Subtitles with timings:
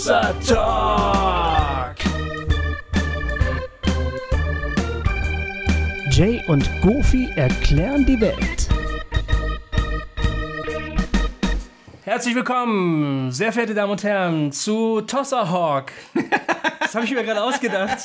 [0.00, 1.96] Tossa Talk.
[6.10, 8.68] Jay und Goofy erklären die Welt.
[12.02, 15.92] Herzlich willkommen, sehr verehrte Damen und Herren, zu Tosserhawk.
[16.80, 17.98] Das habe ich mir gerade ausgedacht.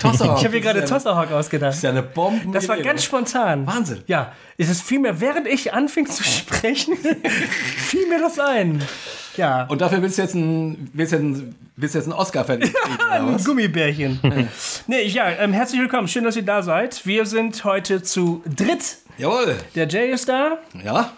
[0.00, 0.38] Tosserhawk.
[0.38, 1.68] Ich habe mir gerade Tosserhawk ausgedacht.
[1.68, 2.50] Das ist ja eine Bombe.
[2.50, 3.68] Das war ganz spontan.
[3.68, 4.02] Wahnsinn.
[4.08, 6.96] Ja, es ist vielmehr, während ich anfing zu sprechen,
[7.76, 8.82] fiel mir das ein.
[9.40, 12.74] Ja, Und dafür willst du jetzt ein, willst jetzt ein, willst jetzt einen Oscar verdienen?
[13.06, 13.42] oder ein?
[13.42, 14.20] Gummibärchen.
[14.86, 16.08] nee, ja, ähm, herzlich willkommen.
[16.08, 17.06] Schön, dass ihr da seid.
[17.06, 18.98] Wir sind heute zu dritt.
[19.16, 19.56] Jawohl.
[19.74, 21.12] Der Jay ist da, Ja?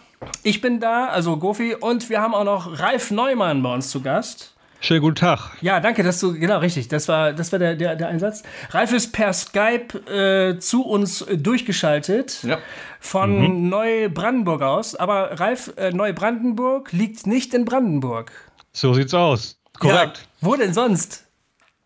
[0.45, 4.01] ich bin da, also Gofi, und wir haben auch noch Ralf Neumann bei uns zu
[4.03, 4.52] Gast.
[4.85, 5.53] Schönen guten Tag.
[5.61, 8.43] Ja, danke, dass du, genau, richtig, das war, das war der, der, der Einsatz.
[8.71, 12.59] Ralf ist per Skype äh, zu uns äh, durchgeschaltet Ja.
[12.99, 14.97] von Neubrandenburg aus.
[14.97, 18.33] Aber Ralf, äh, Neubrandenburg liegt nicht in Brandenburg.
[18.73, 19.57] So sieht's aus.
[19.79, 20.19] Korrekt.
[20.41, 21.27] Ja, wo denn sonst?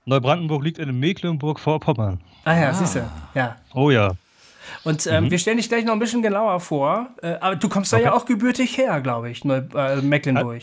[0.06, 2.22] Neubrandenburg liegt in Mecklenburg-Vorpommern.
[2.46, 3.00] Ah ja, siehst du.
[3.34, 3.56] Ja.
[3.74, 4.12] Oh ja.
[4.84, 7.08] Und ähm, wir stellen dich gleich noch ein bisschen genauer vor.
[7.20, 10.62] Äh, aber du kommst da ja auch gebürtig her, glaube ich, Neu äh, Mecklenburg.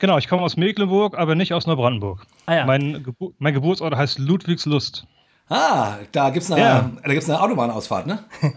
[0.00, 2.26] Genau, ich komme aus Mecklenburg, aber nicht aus Neubrandenburg.
[2.46, 2.66] Ah ja.
[2.66, 5.06] Mein, Gebu mein Geburtsort heißt Ludwigslust.
[5.48, 6.90] Ah, da gibt's eine, Ja.
[7.04, 8.24] da gibt's eine Autobahnausfahrt, ne?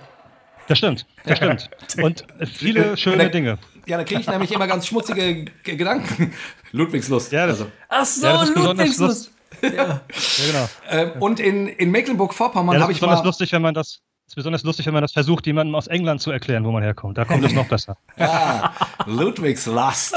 [0.70, 1.70] Das stimmt, das stimmt.
[2.02, 3.58] Und viele schöne Da- Dinge.
[3.86, 6.34] Ja, da kriege ich nämlich immer ganz schmutzige G Gedanken.
[6.72, 7.34] Ludwigslust.
[7.34, 7.72] Ja, das, also.
[7.90, 9.32] Ach so, ja, das ist besonders Ludwigslust.
[9.62, 9.78] lustig.
[9.78, 10.02] Ja,
[10.48, 10.70] genau.
[10.90, 13.26] ähm, und in, in Mecklenburg-Vorpommern Ja, habe ist ich besonders mal.
[13.26, 14.00] lustig, wenn man das.
[14.26, 17.18] ist besonders lustig, wenn man das versucht, jemandem aus England zu erklären, wo man herkommt.
[17.18, 17.98] Da kommt es noch besser.
[18.18, 18.72] Ah,
[19.06, 20.16] Ludwigs Lust.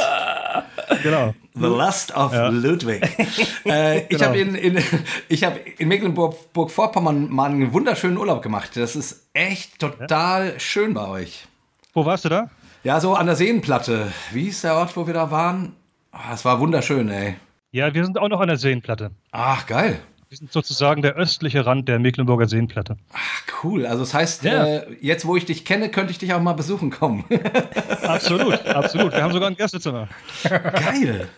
[1.03, 1.35] Genau.
[1.55, 3.03] The Lust of Ludwig.
[3.67, 4.25] äh, ich Genau.
[4.27, 4.83] habe in, in,
[5.29, 8.77] ich hab in Mecklenburg-Vorpommern mal einen wunderschönen Urlaub gemacht.
[8.77, 11.47] Das ist echt total schön bei euch.
[11.95, 12.51] Wo warst du da?
[12.85, 14.13] Ja, so an der Seenplatte.
[14.33, 15.75] Wie hieß der Ort, wo wir da waren?
[16.13, 17.37] Ah, Es war wunderschön, ey.
[17.73, 19.11] Ja, wir sind auch noch an der Seenplatte.
[19.33, 20.01] Ach, geil.
[20.29, 22.97] Wir sind sozusagen der östliche Rand der Mecklenburger Seenplatte.
[23.13, 23.87] Ach, cool.
[23.87, 24.67] Also das heißt, Ja.
[24.67, 27.25] äh, jetzt wo ich dich kenne, könnte ich dich auch mal besuchen kommen.
[28.03, 29.13] Absolut, absolut.
[29.13, 30.09] Wir haben sogar ein Gästezimmer.
[30.43, 31.29] geil.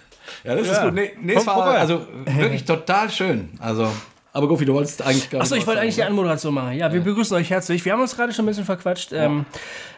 [0.45, 0.85] Ja, das ist Ja.
[0.85, 0.95] gut.
[0.95, 1.79] Nee, nee es war vorbei.
[1.79, 3.51] also wirklich total schön.
[3.59, 3.91] Also,
[4.33, 6.73] aber Gofi, du wolltest eigentlich gar Achso, ich wollte eigentlich die Anmoderation machen.
[6.73, 7.85] Ja, wir begrüßen euch herzlich.
[7.85, 9.13] Wir haben uns gerade schon ein bisschen verquatscht.
[9.13, 9.45] Ähm,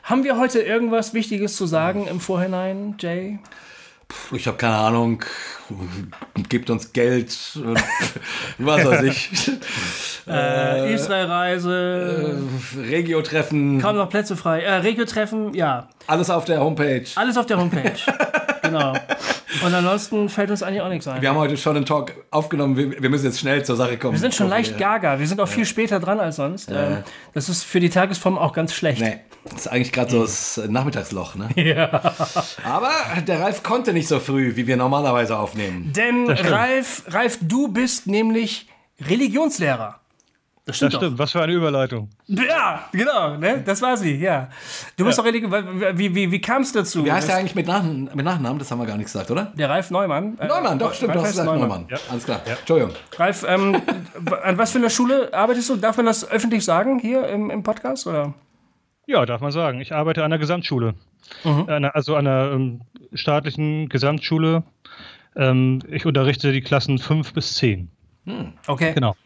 [0.03, 3.39] haben wir heute irgendwas Wichtiges zu sagen im Vorhinein, Jay?
[4.33, 5.23] Ich habe keine Ahnung.
[6.49, 7.31] Gebt uns Geld.
[8.59, 9.51] Was weiß ich.
[10.29, 12.39] Äh, Israel-Reise,
[12.77, 13.81] Regio-Treffen.
[13.81, 14.61] kaum noch Plätze frei.
[14.61, 15.89] Äh, Regio-Treffen, ja.
[16.07, 17.07] Alles auf der Homepage.
[17.17, 17.97] Alles auf der Homepage.
[18.63, 18.93] genau.
[19.65, 21.21] Und ansonsten fällt uns eigentlich auch nichts ein.
[21.21, 22.77] Wir haben heute schon einen Talk aufgenommen.
[22.77, 24.13] Wir, wir müssen jetzt schnell zur Sache kommen.
[24.13, 24.79] Wir sind schon Gofi, leicht ja.
[24.79, 25.19] gaga.
[25.19, 26.71] Wir sind auch viel später dran als sonst.
[26.71, 26.99] Ähm,
[27.35, 29.01] das ist für die Tagesform auch ganz schlecht.
[29.01, 31.49] Nee, das ist eigentlich gerade so das Nachmittagsloch, ne?
[31.57, 32.15] Ja.
[32.65, 32.93] Aber
[33.27, 35.93] der Ralf konnte nicht so früh, wie wir normalerweise aufnehmen.
[35.95, 36.31] Denn.
[36.31, 38.67] Ralf, Ralf, du bist nämlich
[39.01, 40.01] Religionslehrer.
[40.71, 42.09] Das Das stimmt, stimmt, was für eine Überleitung.
[42.27, 43.63] Ja, genau, ne?
[43.65, 44.49] Das war sie, ja.
[44.97, 45.53] Du bist doch Religion.
[45.95, 47.05] Wie, wie, wie kam es dazu?
[47.05, 48.59] Wie heißt der eigentlich mit, Nach mit Nachnamen?
[48.59, 49.53] Das haben wir gar nicht gesagt, oder?
[49.57, 50.39] Der Ralf Neumann.
[50.39, 51.87] Äh, Neumann, doch, stimmt, Ralf du hast heißt gesagt Neumann.
[51.91, 51.99] Ja.
[52.11, 52.41] Alles klar.
[52.47, 52.95] Entschuldigung.
[53.17, 53.83] Ralf, ähm,
[54.43, 55.77] an was für einer Schule arbeitest du?
[55.77, 58.07] Darf man das öffentlich sagen hier im, im Podcast?
[58.07, 58.35] Oder?
[59.07, 59.81] Ja, darf man sagen.
[59.81, 60.95] Ich arbeite an der Gesamtschule.
[61.45, 62.81] Einer, also an einer ähm,
[63.13, 64.63] staatlichen Gesamtschule.
[65.37, 67.91] Ähm, ich unterrichte die Klassen 5 bis 10.
[68.67, 68.93] Okay.
[68.95, 69.17] Genau.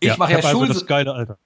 [0.00, 1.36] Ich mache ja, also Schul das geile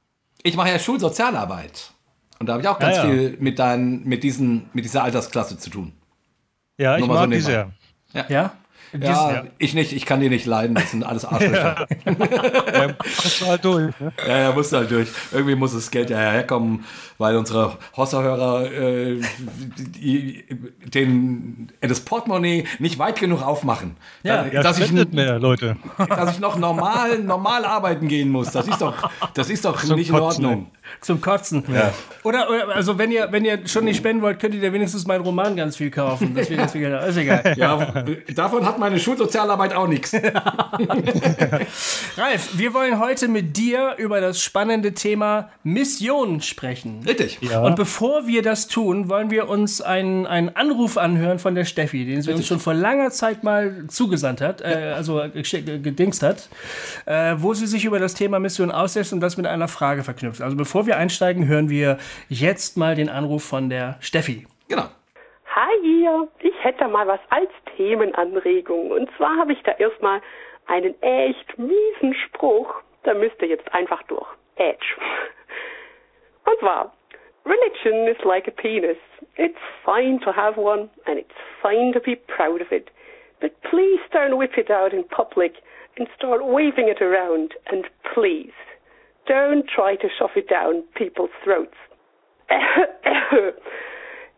[0.42, 1.91] ich mache ja Schulsozialarbeit.
[2.38, 3.10] Und da habe ich auch ganz Ja, ja.
[3.10, 5.92] viel mit, deinen, mit, diesen, mit dieser Altersklasse zu tun.
[6.76, 7.50] Ja, ich Nur so mag die nebenbei.
[7.50, 7.70] sehr.
[8.12, 8.25] Ja?
[8.28, 8.53] Ja,
[9.00, 9.44] Ja.
[9.59, 11.87] ich nicht, ich kann die nicht leiden, das sind alles Arschlöcher.
[12.06, 12.88] Ja,
[13.25, 14.00] musst du halt durch.
[14.00, 14.12] Ne?
[14.28, 15.09] Ja, ja, muss halt durch.
[15.32, 16.84] Irgendwie muss das Geld ja herkommen,
[17.19, 19.21] weil unsere Hossa-Hörer äh,
[20.94, 23.97] den, das Portemonnaie nicht weit genug aufmachen.
[24.22, 25.77] Ja, Da- Ja, dass, ich, mehr, Leute.
[26.09, 28.50] dass ich noch normal, normal arbeiten gehen muss.
[28.53, 30.71] Das ist doch, das ist doch Zum nicht in Ordnung.
[31.00, 31.62] Zum Kotzen.
[32.22, 35.07] Oder, oder, also wenn ihr, wenn ihr schon nicht spenden wollt, könnt ihr dir wenigstens
[35.07, 36.34] meinen Roman ganz viel kaufen.
[36.34, 36.89] Das ganz viel.
[36.91, 37.54] Ist egal.
[37.57, 38.04] Ja,
[38.34, 40.15] davon hat meine Schulsozialarbeit auch nichts.
[42.16, 47.01] Ralf, wir wollen heute mit dir über das spannende Thema Mission sprechen.
[47.07, 47.39] Richtig.
[47.41, 47.63] Ja.
[47.63, 52.04] Und bevor wir das tun, wollen wir uns einen, einen Anruf anhören von der Steffi,
[52.04, 56.48] den sie uns schon vor langer Zeit mal zugesandt hat, äh, also geschick- gedingst hat,
[57.07, 60.42] äh, wo sie sich über das Thema Mission aussetzt und das mit einer Frage verknüpft.
[60.42, 61.98] Also bevor wir einsteigen, hören wir
[62.28, 64.47] jetzt mal den Anruf von der Steffi.
[64.69, 64.84] Genau.
[65.54, 68.91] Hi ihr, ich hätte mal was als Themenanregung.
[68.91, 70.21] Und zwar habe ich da erstmal
[70.66, 72.75] einen echt miesen Spruch.
[73.04, 74.27] Da müsst ihr jetzt einfach durch.
[74.57, 74.97] Edge.
[76.45, 76.92] Und zwar,
[77.45, 78.97] religion is like a penis.
[79.37, 82.91] It's fine to have one and it's fine to be proud of it.
[83.41, 85.54] But please don't whip it out in public
[85.98, 87.54] and start waving it around.
[87.66, 87.84] And
[88.15, 88.53] please,
[89.26, 91.76] don't try to shove it down people's throats.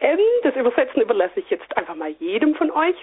[0.00, 2.96] ähm, das Übersetzen überlasse ich jetzt einfach mal jedem von euch.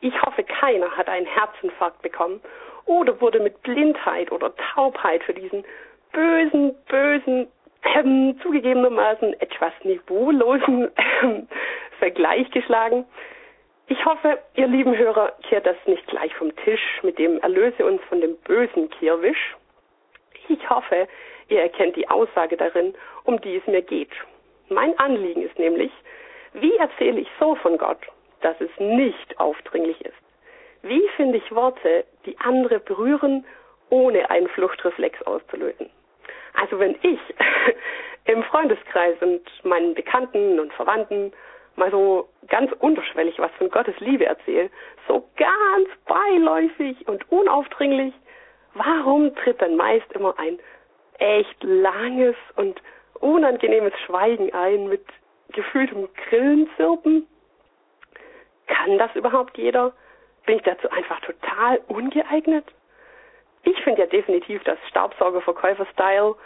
[0.00, 2.40] Ich hoffe, keiner hat einen Herzinfarkt bekommen
[2.84, 5.64] oder wurde mit Blindheit oder Taubheit für diesen
[6.12, 7.48] bösen, bösen,
[7.94, 10.90] ähm, zugegebenermaßen etwas niveaulosen
[11.22, 11.48] ähm,
[11.98, 13.06] Vergleich geschlagen.
[13.88, 18.02] Ich hoffe, ihr lieben Hörer, kehrt das nicht gleich vom Tisch mit dem Erlöse uns
[18.08, 19.56] von dem bösen Kirwisch.
[20.48, 21.08] Ich hoffe,
[21.48, 22.94] ihr erkennt die Aussage darin,
[23.24, 24.12] um die es mir geht.
[24.68, 25.92] Mein Anliegen ist nämlich,
[26.54, 28.00] wie erzähle ich so von Gott,
[28.40, 30.14] dass es nicht aufdringlich ist?
[30.82, 33.44] Wie finde ich Worte, die andere berühren,
[33.90, 35.90] ohne einen Fluchtreflex auszulösen?
[36.54, 37.20] Also wenn ich
[38.24, 41.32] im Freundeskreis und meinen Bekannten und Verwandten
[41.76, 44.70] mal so ganz unterschwellig was von Gottes Liebe erzähle,
[45.06, 48.14] so ganz beiläufig und unaufdringlich,
[48.76, 50.58] warum tritt dann meist immer ein
[51.18, 52.80] echt langes und
[53.20, 55.04] unangenehmes Schweigen ein mit
[55.52, 57.26] gefühltem Grillenzirpen?
[58.66, 59.92] Kann das überhaupt jeder?
[60.44, 62.64] Bin ich dazu einfach total ungeeignet?
[63.62, 66.36] Ich finde ja definitiv, dass Staubsaugerverkäufer-Style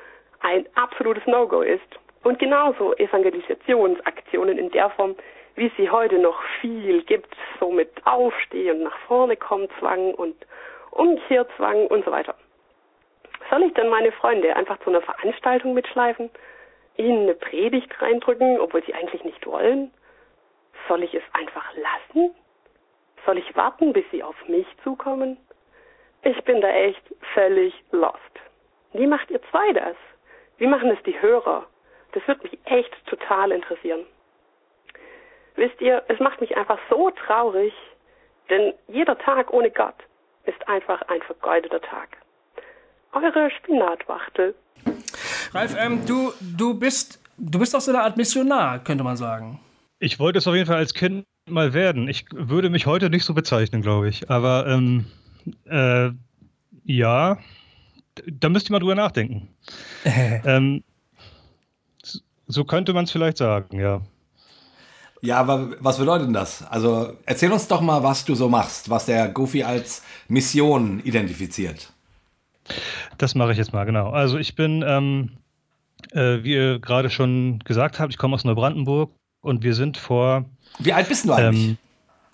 [0.41, 1.99] ein absolutes No-Go ist.
[2.23, 5.17] Und genauso Evangelisationsaktionen in der Form,
[5.55, 10.15] wie es sie heute noch viel gibt, so mit Aufsteh- und nach vorne kommen Zwang
[10.15, 10.37] und
[10.91, 12.35] Umkehrzwang und so weiter.
[13.51, 16.31] Soll ich denn meine Freunde einfach zu einer Veranstaltung mitschleifen,
[16.97, 19.93] ihnen eine Predigt reindrücken, obwohl sie eigentlich nicht wollen?
[20.89, 22.35] Soll ich es einfach lassen?
[23.27, 25.37] Soll ich warten, bis sie auf mich zukommen?
[26.23, 27.03] Ich bin da echt
[27.35, 28.17] völlig lost.
[28.93, 29.97] Wie macht ihr zwei das?
[30.59, 31.67] Wie machen es die Hörer?
[32.13, 34.07] Das würde mich echt total interessieren.
[35.57, 37.73] Wisst ihr, es macht mich einfach so traurig,
[38.49, 39.95] denn jeder Tag ohne Gott
[40.45, 42.17] ist einfach ein vergeudeter Tag.
[43.13, 44.55] Eure Spinatwachtel.
[45.53, 49.61] Ralf, ähm, du, du bist du bist auch so eine Art Missionar, könnte man sagen.
[49.99, 52.09] Ich wollte es auf jeden Fall als Kind mal werden.
[52.09, 54.31] Ich würde mich heute nicht so bezeichnen, glaube ich.
[54.31, 55.07] Aber ähm,
[55.65, 56.11] äh,
[56.85, 57.39] ja,
[58.27, 59.49] da müsste ich mal drüber nachdenken.
[60.05, 60.85] ähm,
[62.47, 64.03] so könnte man es vielleicht sagen, ja.
[65.23, 66.67] Ja, aber was bedeutet denn das?
[66.69, 71.93] Also erzähl uns doch mal, was du so machst, was der Goofy als Mission identifiziert.
[73.19, 74.11] Das mache ich jetzt mal, genau.
[74.11, 75.33] Also ich bin, ähm,
[76.13, 79.13] äh, wie ihr gerade schon gesagt habt, ich komme aus Neubrandenburg
[79.43, 80.47] und wir sind vor.
[80.79, 81.77] Wie alt bist du eigentlich?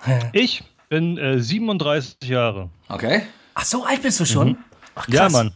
[0.07, 2.71] Ähm, ich bin äh, 37 Jahre.
[2.89, 3.23] Okay.
[3.55, 4.51] Ach, so alt bist du schon?
[4.51, 4.59] Mhm.
[4.95, 5.53] Ach, ja, Mann.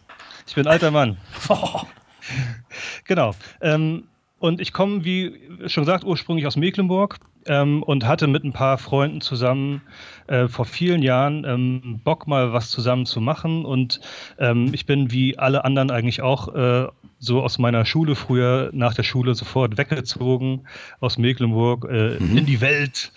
[0.46, 1.16] Ich bin ein alter Mann.
[3.04, 3.34] genau.
[3.60, 4.08] Ähm,
[4.40, 8.78] und ich komme, wie schon gesagt, ursprünglich aus Mecklenburg ähm, und hatte mit ein paar
[8.78, 9.82] Freunden zusammen
[10.28, 13.66] äh, vor vielen Jahren ähm, Bock, mal was zusammen zu machen.
[13.66, 14.00] Und
[14.38, 16.88] ähm, ich bin wie alle anderen eigentlich auch äh,
[17.18, 20.62] so aus meiner Schule früher nach der Schule sofort weggezogen
[21.00, 22.38] aus Mecklenburg äh, mhm.
[22.38, 23.12] in die Welt.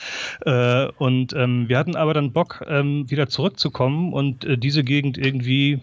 [0.45, 5.17] Äh, und ähm, wir hatten aber dann Bock, ähm, wieder zurückzukommen und äh, diese Gegend
[5.17, 5.79] irgendwie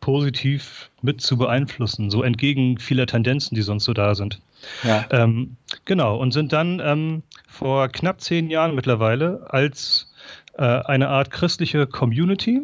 [0.00, 4.40] positiv mit zu beeinflussen, so entgegen vieler Tendenzen, die sonst so da sind.
[4.82, 5.06] Ja.
[5.10, 10.12] Ähm, genau, und sind dann ähm, vor knapp zehn Jahren mittlerweile als
[10.56, 12.62] äh, eine Art christliche Community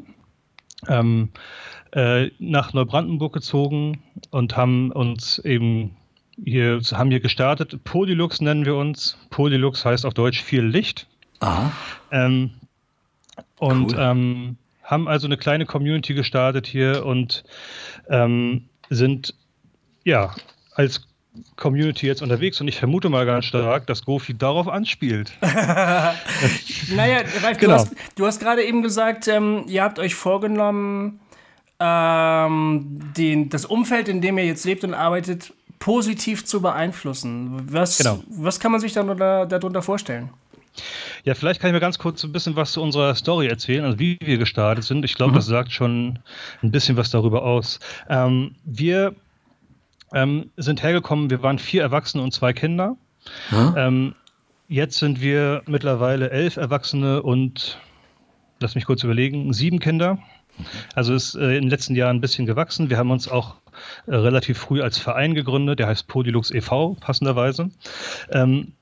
[0.88, 1.30] ähm,
[1.92, 5.96] äh, nach Neubrandenburg gezogen und haben uns eben
[6.42, 7.82] hier, haben hier gestartet.
[7.84, 9.18] Polylux nennen wir uns.
[9.30, 11.06] Polylux heißt auf Deutsch viel Licht.
[11.40, 11.72] Aha.
[12.10, 12.50] Ähm,
[13.58, 13.98] und cool.
[14.86, 17.44] Haben also eine kleine Community gestartet hier und
[18.08, 19.34] ähm, sind
[20.04, 20.34] ja
[20.72, 21.02] als
[21.56, 25.32] Community jetzt unterwegs und ich vermute mal ganz stark, dass Gofi darauf anspielt.
[25.42, 27.74] naja, Ralf, genau.
[27.74, 31.20] du hast, du hast gerade eben gesagt, ähm, ihr habt euch vorgenommen,
[31.78, 37.70] ähm, den, das Umfeld, in dem ihr jetzt lebt und arbeitet, positiv zu beeinflussen.
[37.70, 38.22] Was, genau.
[38.28, 40.30] was kann man sich darunter, darunter vorstellen?
[41.24, 43.98] Ja, vielleicht kann ich mir ganz kurz ein bisschen was zu unserer Story erzählen, also
[43.98, 45.04] wie wir gestartet sind.
[45.04, 45.36] Ich glaube, mhm.
[45.36, 46.18] das sagt schon
[46.62, 47.80] ein bisschen was darüber aus.
[48.08, 49.14] Ähm, wir
[50.12, 52.96] ähm, sind hergekommen, wir waren vier Erwachsene und zwei Kinder.
[53.50, 53.74] Mhm.
[53.76, 54.14] Ähm,
[54.68, 57.78] jetzt sind wir mittlerweile elf Erwachsene und,
[58.60, 60.18] lass mich kurz überlegen, sieben Kinder.
[60.94, 62.88] Also ist äh, in den letzten Jahren ein bisschen gewachsen.
[62.88, 63.56] Wir haben uns auch
[64.06, 67.70] äh, relativ früh als Verein gegründet, der heißt Podilux e.V., passenderweise.
[68.30, 68.72] Ähm,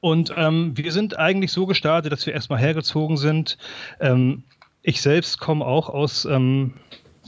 [0.00, 3.58] und ähm, wir sind eigentlich so gestartet, dass wir erstmal hergezogen sind.
[4.00, 4.44] Ähm,
[4.82, 6.74] ich selbst komme auch aus, ähm,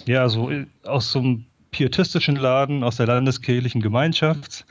[0.07, 0.51] ja, so
[0.85, 4.65] aus so einem pietistischen Laden, aus der landeskirchlichen Gemeinschaft.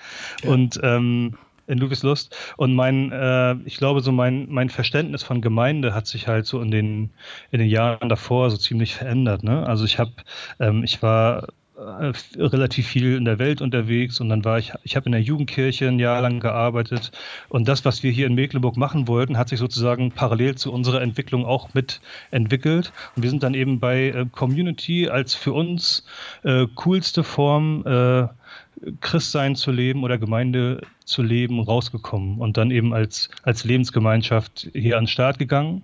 [0.44, 0.52] Ja.
[0.52, 1.38] Und ähm,
[1.68, 2.36] in Ludwigslust.
[2.58, 6.62] Und mein, äh, ich glaube, so mein, mein Verständnis von Gemeinde hat sich halt so
[6.62, 7.12] in den,
[7.52, 9.44] in den Jahren davor so ziemlich verändert.
[9.44, 9.66] Ne?
[9.66, 10.12] Also ich habe,
[10.60, 15.08] ähm, ich war relativ viel in der Welt unterwegs und dann war ich, ich habe
[15.08, 17.12] in der Jugendkirche ein Jahr lang gearbeitet
[17.50, 21.02] und das, was wir hier in Mecklenburg machen wollten, hat sich sozusagen parallel zu unserer
[21.02, 26.06] Entwicklung auch mitentwickelt und wir sind dann eben bei äh, Community als für uns
[26.44, 28.28] äh, coolste Form äh,
[29.02, 34.98] Christsein zu leben oder Gemeinde zu leben rausgekommen und dann eben als, als Lebensgemeinschaft hier
[34.98, 35.84] an den Start gegangen.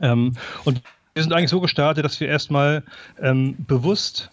[0.00, 0.82] Ähm, und
[1.14, 2.82] wir sind eigentlich so gestartet, dass wir erstmal
[3.20, 4.30] ähm, bewusst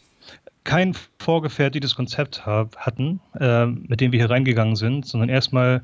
[0.70, 5.82] kein vorgefertigtes Konzept hab, hatten, äh, mit dem wir hier reingegangen sind, sondern erstmal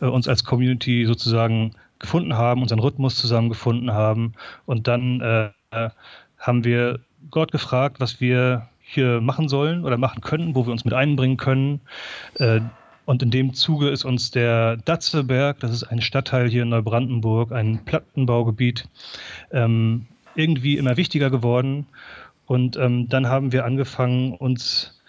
[0.00, 4.32] äh, uns als Community sozusagen gefunden haben, unseren Rhythmus zusammengefunden haben
[4.66, 5.50] und dann äh,
[6.36, 6.98] haben wir
[7.30, 11.36] Gott gefragt, was wir hier machen sollen oder machen können, wo wir uns mit einbringen
[11.36, 11.80] können.
[12.40, 12.60] Äh,
[13.04, 17.52] und in dem Zuge ist uns der Datzeberg, das ist ein Stadtteil hier in Neubrandenburg,
[17.52, 18.88] ein Plattenbaugebiet,
[19.52, 21.86] ähm, irgendwie immer wichtiger geworden.
[22.46, 25.00] Und ähm, dann haben wir angefangen, uns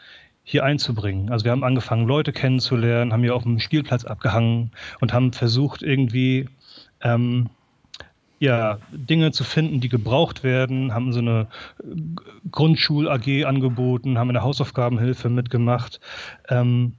[0.44, 1.32] hier einzubringen.
[1.32, 5.82] Also wir haben angefangen, Leute kennenzulernen, haben hier auf dem Spielplatz abgehangen und haben versucht,
[5.82, 6.48] irgendwie
[7.02, 7.50] ähm,
[8.40, 11.48] ja, Dinge zu finden, die gebraucht werden, haben so eine
[12.52, 16.00] Grundschul-AG angeboten, haben eine Hausaufgabenhilfe mitgemacht
[16.50, 16.94] ähm,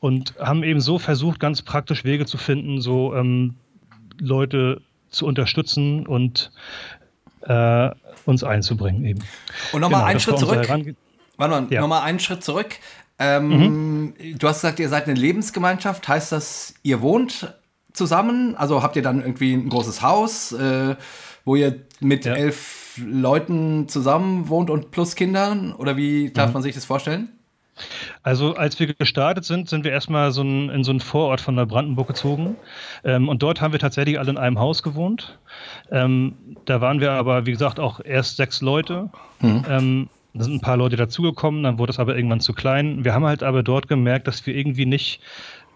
[0.00, 3.54] und haben eben so versucht, ganz praktisch Wege zu finden, so ähm,
[4.18, 6.50] Leute zu unterstützen und
[7.42, 7.90] äh,
[8.26, 9.20] uns einzubringen eben.
[9.72, 10.68] Und nochmal genau, einen Schritt zurück.
[11.38, 11.80] Warte mal, ja.
[11.80, 12.76] nochmal einen Schritt zurück.
[13.18, 14.14] Ähm, mhm.
[14.38, 16.06] Du hast gesagt, ihr seid eine Lebensgemeinschaft.
[16.06, 17.54] Heißt das, ihr wohnt
[17.92, 18.54] zusammen?
[18.56, 20.96] Also habt ihr dann irgendwie ein großes Haus, äh,
[21.44, 22.34] wo ihr mit ja.
[22.34, 25.72] elf Leuten zusammen wohnt und plus Kindern?
[25.72, 26.54] Oder wie darf mhm.
[26.54, 27.35] man sich das vorstellen?
[28.22, 31.54] Also als wir gestartet sind, sind wir erstmal so ein, in so einen Vorort von
[31.54, 32.56] Neubrandenburg gezogen.
[33.04, 35.38] Ähm, und dort haben wir tatsächlich alle in einem Haus gewohnt.
[35.90, 39.10] Ähm, da waren wir aber, wie gesagt, auch erst sechs Leute.
[39.40, 39.64] Mhm.
[39.68, 43.04] Ähm, da sind ein paar Leute dazugekommen, dann wurde es aber irgendwann zu klein.
[43.04, 45.20] Wir haben halt aber dort gemerkt, dass wir irgendwie nicht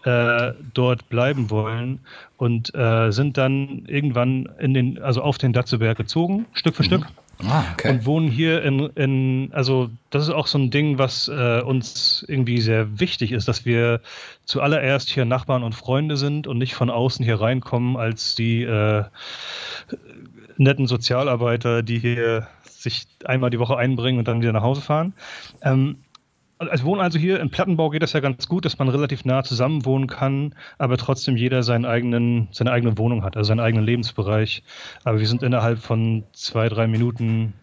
[0.03, 1.99] äh, dort bleiben wollen
[2.37, 6.87] und äh, sind dann irgendwann in den, also auf den Datzeberg gezogen, Stück für mhm.
[6.87, 7.07] Stück.
[7.47, 7.89] Ah, okay.
[7.89, 12.23] Und wohnen hier in, in, also das ist auch so ein Ding, was äh, uns
[12.27, 14.01] irgendwie sehr wichtig ist, dass wir
[14.45, 19.03] zuallererst hier Nachbarn und Freunde sind und nicht von außen hier reinkommen als die äh,
[20.57, 25.13] netten Sozialarbeiter, die hier sich einmal die Woche einbringen und dann wieder nach Hause fahren.
[25.61, 25.97] Ähm,
[26.69, 29.43] als Wohnen also hier im Plattenbau geht das ja ganz gut, dass man relativ nah
[29.43, 33.85] zusammen wohnen kann, aber trotzdem jeder seinen eigenen, seine eigene Wohnung hat, also seinen eigenen
[33.85, 34.63] Lebensbereich.
[35.03, 37.53] Aber wir sind innerhalb von zwei, drei Minuten,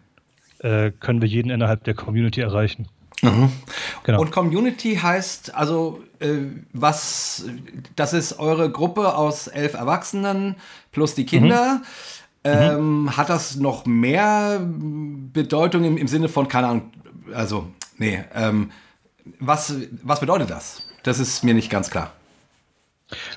[0.59, 2.87] äh, können wir jeden innerhalb der Community erreichen.
[3.21, 3.51] Mhm.
[4.03, 4.21] Genau.
[4.21, 6.37] Und Community heißt also, äh,
[6.73, 7.45] was,
[7.95, 10.55] das ist eure Gruppe aus elf Erwachsenen
[10.91, 11.75] plus die Kinder.
[11.75, 11.83] Mhm.
[12.45, 13.17] Ähm, mhm.
[13.17, 16.91] Hat das noch mehr Bedeutung im, im Sinne von, keine Ahnung,
[17.33, 18.71] also, nee, ähm,
[19.39, 20.83] was, was bedeutet das?
[21.03, 22.13] Das ist mir nicht ganz klar.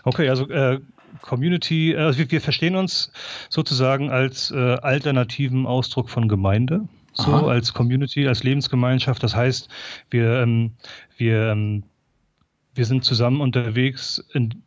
[0.04, 0.80] Okay, also äh,
[1.20, 3.12] Community, also wir, wir, verstehen uns
[3.49, 7.49] sozusagen als äh, alternativen Ausdruck von Gemeinde, so Aha.
[7.49, 9.22] als Community, als Lebensgemeinschaft.
[9.22, 9.68] Das heißt,
[10.11, 10.72] wir, ähm,
[11.16, 11.84] wir, ähm,
[12.75, 14.62] wir sind zusammen unterwegs in,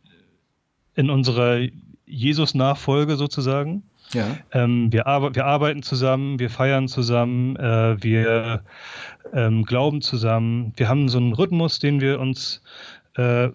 [0.94, 1.66] in unserer
[2.06, 3.82] Jesus-Nachfolge sozusagen.
[4.12, 4.36] Ja.
[4.52, 8.62] Ähm, wir, ar wir arbeiten zusammen, wir feiern zusammen, äh, wir
[9.32, 10.72] ähm, glauben zusammen.
[10.76, 12.62] Wir haben so einen Rhythmus, den wir uns,
[13.16, 13.48] äh,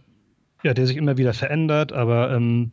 [0.63, 2.71] ja, der sich immer wieder verändert, aber ähm,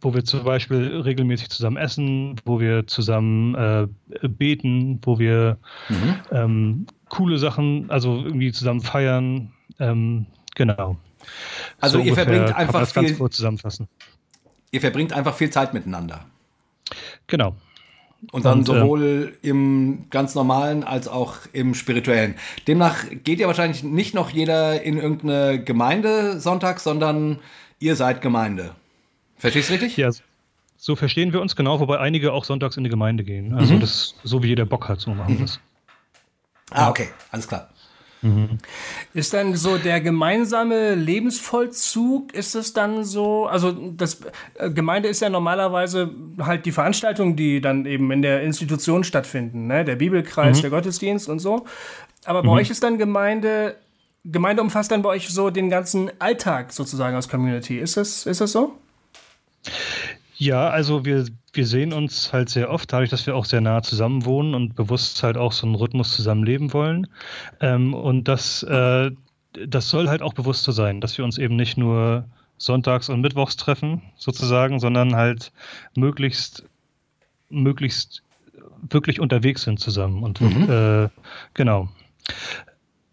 [0.00, 6.14] wo wir zum Beispiel regelmäßig zusammen essen, wo wir zusammen äh, beten, wo wir mhm.
[6.32, 9.52] ähm, coole Sachen, also irgendwie zusammen feiern.
[9.78, 10.96] Ähm, genau.
[11.80, 13.30] Also so ihr verbringt einfach viel.
[13.30, 13.88] zusammenfassen.
[14.70, 16.24] Ihr verbringt einfach viel Zeit miteinander.
[17.30, 17.54] Genau.
[18.32, 22.34] Und dann und, äh, sowohl äh, im ganz normalen als auch im spirituellen.
[22.68, 27.38] Demnach geht ja wahrscheinlich nicht noch jeder in irgendeine Gemeinde sonntags, sondern
[27.78, 28.74] ihr seid Gemeinde.
[29.38, 29.96] Verstehst du richtig?
[29.96, 30.10] Ja,
[30.76, 33.54] so verstehen wir uns genau, wobei einige auch sonntags in die Gemeinde gehen.
[33.54, 33.80] Also mhm.
[33.80, 35.60] das so wie jeder Bock hat, so machen wir das.
[36.70, 37.70] Ah, okay, alles klar.
[38.22, 38.58] Mhm.
[39.14, 44.20] Ist dann so der gemeinsame Lebensvollzug, ist es dann so, also das
[44.54, 49.66] äh, Gemeinde ist ja normalerweise halt die Veranstaltungen, die dann eben in der Institution stattfinden,
[49.66, 49.84] ne?
[49.84, 50.62] der Bibelkreis, mhm.
[50.62, 51.64] der Gottesdienst und so.
[52.24, 52.56] Aber bei mhm.
[52.56, 53.76] euch ist dann Gemeinde,
[54.24, 57.78] Gemeinde umfasst dann bei euch so den ganzen Alltag sozusagen als Community.
[57.78, 58.76] Ist das, ist das so?
[60.40, 63.82] Ja, also wir, wir sehen uns halt sehr oft, dadurch, dass wir auch sehr nah
[63.82, 67.08] zusammen wohnen und bewusst halt auch so einen Rhythmus zusammenleben wollen.
[67.60, 69.10] Ähm, und das, äh,
[69.66, 72.24] das soll halt auch bewusst so sein, dass wir uns eben nicht nur
[72.56, 75.52] Sonntags- und Mittwochstreffen sozusagen, sondern halt
[75.94, 76.64] möglichst,
[77.50, 78.22] möglichst
[78.88, 80.22] wirklich unterwegs sind zusammen.
[80.22, 80.70] Und mhm.
[80.70, 81.08] äh,
[81.52, 81.90] genau.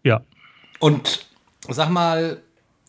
[0.02, 0.22] Ja.
[0.78, 1.26] Und
[1.68, 2.40] sag mal,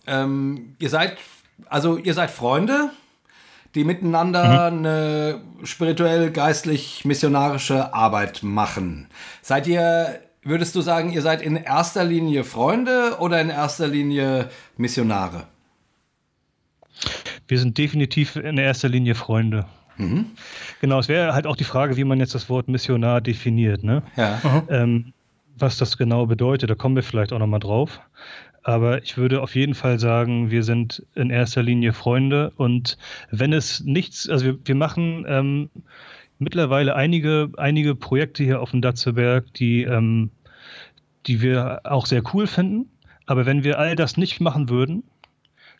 [0.07, 1.17] ähm, ihr seid,
[1.65, 2.91] also ihr seid Freunde,
[3.75, 4.85] die miteinander mhm.
[4.85, 9.07] eine spirituell, geistlich, missionarische Arbeit machen.
[9.41, 14.49] Seid ihr, würdest du sagen, ihr seid in erster Linie Freunde oder in erster Linie
[14.77, 15.43] Missionare?
[17.47, 19.65] Wir sind definitiv in erster Linie Freunde.
[19.97, 20.27] Mhm.
[20.81, 23.83] Genau, es wäre halt auch die Frage, wie man jetzt das Wort Missionar definiert.
[23.83, 24.01] Ne?
[24.15, 24.63] Ja.
[24.69, 25.13] Ähm,
[25.57, 27.99] was das genau bedeutet, da kommen wir vielleicht auch nochmal drauf.
[28.69, 32.51] Aber ich würde auf jeden Fall sagen, wir sind in erster Linie Freunde.
[32.55, 32.99] Und
[33.31, 35.71] wenn es nichts, also wir, wir machen ähm,
[36.37, 40.29] mittlerweile einige, einige Projekte hier auf dem Datzeberg, die, ähm,
[41.25, 42.91] die wir auch sehr cool finden.
[43.25, 45.01] Aber wenn wir all das nicht machen würden,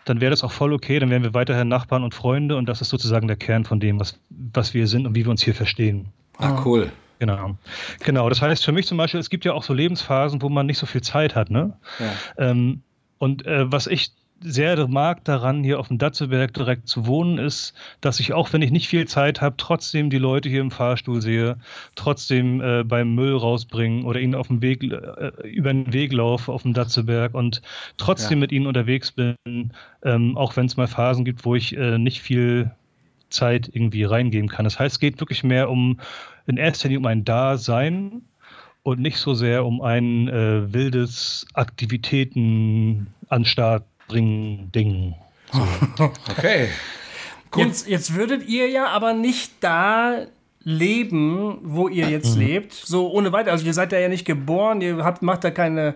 [0.05, 2.81] dann wäre das auch voll okay, dann wären wir weiterhin Nachbarn und Freunde und das
[2.81, 5.53] ist sozusagen der Kern von dem, was, was wir sind und wie wir uns hier
[5.53, 6.07] verstehen.
[6.39, 6.91] Ah, cool.
[7.19, 7.57] Genau.
[8.03, 8.29] Genau.
[8.29, 10.77] Das heißt für mich zum Beispiel, es gibt ja auch so Lebensphasen, wo man nicht
[10.77, 11.73] so viel Zeit hat, ne?
[11.99, 12.49] Ja.
[12.49, 12.81] Ähm,
[13.17, 17.73] und äh, was ich sehr mag daran, hier auf dem Datzeberg direkt zu wohnen, ist,
[18.01, 21.21] dass ich auch, wenn ich nicht viel Zeit habe, trotzdem die Leute hier im Fahrstuhl
[21.21, 21.57] sehe,
[21.95, 26.51] trotzdem äh, beim Müll rausbringen oder ihnen auf dem Weg, äh, über den Weg laufe
[26.51, 27.61] auf dem Datzeberg und
[27.97, 28.41] trotzdem ja.
[28.41, 29.35] mit ihnen unterwegs bin,
[30.03, 32.71] ähm, auch wenn es mal Phasen gibt, wo ich äh, nicht viel
[33.29, 34.63] Zeit irgendwie reingeben kann.
[34.63, 35.99] Das heißt, es geht wirklich mehr um,
[36.49, 38.21] in erster Linie um ein Dasein
[38.83, 45.15] und nicht so sehr um ein äh, wildes Aktivitäten an Start bringen Ding.
[45.51, 45.61] So.
[46.29, 46.69] okay.
[47.55, 47.65] Cool.
[47.65, 50.27] Jetzt, jetzt würdet ihr ja aber nicht da
[50.63, 52.41] leben, wo ihr jetzt mhm.
[52.41, 53.51] lebt, so ohne weiter.
[53.51, 55.95] Also ihr seid da ja nicht geboren, ihr habt, macht da keine,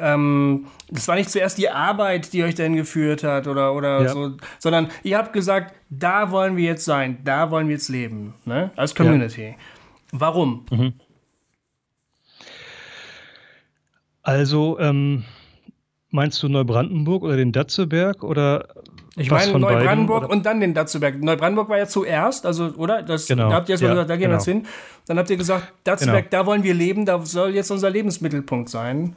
[0.00, 4.08] ähm, das war nicht zuerst die Arbeit, die euch dahin geführt hat oder, oder ja.
[4.08, 8.34] so, sondern ihr habt gesagt, da wollen wir jetzt sein, da wollen wir jetzt leben,
[8.44, 8.70] ne?
[8.76, 9.48] als Community.
[9.48, 9.54] Ja.
[10.12, 10.66] Warum?
[10.70, 10.92] Mhm.
[14.22, 15.24] Also, ähm,
[16.16, 18.68] Meinst du Neubrandenburg oder den Datzeberg oder
[19.16, 21.20] ich meine Neubrandenburg beiden, und dann den Datzeberg.
[21.20, 23.02] Neubrandenburg war ja zuerst, also oder?
[23.02, 23.50] Das, genau.
[23.50, 24.38] Da habt ihr erst ja, gesagt, da gehen wir genau.
[24.38, 24.66] jetzt hin.
[25.06, 26.42] Dann habt ihr gesagt, Datzeberg, genau.
[26.42, 29.16] da wollen wir leben, da soll jetzt unser Lebensmittelpunkt sein.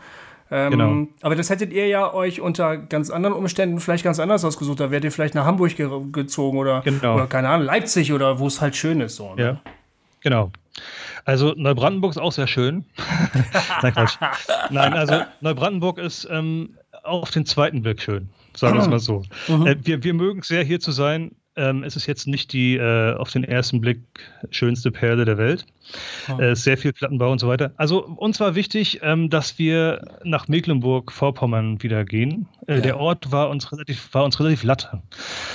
[0.51, 1.07] Ähm, genau.
[1.21, 4.81] Aber das hättet ihr ja euch unter ganz anderen Umständen vielleicht ganz anders ausgesucht.
[4.81, 7.15] Da wärt ihr vielleicht nach Hamburg ge gezogen oder, genau.
[7.15, 9.15] oder keine Ahnung, Leipzig oder wo es halt schön ist.
[9.15, 9.41] So, ne?
[9.41, 9.61] Ja,
[10.21, 10.51] genau.
[11.25, 12.85] Also Neubrandenburg ist auch sehr schön.
[13.81, 14.17] Nein, Quatsch.
[14.69, 18.29] Nein, also Neubrandenburg ist ähm, auf den zweiten Blick schön.
[18.55, 19.23] Sagen wir es mal so.
[19.47, 19.67] Mhm.
[19.67, 21.31] Äh, wir wir mögen es sehr, hier zu sein.
[21.55, 23.99] Ähm, es ist jetzt nicht die äh, auf den ersten Blick
[24.49, 25.65] schönste Perle der Welt.
[26.29, 26.39] Oh.
[26.39, 27.71] Äh, sehr viel Plattenbau und so weiter.
[27.77, 32.47] Also uns war wichtig, ähm, dass wir nach Mecklenburg-Vorpommern wieder gehen.
[32.67, 32.81] Äh, ja.
[32.81, 35.01] Der Ort war uns relativ, war uns relativ latte.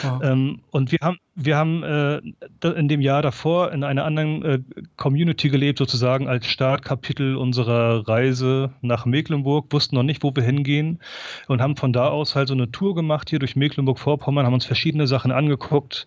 [0.05, 0.25] Oh.
[0.25, 2.21] Ähm, und wir haben, wir haben äh,
[2.69, 4.59] in dem Jahr davor in einer anderen äh,
[4.97, 11.01] Community gelebt, sozusagen als Startkapitel unserer Reise nach Mecklenburg, wussten noch nicht, wo wir hingehen
[11.47, 14.67] und haben von da aus halt so eine Tour gemacht hier durch Mecklenburg-Vorpommern, haben uns
[14.67, 16.07] verschiedene Sachen angeguckt,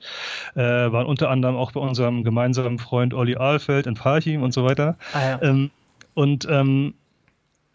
[0.55, 4.53] äh, waren unter anderem auch bei unserem gemeinsamen Freund Olli Ahlfeld in Park Parchim und
[4.53, 4.97] so weiter.
[5.13, 5.41] Ah, ja.
[5.41, 5.69] ähm,
[6.13, 6.95] und ähm,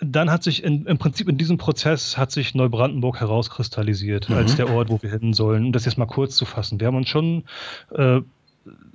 [0.01, 4.37] dann hat sich in, im Prinzip in diesem Prozess hat sich Neubrandenburg herauskristallisiert mhm.
[4.37, 5.67] als der Ort, wo wir hin sollen.
[5.67, 6.81] Um das jetzt mal kurz zu fassen.
[6.81, 7.45] Wir haben uns schon
[7.95, 8.21] äh,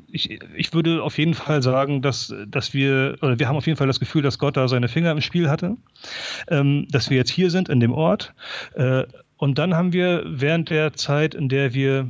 [0.09, 3.77] ich, ich würde auf jeden Fall sagen, dass, dass wir, oder wir haben auf jeden
[3.77, 5.75] Fall das Gefühl, dass Gott da seine Finger im Spiel hatte,
[6.47, 8.33] ähm, dass wir jetzt hier sind in dem Ort.
[8.75, 9.03] Äh,
[9.35, 12.09] und dann haben wir während der Zeit, in der wir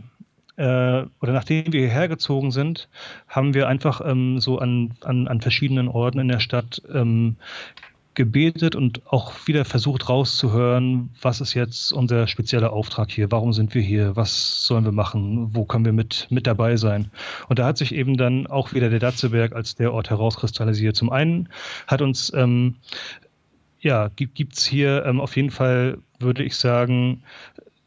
[0.57, 2.89] äh, oder nachdem wir hierher gezogen sind,
[3.27, 7.37] haben wir einfach ähm, so an, an, an verschiedenen Orten in der Stadt ähm,
[8.17, 13.75] gebetet und auch wieder versucht rauszuhören, was ist jetzt unser spezieller Auftrag hier, warum sind
[13.75, 17.11] wir hier, was sollen wir machen, wo können wir mit, mit dabei sein.
[17.47, 20.95] Und da hat sich eben dann auch wieder der Datzeberg als der Ort herauskristallisiert.
[20.95, 21.49] Zum einen
[21.85, 22.77] hat uns, ähm,
[23.79, 27.21] ja, gibt es hier ähm, auf jeden Fall, würde ich sagen,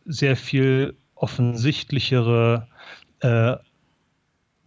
[0.06, 2.66] sehr viel offensichtlichere
[3.20, 3.56] äh,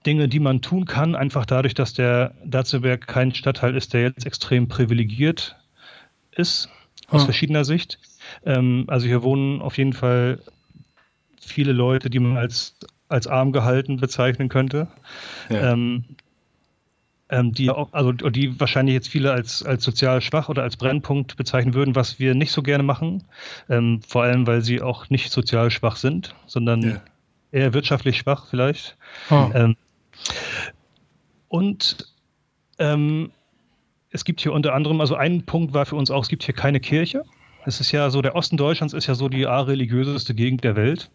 [0.06, 4.26] Dinge, die man tun kann, einfach dadurch, dass der Datzelberg kein Stadtteil ist, der jetzt
[4.26, 5.56] extrem privilegiert
[6.32, 6.70] ist,
[7.08, 7.26] aus hm.
[7.26, 8.00] verschiedener Sicht.
[8.46, 10.42] Ähm, also hier wohnen auf jeden Fall
[11.40, 12.76] viele Leute, die man als,
[13.08, 14.88] als arm gehalten bezeichnen könnte.
[15.50, 15.74] Ja.
[15.74, 16.04] Ähm,
[17.32, 21.74] die auch, also die wahrscheinlich jetzt viele als, als sozial schwach oder als Brennpunkt bezeichnen
[21.74, 23.24] würden, was wir nicht so gerne machen.
[23.70, 27.02] Ähm, vor allem, weil sie auch nicht sozial schwach sind, sondern ja.
[27.52, 28.98] eher wirtschaftlich schwach vielleicht.
[29.30, 29.52] Hm.
[29.56, 29.76] Ähm,
[31.48, 32.14] und
[32.78, 33.32] ähm,
[34.10, 36.54] es gibt hier unter anderem, also ein Punkt war für uns auch, es gibt hier
[36.54, 37.24] keine Kirche.
[37.66, 41.12] Es ist ja so, der Osten Deutschlands ist ja so die religiöseste Gegend der Welt.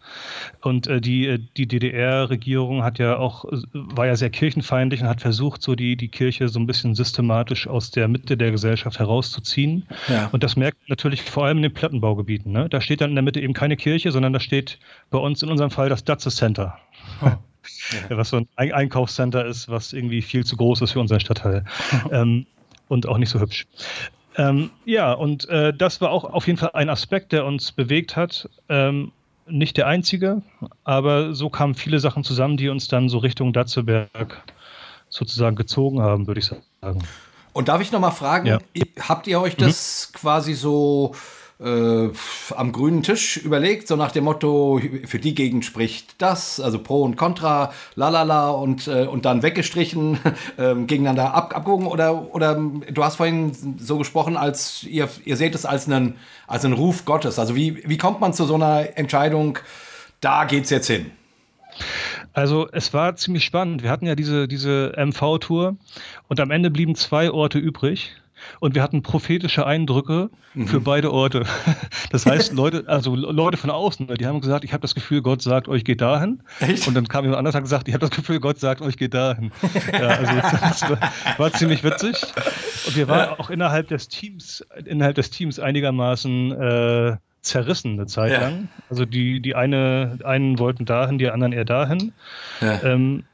[0.62, 5.20] Und äh, die, äh, die DDR-Regierung hat ja auch, war ja sehr kirchenfeindlich und hat
[5.20, 9.86] versucht, so die, die Kirche so ein bisschen systematisch aus der Mitte der Gesellschaft herauszuziehen.
[10.08, 10.28] Ja.
[10.32, 12.52] Und das merkt natürlich vor allem in den Plattenbaugebieten.
[12.52, 12.68] Ne?
[12.68, 14.78] Da steht dann in der Mitte eben keine Kirche, sondern da steht
[15.10, 16.78] bei uns in unserem Fall das Datze Center.
[17.22, 17.26] Oh.
[17.26, 17.38] Ja.
[18.10, 21.64] Was so ein Einkaufscenter ist, was irgendwie viel zu groß ist für unseren Stadtteil.
[22.10, 22.46] ähm,
[22.88, 23.66] und auch nicht so hübsch.
[24.38, 28.16] Ähm, ja, und äh, das war auch auf jeden Fall ein Aspekt, der uns bewegt
[28.16, 28.48] hat.
[28.68, 29.12] Ähm,
[29.46, 30.42] nicht der einzige,
[30.84, 34.42] aber so kamen viele Sachen zusammen, die uns dann so Richtung Datzeberg
[35.08, 37.02] sozusagen gezogen haben, würde ich sagen.
[37.52, 38.58] Und darf ich noch mal fragen, ja.
[39.00, 40.18] habt ihr euch das mhm.
[40.18, 41.14] quasi so
[41.60, 42.08] äh,
[42.54, 47.02] am grünen Tisch überlegt, so nach dem Motto, für die Gegend spricht das, also Pro
[47.02, 50.18] und Contra, lalala und, äh, und dann weggestrichen,
[50.56, 55.54] äh, gegeneinander ab, abgewogen oder, oder du hast vorhin so gesprochen, als ihr, ihr seht
[55.54, 56.14] es als einen,
[56.46, 57.38] als einen Ruf Gottes.
[57.38, 59.58] Also wie, wie kommt man zu so einer Entscheidung,
[60.20, 61.10] da geht's jetzt hin?
[62.32, 63.82] Also es war ziemlich spannend.
[63.82, 65.76] Wir hatten ja diese, diese MV-Tour
[66.28, 68.12] und am Ende blieben zwei Orte übrig
[68.60, 70.68] und wir hatten prophetische Eindrücke mhm.
[70.68, 71.44] für beide Orte.
[72.10, 75.42] Das heißt, Leute, also Leute von außen, die haben gesagt, ich habe das Gefühl, Gott
[75.42, 76.42] sagt, euch geht dahin.
[76.60, 76.88] Echt?
[76.88, 78.96] Und dann kam jemand anders und hat gesagt, ich habe das Gefühl, Gott sagt, euch
[78.96, 79.52] geht dahin.
[79.92, 80.98] Ja, also das war,
[81.36, 82.16] war ziemlich witzig.
[82.86, 83.38] Und wir waren ja.
[83.38, 88.40] auch innerhalb des Teams, innerhalb des Teams einigermaßen äh, zerrissen eine Zeit ja.
[88.40, 88.68] lang.
[88.90, 92.12] Also die, die eine, einen wollten dahin, die anderen eher dahin.
[92.60, 92.82] Ja.
[92.82, 93.24] Ähm,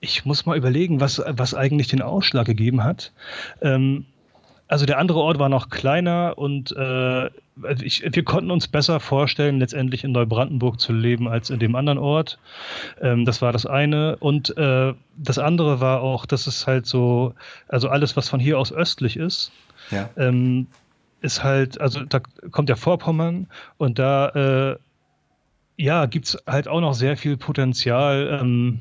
[0.00, 3.12] ich muss mal überlegen, was, was eigentlich den Ausschlag gegeben hat.
[3.60, 4.06] Ähm,
[4.68, 7.30] also der andere Ort war noch kleiner und äh,
[7.82, 11.98] ich, wir konnten uns besser vorstellen, letztendlich in Neubrandenburg zu leben als in dem anderen
[11.98, 12.38] Ort.
[13.00, 14.16] Ähm, das war das eine.
[14.18, 17.34] Und äh, das andere war auch, dass es halt so,
[17.66, 19.50] also alles, was von hier aus östlich ist,
[19.90, 20.08] ja.
[20.16, 20.68] ähm,
[21.20, 24.76] ist halt, also da kommt ja Vorpommern und da äh,
[25.76, 28.38] ja, gibt es halt auch noch sehr viel Potenzial.
[28.40, 28.80] Ähm,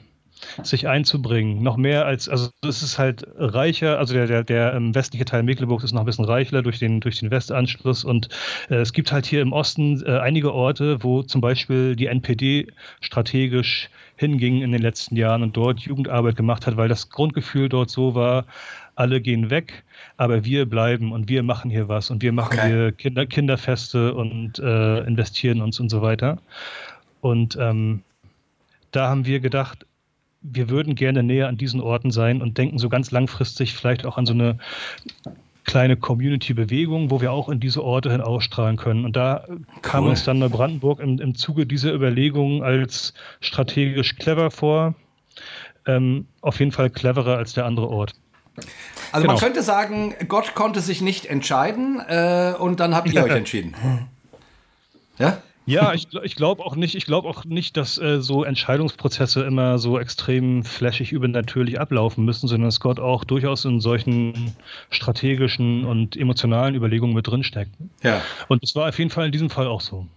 [0.63, 1.61] sich einzubringen.
[1.63, 5.43] Noch mehr als, also es ist halt reicher, also der, der, der ähm, westliche Teil
[5.43, 8.29] Mecklenburgs ist noch ein bisschen reicher durch den, durch den Westanschluss und
[8.69, 12.67] äh, es gibt halt hier im Osten äh, einige Orte, wo zum Beispiel die NPD
[13.01, 17.89] strategisch hinging in den letzten Jahren und dort Jugendarbeit gemacht hat, weil das Grundgefühl dort
[17.89, 18.45] so war,
[18.95, 19.83] alle gehen weg,
[20.17, 22.67] aber wir bleiben und wir machen hier was und wir machen okay.
[22.67, 26.39] hier Kinder, Kinderfeste und äh, investieren uns und so weiter.
[27.21, 28.01] Und ähm,
[28.91, 29.85] da haben wir gedacht,
[30.41, 34.17] wir würden gerne näher an diesen Orten sein und denken so ganz langfristig vielleicht auch
[34.17, 34.57] an so eine
[35.67, 39.05] kleine Community-Bewegung, wo wir auch in diese Orte hin ausstrahlen können.
[39.05, 39.59] Und da cool.
[39.81, 44.95] kam uns dann Neubrandenburg im, im Zuge dieser Überlegungen als strategisch clever vor.
[45.85, 48.15] Ähm, auf jeden Fall cleverer als der andere Ort.
[49.11, 49.33] Also genau.
[49.33, 53.75] man könnte sagen, Gott konnte sich nicht entscheiden äh, und dann habt ihr euch entschieden.
[55.19, 55.41] Ja?
[55.67, 59.77] Ja, ich, ich glaube auch nicht, ich glaube auch nicht, dass äh, so Entscheidungsprozesse immer
[59.79, 64.55] so extrem flashig übernatürlich ablaufen müssen, sondern dass Gott auch durchaus in solchen
[64.89, 67.71] strategischen und emotionalen Überlegungen mit drinsteckt.
[68.01, 68.21] Ja.
[68.47, 70.07] Und es war auf jeden Fall in diesem Fall auch so.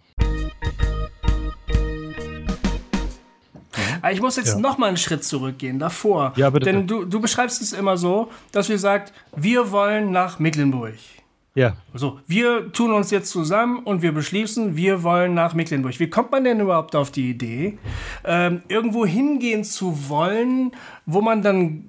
[4.12, 4.60] Ich muss jetzt ja.
[4.60, 6.32] noch mal einen Schritt zurückgehen, davor.
[6.36, 6.66] Ja, bitte.
[6.66, 10.94] Denn du, du beschreibst es immer so, dass wir sagt, wir wollen nach Mecklenburg.
[11.54, 11.76] Ja.
[11.94, 15.98] So, wir tun uns jetzt zusammen und wir beschließen, wir wollen nach Mecklenburg.
[15.98, 17.78] Wie kommt man denn überhaupt auf die Idee,
[18.24, 20.70] ähm, irgendwo hingehen zu wollen,
[21.06, 21.84] wo man dann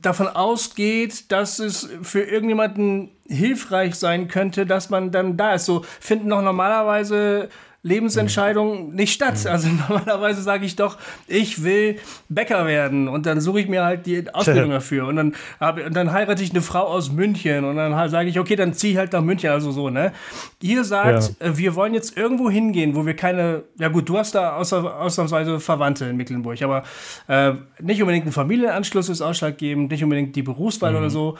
[0.00, 5.66] davon ausgeht, dass es für irgendjemanden hilfreich sein könnte, dass man dann da ist.
[5.66, 7.48] So finden doch normalerweise
[7.84, 8.94] Lebensentscheidung mhm.
[8.94, 9.38] nicht statt.
[9.44, 9.50] Mhm.
[9.50, 14.06] Also normalerweise sage ich doch, ich will Bäcker werden und dann suche ich mir halt
[14.06, 17.76] die Ausbildung dafür und dann habe und dann heirate ich eine Frau aus München und
[17.76, 20.12] dann halt sage ich, okay, dann ziehe ich halt nach München, also so, ne?
[20.60, 21.46] Ihr sagt, ja.
[21.46, 24.98] Äh, wir wollen jetzt irgendwo hingehen, wo wir keine, ja gut, du hast da außer,
[24.98, 26.84] ausnahmsweise Verwandte in Mecklenburg, aber
[27.28, 30.98] äh, nicht unbedingt ein Familienanschluss ist ausschlaggebend, nicht unbedingt die Berufswahl mhm.
[30.98, 31.38] oder so.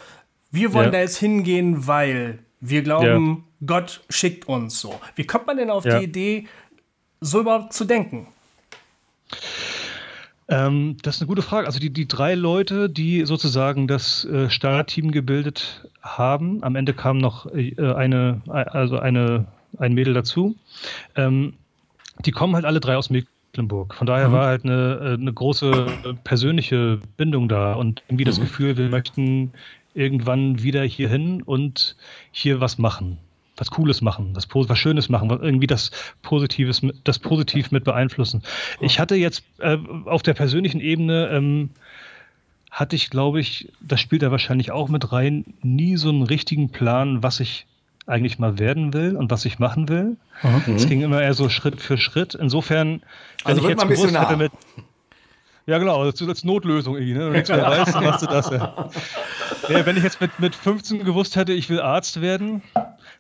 [0.51, 0.93] Wir wollen ja.
[0.93, 3.54] da jetzt hingehen, weil wir glauben, ja.
[3.67, 5.01] Gott schickt uns so.
[5.15, 5.99] Wie kommt man denn auf ja.
[5.99, 6.47] die Idee,
[7.21, 8.29] so überhaupt zu denken?
[10.49, 11.67] Ähm, das ist eine gute Frage.
[11.67, 17.19] Also die, die drei Leute, die sozusagen das äh, Startteam gebildet haben, am Ende kam
[17.19, 19.47] noch äh, eine, also eine,
[19.79, 20.55] ein Mädel dazu.
[21.17, 21.55] Ähm,
[22.25, 23.95] die kommen halt alle drei aus Mecklenburg.
[23.95, 24.33] Von daher mhm.
[24.33, 25.87] war halt eine, äh, eine große
[26.25, 28.43] persönliche Bindung da und irgendwie das mhm.
[28.43, 29.53] Gefühl, wir möchten
[29.95, 31.97] irgendwann wieder hier hin und
[32.33, 33.19] hier was machen.
[33.57, 38.43] Was Cooles machen, was, was Schönes machen, irgendwie das Positives, das positiv mit beeinflussen.
[38.81, 41.71] Ich hatte jetzt äh, auf der persönlichen Ebene ähm,
[42.75, 46.71] hatte ich, glaube ich, das spielt da wahrscheinlich auch mit rein, nie so einen richtigen
[46.71, 47.67] Plan, was ich
[48.07, 50.17] eigentlich mal werden will und was ich machen will.
[50.43, 50.75] Mhm.
[50.75, 52.35] Es ging immer eher so Schritt für Schritt.
[52.35, 53.03] Insofern,
[53.45, 54.53] wenn also ich jetzt gewusst hätte mit,
[55.67, 57.21] ja, genau, als, als Notlösung irgendwie, ne?
[57.21, 58.91] Wenn du nichts mehr weißt, machst du das ja.
[59.69, 59.87] ja.
[59.87, 62.63] Wenn ich jetzt mit, mit 15 gewusst hätte, ich will Arzt werden,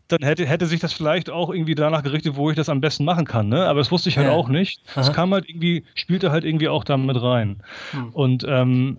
[0.08, 3.04] dann hätte, hätte sich das vielleicht auch irgendwie danach gerichtet, wo ich das am besten
[3.04, 3.48] machen kann.
[3.48, 3.64] Ne?
[3.66, 4.34] Aber das wusste ich halt ja.
[4.34, 4.82] auch nicht.
[4.96, 7.62] Es kam halt irgendwie, spielte halt irgendwie auch damit rein.
[7.92, 8.10] Hm.
[8.10, 8.98] Und ähm,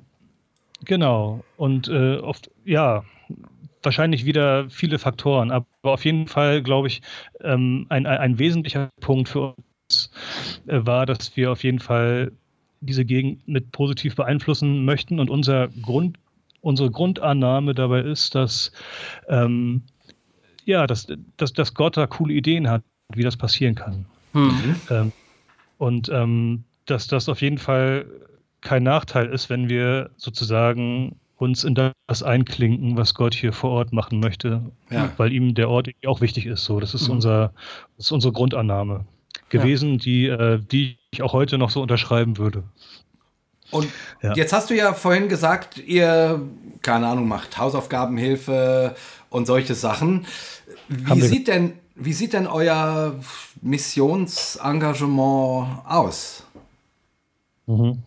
[0.84, 1.44] genau.
[1.58, 3.04] Und äh, oft, ja,
[3.84, 5.52] wahrscheinlich wieder viele Faktoren.
[5.52, 7.02] Aber auf jeden Fall, glaube ich,
[7.42, 9.54] ähm, ein, ein, ein, wesentlicher Punkt für
[9.88, 10.12] uns
[10.66, 12.32] äh, war, dass wir auf jeden Fall
[12.82, 15.20] diese Gegend mit positiv beeinflussen möchten.
[15.20, 16.18] Und unser Grund,
[16.62, 18.72] unsere Grundannahme dabei ist, dass,
[19.30, 19.84] ähm,
[20.66, 24.06] ja, dass, dass, dass Gott da coole Ideen hat, wie das passieren kann.
[24.34, 24.76] Mhm.
[24.90, 25.12] Ähm,
[25.78, 28.06] und ähm, dass das auf jeden Fall
[28.62, 33.94] kein Nachteil ist, wenn wir sozusagen uns in das einklinken, was Gott hier vor Ort
[33.94, 35.12] machen möchte, ja.
[35.18, 36.64] weil ihm der Ort auch wichtig ist.
[36.64, 37.16] So, das ist mhm.
[37.16, 37.54] unser,
[37.98, 39.06] das ist unsere Grundannahme
[39.50, 39.98] gewesen, ja.
[39.98, 42.64] die, äh, die ich auch heute noch so unterschreiben würde.
[43.72, 43.88] Und
[44.22, 44.34] ja.
[44.36, 46.42] jetzt hast du ja vorhin gesagt, ihr,
[46.82, 48.96] keine Ahnung, macht Hausaufgabenhilfe
[49.30, 50.28] und solche Sachen.
[50.88, 53.16] Wie sieht denn, wie sieht denn euer
[53.62, 56.44] Missionsengagement aus?
[57.66, 58.04] Mhm.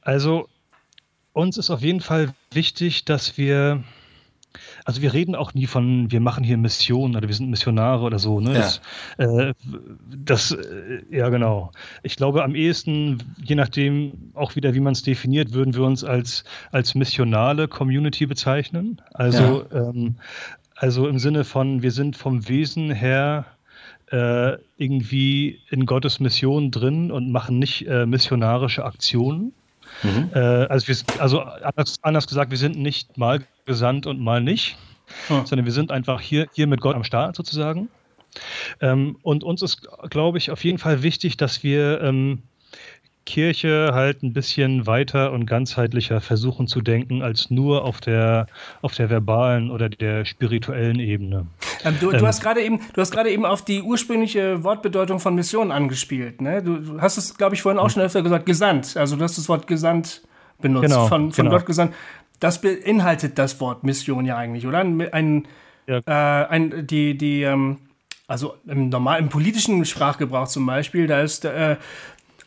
[0.00, 0.48] Also
[1.32, 3.82] uns ist auf jeden Fall wichtig, dass wir
[4.84, 8.18] also wir reden auch nie von, wir machen hier Missionen oder wir sind Missionare oder
[8.18, 8.40] so.
[8.40, 8.54] Ne?
[8.54, 8.60] Ja.
[8.60, 8.80] Das,
[9.18, 9.54] äh,
[10.24, 11.72] das äh, ja genau.
[12.02, 16.04] Ich glaube am ehesten, je nachdem auch wieder, wie man es definiert, würden wir uns
[16.04, 19.00] als, als missionale Community bezeichnen.
[19.14, 19.88] Also, ja.
[19.88, 20.16] ähm,
[20.76, 23.46] also im Sinne von, wir sind vom Wesen her
[24.10, 29.52] äh, irgendwie in Gottes Mission drin und machen nicht äh, missionarische Aktionen.
[30.02, 30.30] Mhm.
[30.34, 34.76] Äh, also, wir, also anders, anders, gesagt, wir sind nicht mal gesandt und mal nicht,
[35.28, 35.46] mhm.
[35.46, 37.88] sondern wir sind einfach hier, hier mit Gott am Start sozusagen.
[38.80, 42.42] Ähm, und uns ist, glaube ich, auf jeden Fall wichtig, dass wir ähm,
[43.24, 48.46] Kirche halt ein bisschen weiter und ganzheitlicher versuchen zu denken, als nur auf der,
[48.80, 51.46] auf der verbalen oder der spirituellen Ebene.
[51.84, 55.20] Ähm, du, du ähm, hast gerade eben, du hast gerade eben auf die ursprüngliche Wortbedeutung
[55.20, 56.40] von Mission angespielt.
[56.40, 56.62] Ne?
[56.62, 58.96] Du, du hast es, glaube ich, vorhin auch schon öfter gesagt, gesandt.
[58.96, 60.22] Also du hast das Wort gesandt
[60.60, 61.56] benutzt, genau, von, von genau.
[61.56, 61.94] Gott gesandt.
[62.42, 64.80] Das beinhaltet das Wort Mission ja eigentlich, oder?
[64.80, 65.46] Ein,
[65.86, 65.98] ja.
[65.98, 67.78] äh, ein die, die, ähm,
[68.26, 71.76] also im normalen politischen Sprachgebrauch zum Beispiel, da ist äh,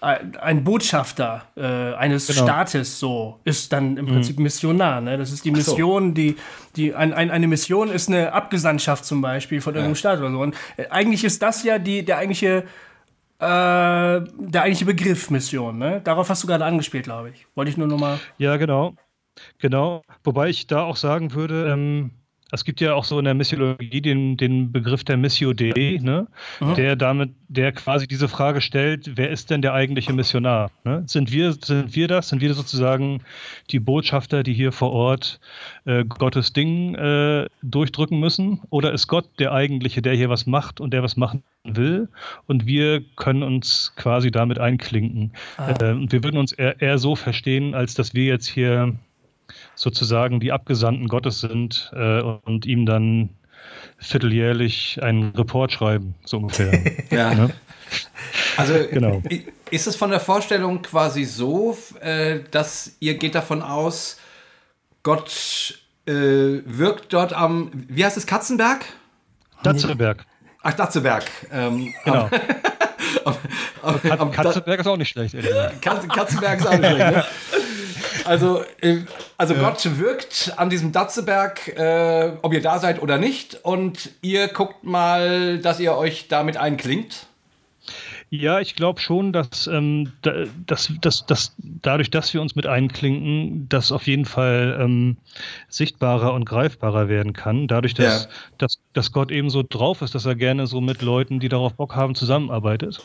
[0.01, 2.43] ein Botschafter äh, eines genau.
[2.43, 4.09] Staates so ist dann im mhm.
[4.09, 4.99] Prinzip Missionar.
[4.99, 5.17] Ne?
[5.17, 6.13] Das ist die Mission, so.
[6.13, 6.35] die,
[6.75, 9.99] die ein, ein, eine Mission ist eine Abgesandtschaft zum Beispiel von irgendeinem ja.
[9.99, 10.41] Staat oder so.
[10.41, 12.65] Und äh, eigentlich ist das ja die, der eigentliche
[13.39, 15.77] äh, der eigentliche Begriff Mission.
[15.77, 16.01] Ne?
[16.03, 17.47] Darauf hast du gerade angespielt, glaube ich.
[17.55, 18.19] Wollte ich nur noch mal.
[18.37, 18.95] Ja, genau.
[19.59, 20.03] Genau.
[20.23, 22.11] Wobei ich da auch sagen würde, ähm,
[22.51, 26.27] es gibt ja auch so in der Missiologie den, den Begriff der Missio Dei, ne?
[26.59, 26.75] Mhm.
[26.75, 30.69] der damit, der quasi diese Frage stellt, wer ist denn der eigentliche Missionar?
[30.83, 31.03] Ne?
[31.07, 32.29] Sind, wir, sind wir das?
[32.29, 33.21] Sind wir sozusagen
[33.71, 35.39] die Botschafter, die hier vor Ort
[35.85, 38.61] äh, Gottes Ding äh, durchdrücken müssen?
[38.69, 42.09] Oder ist Gott der eigentliche, der hier was macht und der was machen will?
[42.45, 45.33] Und wir können uns quasi damit einklinken.
[45.57, 45.71] Ah.
[45.71, 48.93] Äh, wir würden uns eher, eher so verstehen, als dass wir jetzt hier
[49.75, 53.29] sozusagen die Abgesandten Gottes sind äh, und ihm dann
[53.97, 56.71] vierteljährlich einen Report schreiben, so ungefähr.
[57.09, 57.33] ja.
[57.33, 57.49] Ne?
[58.57, 59.21] Also genau.
[59.69, 64.19] ist es von der Vorstellung quasi so, äh, dass ihr geht davon aus,
[65.03, 66.11] Gott äh,
[66.65, 68.85] wirkt dort am, wie heißt es, Katzenberg?
[69.63, 70.25] Datzeberg.
[70.63, 71.25] Ach, Datzeberg.
[71.51, 72.29] Ähm, genau.
[73.23, 73.35] Am,
[74.09, 75.35] am, am, Katzenberg ist auch nicht schlecht.
[75.81, 77.15] Katzenberg ist auch nicht schlecht.
[77.15, 77.25] Ne?
[78.25, 79.01] Also, äh,
[79.37, 79.59] also ja.
[79.59, 83.59] Gott wirkt an diesem Datzeberg, äh, ob ihr da seid oder nicht.
[83.63, 87.27] Und ihr guckt mal, dass ihr euch damit einklingt.
[88.31, 90.11] Ja, ich glaube schon, dass, ähm,
[90.65, 95.17] dass, dass, dass dadurch, dass wir uns mit einklinken, das auf jeden Fall ähm,
[95.69, 97.67] sichtbarer und greifbarer werden kann.
[97.67, 98.29] Dadurch, dass, ja.
[98.57, 101.75] dass, dass Gott eben so drauf ist, dass er gerne so mit Leuten, die darauf
[101.75, 103.03] Bock haben, zusammenarbeitet.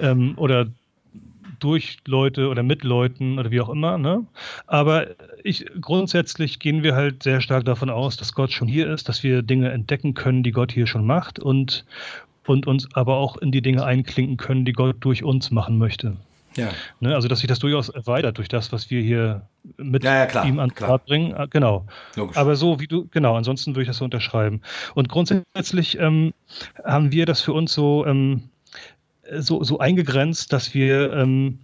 [0.00, 0.66] Ähm, oder
[1.62, 3.98] durch Leute oder mit Leuten oder wie auch immer.
[3.98, 4.26] Ne?
[4.66, 5.08] Aber
[5.44, 9.22] ich, grundsätzlich gehen wir halt sehr stark davon aus, dass Gott schon hier ist, dass
[9.22, 11.84] wir Dinge entdecken können, die Gott hier schon macht und,
[12.46, 16.16] und uns aber auch in die Dinge einklinken können, die Gott durch uns machen möchte.
[16.56, 16.68] Ja.
[17.00, 19.42] Ne, also, dass sich das durchaus erweitert durch das, was wir hier
[19.76, 21.34] mit ja, ja, klar, ihm an Start bringen.
[21.34, 21.86] Ah, genau.
[22.16, 22.36] Logisch.
[22.36, 24.60] Aber so wie du, genau, ansonsten würde ich das so unterschreiben.
[24.94, 26.34] Und grundsätzlich ähm,
[26.84, 28.50] haben wir das für uns so ähm,
[29.38, 31.60] so, so eingegrenzt, dass wir ähm,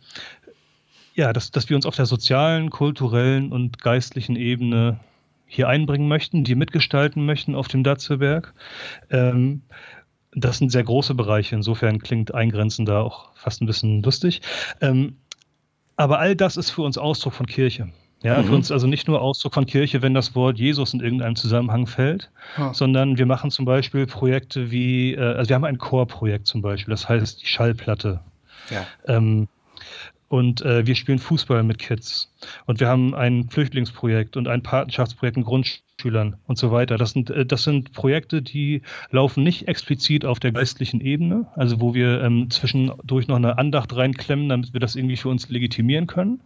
[1.18, 5.00] ja, dass, dass wir uns auf der sozialen, kulturellen und geistlichen Ebene
[5.46, 8.54] hier einbringen möchten, die mitgestalten möchten auf dem Datzelberg.
[9.10, 9.62] Ähm,
[10.32, 14.42] das sind sehr große Bereiche, insofern klingt Eingrenzen da auch fast ein bisschen lustig.
[14.80, 15.16] Ähm,
[15.96, 17.88] aber all das ist für uns Ausdruck von Kirche.
[18.22, 18.46] Ja, mhm.
[18.46, 21.86] für uns also nicht nur Ausdruck von Kirche, wenn das Wort Jesus in irgendeinem Zusammenhang
[21.86, 22.74] fällt, ja.
[22.74, 26.90] sondern wir machen zum Beispiel Projekte wie, äh, also wir haben ein Chorprojekt zum Beispiel,
[26.90, 28.20] das heißt die Schallplatte.
[28.70, 28.86] Ja.
[29.06, 29.48] Ähm,
[30.28, 32.34] und äh, wir spielen Fußball mit Kids.
[32.66, 36.98] Und wir haben ein Flüchtlingsprojekt und ein Patenschaftsprojekt mit Grundschülern und so weiter.
[36.98, 41.80] Das sind, äh, das sind Projekte, die laufen nicht explizit auf der geistlichen Ebene, also
[41.80, 46.06] wo wir ähm, zwischendurch noch eine Andacht reinklemmen, damit wir das irgendwie für uns legitimieren
[46.06, 46.40] können.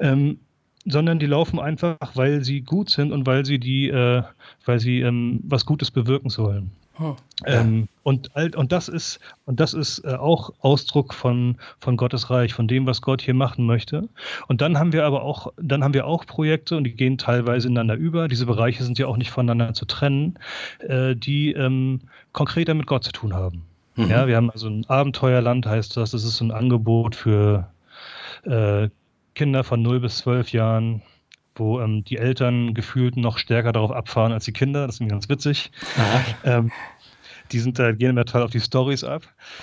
[0.00, 0.38] Ähm,
[0.86, 4.22] sondern die laufen einfach, weil sie gut sind und weil sie die, äh,
[4.64, 6.70] weil sie ähm, was Gutes bewirken sollen.
[6.98, 7.14] Oh,
[7.46, 7.60] ja.
[7.60, 12.54] ähm, und, und das ist, und das ist äh, auch Ausdruck von, von Gottes Reich,
[12.54, 14.08] von dem, was Gott hier machen möchte.
[14.48, 17.68] Und dann haben wir aber auch, dann haben wir auch Projekte und die gehen teilweise
[17.68, 18.28] ineinander über.
[18.28, 20.38] Diese Bereiche sind ja auch nicht voneinander zu trennen,
[20.80, 22.00] äh, die ähm,
[22.32, 23.64] konkreter mit Gott zu tun haben.
[23.96, 24.08] Mhm.
[24.08, 26.12] Ja, wir haben also ein Abenteuerland, heißt das.
[26.12, 27.68] Das ist ein Angebot für
[28.44, 28.88] äh,
[29.36, 31.02] Kinder von 0 bis 12 Jahren,
[31.54, 34.86] wo ähm, die Eltern gefühlt noch stärker darauf abfahren als die Kinder.
[34.86, 35.70] Das ist mir ganz witzig.
[36.44, 36.72] Ähm,
[37.52, 39.22] die sind da, gehen immer total auf die Stories ab.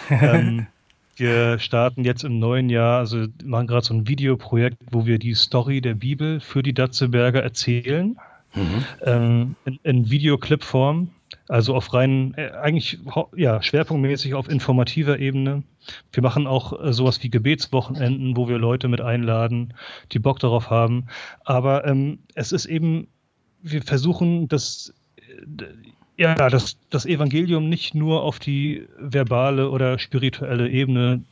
[0.09, 0.67] ähm,
[1.17, 5.33] wir starten jetzt im neuen Jahr, also machen gerade so ein Videoprojekt, wo wir die
[5.33, 8.17] Story der Bibel für die Datzeberger erzählen.
[8.55, 8.85] Mhm.
[9.03, 11.09] Ähm, in, in Videoclip-Form.
[11.47, 12.99] Also auf rein, äh, eigentlich
[13.35, 15.63] ja, schwerpunktmäßig auf informativer Ebene.
[16.11, 19.73] Wir machen auch äh, sowas wie Gebetswochenenden, wo wir Leute mit einladen,
[20.11, 21.07] die Bock darauf haben.
[21.43, 23.07] Aber ähm, es ist eben,
[23.61, 25.63] wir versuchen das, äh,
[26.15, 31.23] ja, das, das Evangelium nicht nur auf die verbale oder spirituelle Ebene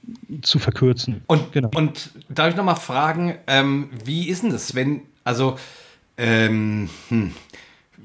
[0.42, 1.22] zu verkürzen.
[1.28, 1.70] Und, genau.
[1.76, 5.58] und darf ich nochmal fragen, ähm, wie ist denn das, wenn, also,
[6.18, 7.32] ähm, hm,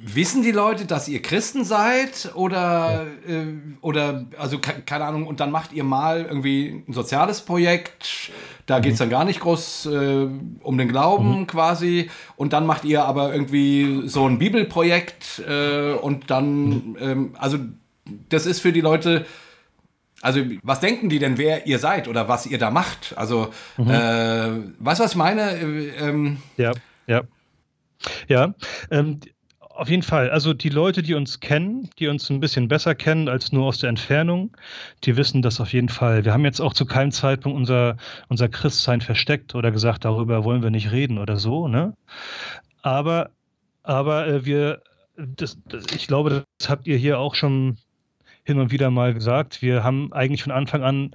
[0.03, 3.35] Wissen die Leute, dass ihr Christen seid oder, ja.
[3.35, 3.47] äh,
[3.81, 8.31] oder also keine Ahnung, und dann macht ihr mal irgendwie ein soziales Projekt,
[8.67, 8.83] da mhm.
[8.83, 10.29] geht es dann gar nicht groß äh,
[10.63, 11.47] um den Glauben mhm.
[11.47, 16.97] quasi, und dann macht ihr aber irgendwie so ein Bibelprojekt äh, und dann, mhm.
[17.01, 17.59] ähm, also
[18.29, 19.27] das ist für die Leute,
[20.23, 23.15] also was denken die denn, wer ihr seid oder was ihr da macht?
[23.17, 23.91] Also, mhm.
[23.91, 25.53] äh, weißt du, was ich meine?
[25.53, 26.73] Äh, ähm, ja,
[27.07, 27.23] ja.
[28.29, 28.55] Ja,
[28.91, 29.21] ähm,
[29.77, 30.31] auf jeden Fall.
[30.31, 33.79] Also die Leute, die uns kennen, die uns ein bisschen besser kennen als nur aus
[33.79, 34.57] der Entfernung,
[35.05, 36.25] die wissen das auf jeden Fall.
[36.25, 37.97] Wir haben jetzt auch zu keinem Zeitpunkt unser,
[38.29, 41.69] unser Christsein versteckt oder gesagt, darüber wollen wir nicht reden oder so.
[41.69, 41.95] Ne?
[42.83, 43.31] Aber,
[43.83, 44.83] aber äh, wir,
[45.17, 47.77] das, das, ich glaube, das habt ihr hier auch schon
[48.45, 49.61] hin und wieder mal gesagt.
[49.61, 51.11] Wir haben eigentlich von Anfang an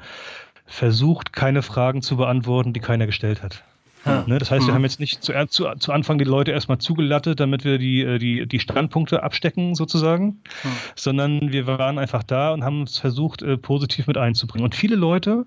[0.66, 3.64] versucht, keine Fragen zu beantworten, die keiner gestellt hat.
[4.06, 4.24] Ja.
[4.26, 4.76] Ne, das heißt, wir mhm.
[4.76, 8.18] haben jetzt nicht zu, zu, zu, Anfang die Leute erstmal zugelattet, damit wir die, äh,
[8.18, 10.70] die, die Standpunkte abstecken sozusagen, ja.
[10.96, 14.66] sondern wir waren einfach da und haben es versucht, äh, positiv mit einzubringen.
[14.66, 15.46] Und viele Leute,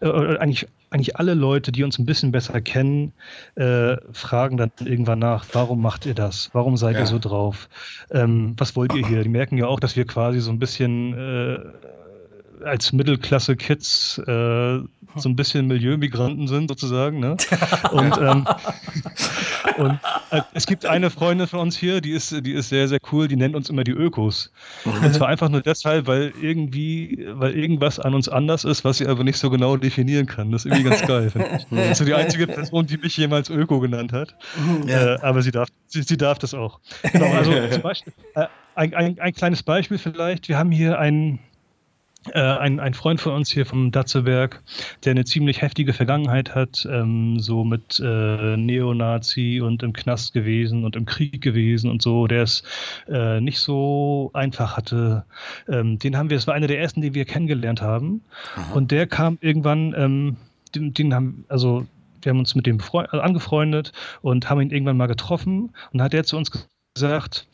[0.00, 3.12] äh, eigentlich, eigentlich alle Leute, die uns ein bisschen besser kennen,
[3.56, 6.50] äh, fragen dann irgendwann nach, warum macht ihr das?
[6.52, 7.00] Warum seid ja.
[7.00, 7.68] ihr so drauf?
[8.10, 9.24] Ähm, was wollt ihr hier?
[9.24, 11.58] Die merken ja auch, dass wir quasi so ein bisschen äh,
[12.64, 14.80] als Mittelklasse-Kids äh,
[15.18, 17.20] so ein bisschen Milieumigranten sind, sozusagen.
[17.20, 17.36] Ne?
[17.92, 18.46] Und, ähm,
[19.78, 19.98] und
[20.30, 23.28] äh, es gibt eine Freundin von uns hier, die ist, die ist sehr, sehr cool,
[23.28, 24.52] die nennt uns immer die Ökos.
[24.84, 29.06] Und zwar einfach nur deshalb, weil irgendwie, weil irgendwas an uns anders ist, was sie
[29.06, 30.50] aber nicht so genau definieren kann.
[30.50, 31.30] Das ist irgendwie ganz geil,
[31.70, 34.34] Das ist so die einzige Person, die mich jemals Öko genannt hat.
[34.86, 35.14] Ja.
[35.14, 36.80] Äh, aber sie darf, sie, sie darf das auch.
[37.12, 40.48] Genau, also zum Beispiel, äh, ein, ein, ein kleines Beispiel vielleicht.
[40.48, 41.38] Wir haben hier einen
[42.32, 44.62] äh, ein, ein Freund von uns hier vom Datzeberg,
[45.04, 50.84] der eine ziemlich heftige Vergangenheit hat, ähm, so mit äh, Neonazi und im Knast gewesen
[50.84, 52.62] und im Krieg gewesen und so, der es
[53.08, 55.24] äh, nicht so einfach hatte.
[55.68, 58.22] Ähm, den haben wir, es war einer der ersten, die wir kennengelernt haben.
[58.54, 58.72] Aha.
[58.74, 60.36] Und der kam irgendwann, ähm,
[60.74, 61.86] den, den haben, also
[62.22, 66.12] wir haben uns mit dem also angefreundet und haben ihn irgendwann mal getroffen und hat
[66.12, 66.50] er zu uns
[66.94, 67.46] gesagt,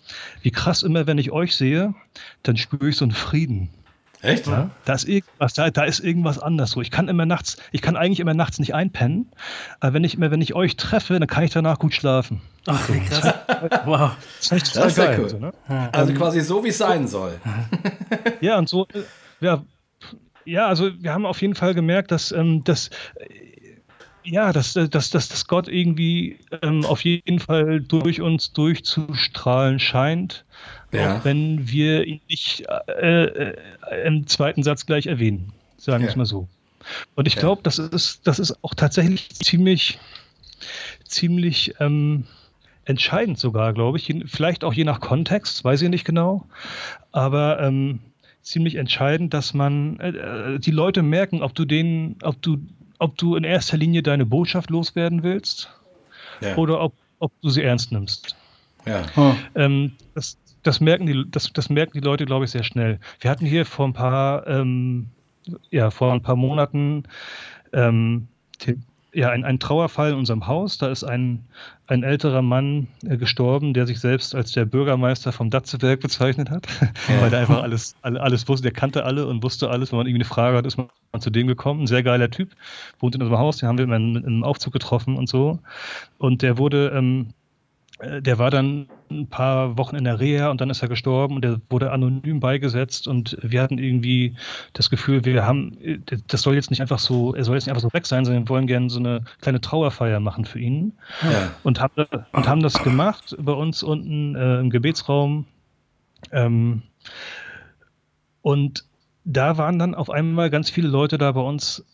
[0.42, 1.94] wie krass immer, wenn ich euch sehe,
[2.42, 3.70] dann spüre ich so einen Frieden.
[4.22, 4.46] Echt?
[4.46, 6.80] Ja, da ist irgendwas, da, da ist irgendwas anders so.
[6.80, 9.32] Ich kann immer nachts, ich kann eigentlich immer nachts nicht einpennen,
[9.80, 12.40] aber wenn ich immer, wenn ich euch treffe, dann kann ich danach gut schlafen.
[12.66, 13.34] Ach, wie krass.
[13.84, 14.12] wow.
[14.38, 15.18] Das ist, das ist geil.
[15.20, 15.28] Cool.
[15.28, 15.52] So, ne?
[15.92, 17.40] Also quasi so, wie es sein soll.
[18.40, 19.02] ja, und so, äh,
[19.40, 19.64] ja,
[20.44, 22.90] ja, also wir haben auf jeden Fall gemerkt, dass, ähm, dass
[24.24, 30.44] ja, dass, dass, dass, dass Gott irgendwie ähm, auf jeden Fall durch uns durchzustrahlen scheint,
[31.00, 31.16] ja.
[31.16, 33.56] auch wenn wir ihn nicht äh, äh,
[34.04, 36.48] im zweiten Satz gleich erwähnen, sagen wir es mal so.
[37.14, 37.40] Und ich ja.
[37.40, 39.98] glaube, das ist, das ist auch tatsächlich ziemlich,
[41.04, 42.24] ziemlich ähm,
[42.84, 44.12] entscheidend sogar, glaube ich.
[44.26, 46.46] Vielleicht auch je nach Kontext, weiß ich nicht genau.
[47.12, 48.00] Aber ähm,
[48.42, 52.58] ziemlich entscheidend, dass man äh, äh, die Leute merken, ob du denen, ob du,
[52.98, 55.70] ob du in erster Linie deine Botschaft loswerden willst
[56.40, 56.56] ja.
[56.56, 58.36] oder ob, ob du sie ernst nimmst.
[58.84, 59.36] Ja.
[59.54, 62.98] Ähm, das, das, merken die, das, das merken die Leute, glaube ich, sehr schnell.
[63.20, 65.06] Wir hatten hier vor ein paar, ähm,
[65.70, 67.04] ja, vor ein paar Monaten
[67.72, 68.28] ähm,
[69.14, 70.78] ja, ein, ein Trauerfall in unserem Haus.
[70.78, 71.44] Da ist ein,
[71.86, 76.66] ein älterer Mann äh, gestorben, der sich selbst als der Bürgermeister vom Datzeberg bezeichnet hat,
[77.08, 77.20] ja.
[77.20, 78.62] weil der einfach alles, alles wusste.
[78.62, 79.92] Der kannte alle und wusste alles.
[79.92, 80.88] Wenn man irgendwie eine Frage hat, ist man
[81.20, 81.82] zu dem gekommen.
[81.82, 82.50] Ein sehr geiler Typ,
[83.00, 83.58] wohnt in unserem Haus.
[83.58, 85.58] Den haben wir in einem Aufzug getroffen und so.
[86.18, 87.32] Und der wurde ähm, äh,
[88.02, 91.42] der war dann ein paar Wochen in der Reha und dann ist er gestorben und
[91.42, 94.34] der wurde anonym beigesetzt und wir hatten irgendwie
[94.72, 97.88] das Gefühl, wir haben, das soll jetzt nicht einfach so, er soll jetzt nicht einfach
[97.88, 101.52] so weg sein, sondern wir wollen gerne so eine kleine Trauerfeier machen für ihn ja.
[101.62, 105.46] und, haben, und haben das gemacht bei uns unten äh, im Gebetsraum
[106.32, 106.82] ähm,
[108.40, 108.84] und
[109.24, 111.84] da waren dann auf einmal ganz viele Leute da bei uns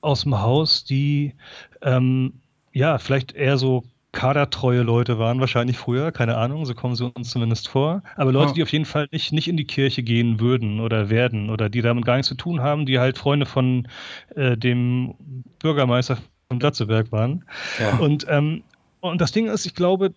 [0.00, 1.34] aus dem Haus, die
[1.82, 2.34] ähm,
[2.72, 3.82] ja vielleicht eher so
[4.18, 8.02] kadertreue Leute waren, wahrscheinlich früher, keine Ahnung, so kommen sie uns zumindest vor.
[8.16, 8.54] Aber Leute, oh.
[8.54, 11.82] die auf jeden Fall nicht, nicht in die Kirche gehen würden oder werden oder die
[11.82, 13.86] damit gar nichts zu tun haben, die halt Freunde von
[14.34, 15.14] äh, dem
[15.60, 17.44] Bürgermeister von Glatzeberg waren.
[17.78, 17.98] Ja.
[17.98, 18.64] Und, ähm,
[18.98, 20.12] und das Ding ist, ich glaube,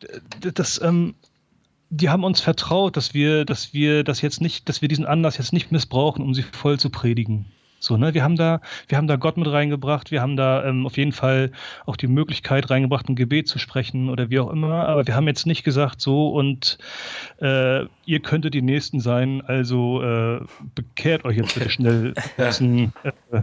[0.56, 1.14] dass ähm,
[1.91, 5.38] die haben uns vertraut, dass wir, dass wir das jetzt nicht, dass wir diesen Anlass
[5.38, 7.45] jetzt nicht missbrauchen, um sie voll zu predigen.
[7.82, 10.86] So, ne, wir haben da, wir haben da Gott mit reingebracht, wir haben da ähm,
[10.86, 11.52] auf jeden Fall
[11.88, 15.28] auch die Möglichkeit reingebracht, ein Gebet zu sprechen oder wie auch immer, aber wir haben
[15.28, 16.78] jetzt nicht gesagt, so und
[17.42, 20.42] äh, ihr könntet die Nächsten sein, also äh,
[20.76, 22.14] bekehrt euch jetzt bitte schnell.
[22.38, 23.42] Diesen, äh,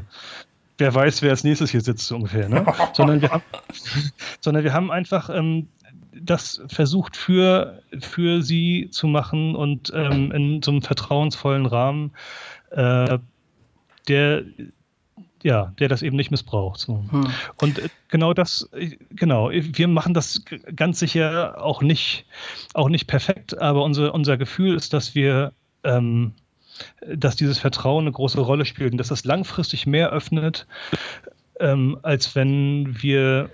[0.78, 2.64] wer weiß, wer als nächstes hier sitzt, so ungefähr, ne?
[2.93, 3.43] sondern, wir haben,
[4.41, 5.66] sondern wir haben einfach ähm,
[6.12, 12.12] das versucht für, für sie zu machen und ähm, in so einem vertrauensvollen Rahmen
[12.70, 13.18] äh,
[14.09, 14.44] der
[15.42, 16.80] ja, der das eben nicht missbraucht.
[16.80, 17.04] So.
[17.11, 17.30] Hm.
[17.56, 18.68] Und äh, genau das,
[19.11, 20.42] genau, wir machen das
[20.74, 22.26] ganz sicher auch nicht,
[22.74, 25.52] auch nicht perfekt, aber unser, unser Gefühl ist, dass wir,
[25.84, 26.32] ähm,
[27.06, 30.66] dass dieses Vertrauen eine große Rolle spielt und dass das langfristig mehr öffnet,
[31.61, 33.50] ähm, als wenn wir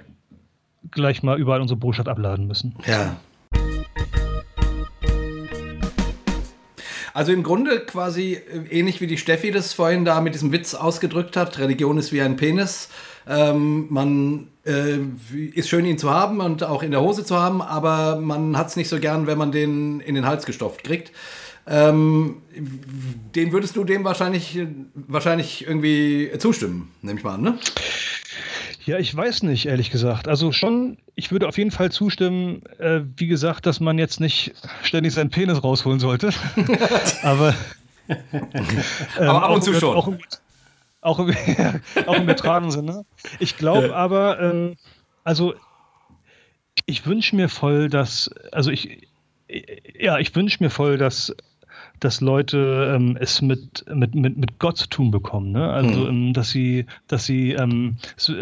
[0.90, 2.74] gleich mal überall unsere Botschaft abladen müssen.
[2.86, 3.16] Ja.
[7.14, 10.74] Also im Grunde quasi äh, ähnlich wie die Steffi das vorhin da mit diesem Witz
[10.74, 12.88] ausgedrückt hat, Religion ist wie ein Penis.
[13.28, 14.98] Ähm, man äh,
[15.54, 18.66] ist schön, ihn zu haben und auch in der Hose zu haben, aber man hat
[18.66, 21.12] es nicht so gern, wenn man den in den Hals gestopft kriegt.
[21.68, 22.42] Ähm,
[23.34, 24.58] den würdest du dem wahrscheinlich,
[24.94, 27.58] wahrscheinlich irgendwie zustimmen, nehme ich mal an, ne?
[28.86, 30.28] Ja, ich weiß nicht, ehrlich gesagt.
[30.28, 34.52] Also schon, ich würde auf jeden Fall zustimmen, äh, wie gesagt, dass man jetzt nicht
[34.82, 36.30] ständig seinen Penis rausholen sollte.
[37.22, 37.54] aber,
[38.08, 38.18] ähm,
[39.18, 39.96] aber ab und zu schon.
[39.96, 40.18] Auch im,
[41.00, 41.34] auch im,
[42.06, 43.06] auch im übertragenen Sinne.
[43.38, 43.94] Ich glaube ja.
[43.94, 44.76] aber, ähm,
[45.24, 45.54] also
[46.84, 49.08] ich wünsche mir voll, dass, also ich,
[49.98, 51.34] ja, ich wünsche mir voll, dass
[52.00, 55.52] dass Leute ähm, es mit, mit, mit, mit Gott zu tun bekommen.
[55.52, 55.70] Ne?
[55.70, 56.32] Also, mhm.
[56.32, 57.96] dass sie, dass sie, ähm,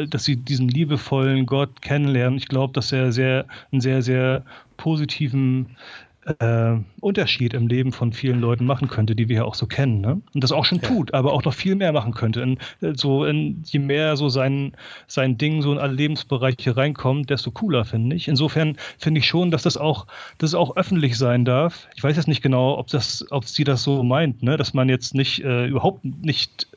[0.09, 2.38] dass sie diesen liebevollen Gott kennenlernen.
[2.38, 4.44] Ich glaube, dass er sehr, einen sehr, sehr
[4.76, 5.76] positiven
[6.24, 10.00] äh, Unterschied im Leben von vielen Leuten machen könnte, die wir ja auch so kennen.
[10.00, 10.20] Ne?
[10.34, 10.88] Und das auch schon ja.
[10.88, 12.40] tut, aber auch noch viel mehr machen könnte.
[12.40, 14.72] In, äh, so in, je mehr so sein,
[15.06, 18.28] sein Ding so in alle Lebensbereiche reinkommt, desto cooler, finde ich.
[18.28, 20.06] Insofern finde ich schon, dass das auch,
[20.38, 21.88] dass es auch öffentlich sein darf.
[21.96, 24.56] Ich weiß jetzt nicht genau, ob das, ob sie das so meint, ne?
[24.56, 26.68] dass man jetzt nicht äh, überhaupt nicht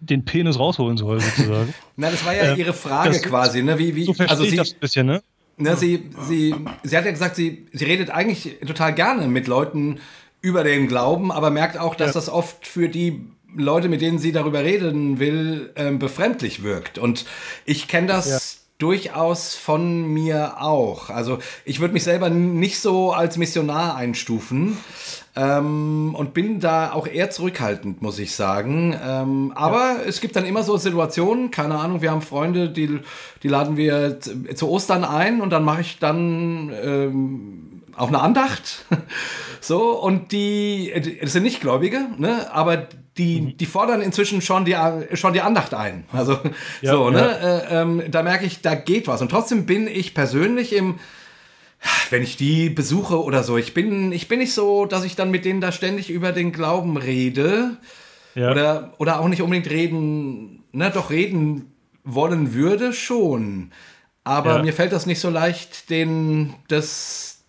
[0.00, 1.74] den Penis rausholen soll, sozusagen.
[1.96, 3.78] Na, das war ja äh, ihre Frage quasi, ne?
[3.78, 5.22] Wie, wie, so also sie, das ein bisschen, ne?
[5.56, 10.00] Ne, sie, sie, sie hat ja gesagt, sie, sie redet eigentlich total gerne mit Leuten
[10.40, 12.12] über den Glauben, aber merkt auch, dass ja.
[12.14, 13.24] das oft für die
[13.56, 16.98] Leute, mit denen sie darüber reden will, ähm, befremdlich wirkt.
[16.98, 17.24] Und
[17.64, 18.63] ich kenne das ja.
[18.78, 21.08] Durchaus von mir auch.
[21.08, 24.78] Also ich würde mich selber nicht so als Missionar einstufen.
[25.36, 28.96] Ähm, und bin da auch eher zurückhaltend, muss ich sagen.
[29.04, 30.00] Ähm, aber ja.
[30.06, 33.00] es gibt dann immer so Situationen, keine Ahnung, wir haben Freunde, die,
[33.42, 38.84] die laden wir zu Ostern ein und dann mache ich dann ähm, auch eine Andacht.
[39.60, 42.52] so, und die, das sind nicht Gläubige, ne?
[42.52, 42.86] aber
[43.18, 43.56] die, mhm.
[43.56, 44.76] die fordern inzwischen schon die,
[45.14, 46.04] schon die Andacht ein.
[46.12, 46.38] Also
[46.80, 47.18] ja, so, ne?
[47.20, 47.58] Ja.
[47.58, 49.22] Äh, ähm, da merke ich, da geht was.
[49.22, 50.98] Und trotzdem bin ich persönlich im
[52.10, 55.30] wenn ich die besuche oder so, ich bin, ich bin nicht so, dass ich dann
[55.30, 57.76] mit denen da ständig über den Glauben rede.
[58.34, 58.50] Ja.
[58.50, 63.70] Oder, oder auch nicht unbedingt reden, ne, doch reden wollen würde schon.
[64.24, 67.44] aber mir fällt das nicht so leicht, den, das,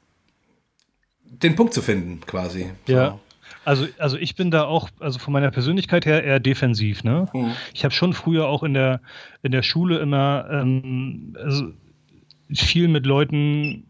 [1.24, 2.72] den Punkt zu finden, quasi.
[2.88, 3.20] Ja.
[3.66, 7.04] Also, also ich bin da auch, also von meiner Persönlichkeit her eher defensiv.
[7.04, 7.28] Ne?
[7.34, 7.52] Mhm.
[7.74, 9.02] Ich habe schon früher auch in der,
[9.42, 11.74] in der Schule immer ähm, also
[12.54, 13.88] viel mit Leuten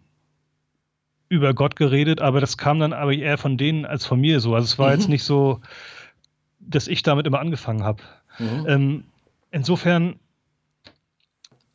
[1.27, 4.55] über Gott geredet, aber das kam dann aber eher von denen als von mir so.
[4.55, 4.93] Also es war mhm.
[4.93, 5.59] jetzt nicht so,
[6.59, 8.01] dass ich damit immer angefangen habe.
[8.39, 8.65] Mhm.
[8.67, 9.03] Ähm,
[9.51, 10.15] insofern,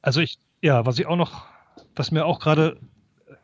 [0.01, 1.45] also ich, ja, was ich auch noch,
[1.95, 2.79] was mir auch gerade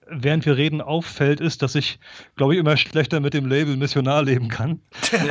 [0.09, 1.99] während wir reden auffällt, ist, dass ich,
[2.37, 4.81] glaube ich, immer schlechter mit dem Label Missionar leben kann.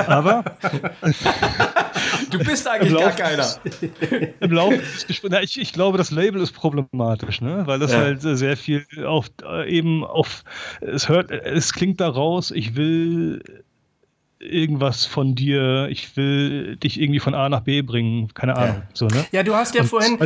[0.08, 0.44] Aber
[2.32, 3.48] du bist eigentlich Lauf, gar keiner.
[4.40, 7.64] Im Laufe des Gesprächs, ich, ich, glaube, das Label ist problematisch, ne?
[7.66, 8.00] weil das ja.
[8.00, 9.28] halt sehr viel auf
[9.66, 10.44] eben auf
[10.82, 13.42] es hört, es klingt daraus, ich will
[14.46, 18.76] irgendwas von dir, ich will dich irgendwie von A nach B bringen, keine Ahnung.
[18.78, 19.26] Ja, so, ne?
[19.32, 20.18] ja du hast ja Und vorhin,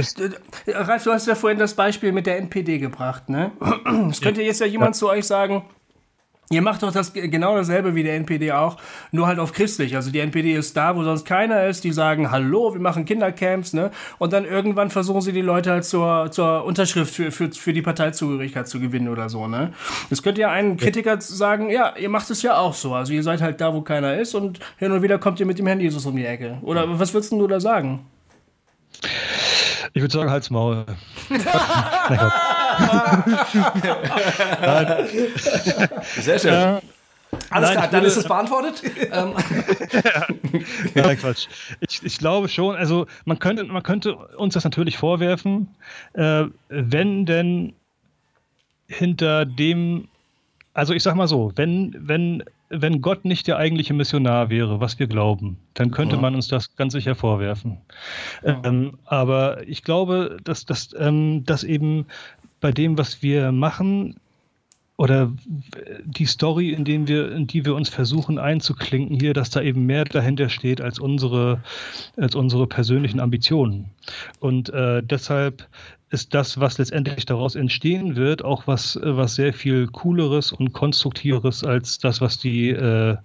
[0.67, 3.51] Ralf, du hast ja vorhin das Beispiel mit der NPD gebracht, ne?
[4.09, 4.99] Es könnte jetzt ja jemand ja.
[4.99, 5.63] zu euch sagen,
[6.51, 8.77] Ihr macht doch das genau dasselbe wie der NPD auch,
[9.11, 9.95] nur halt auf christlich.
[9.95, 11.83] Also die NPD ist da, wo sonst keiner ist.
[11.83, 13.91] Die sagen, hallo, wir machen Kindercamps, ne?
[14.17, 17.83] Und dann irgendwann versuchen sie die Leute halt zur, zur Unterschrift für, für, für die
[17.83, 19.73] Parteizugehörigkeit zu gewinnen oder so, ne?
[20.09, 22.95] Es könnte ja ein Kritiker sagen, ja, ihr macht es ja auch so.
[22.95, 25.59] Also ihr seid halt da, wo keiner ist und hin und wieder kommt ihr mit
[25.59, 26.57] dem Herrn Jesus um die Ecke.
[26.63, 28.07] Oder was würdest du da sagen?
[29.93, 30.83] Ich würde sagen, halt's Maul.
[36.19, 36.53] Sehr schön.
[36.53, 36.81] Ja.
[37.51, 38.81] Alles Nein, klar, dann ist es beantwortet.
[39.11, 39.33] ja.
[40.95, 41.47] ja, Quatsch.
[41.79, 45.67] Ich, ich, glaube schon, also man könnte, man könnte uns das natürlich vorwerfen,
[46.13, 47.73] äh, wenn denn
[48.87, 50.07] hinter dem,
[50.73, 54.97] also ich sag mal so, wenn, wenn, wenn Gott nicht der eigentliche Missionar wäre, was
[54.97, 56.21] wir glauben, dann könnte ja.
[56.21, 57.77] man uns das ganz sicher vorwerfen.
[58.43, 58.61] Ja.
[58.63, 62.07] Ähm, aber ich glaube, dass, dass, ähm, dass eben
[62.59, 64.15] bei dem, was wir machen,
[64.99, 65.31] oder
[66.03, 69.85] die Story, in, dem wir, in die wir uns versuchen einzuklinken hier, dass da eben
[69.85, 71.63] mehr dahinter steht als unsere,
[72.17, 73.91] als unsere persönlichen Ambitionen.
[74.41, 75.69] Und äh, deshalb
[76.09, 81.63] ist das, was letztendlich daraus entstehen wird, auch was, was sehr viel cooleres und konstruktiveres
[81.63, 83.15] als das, was die äh,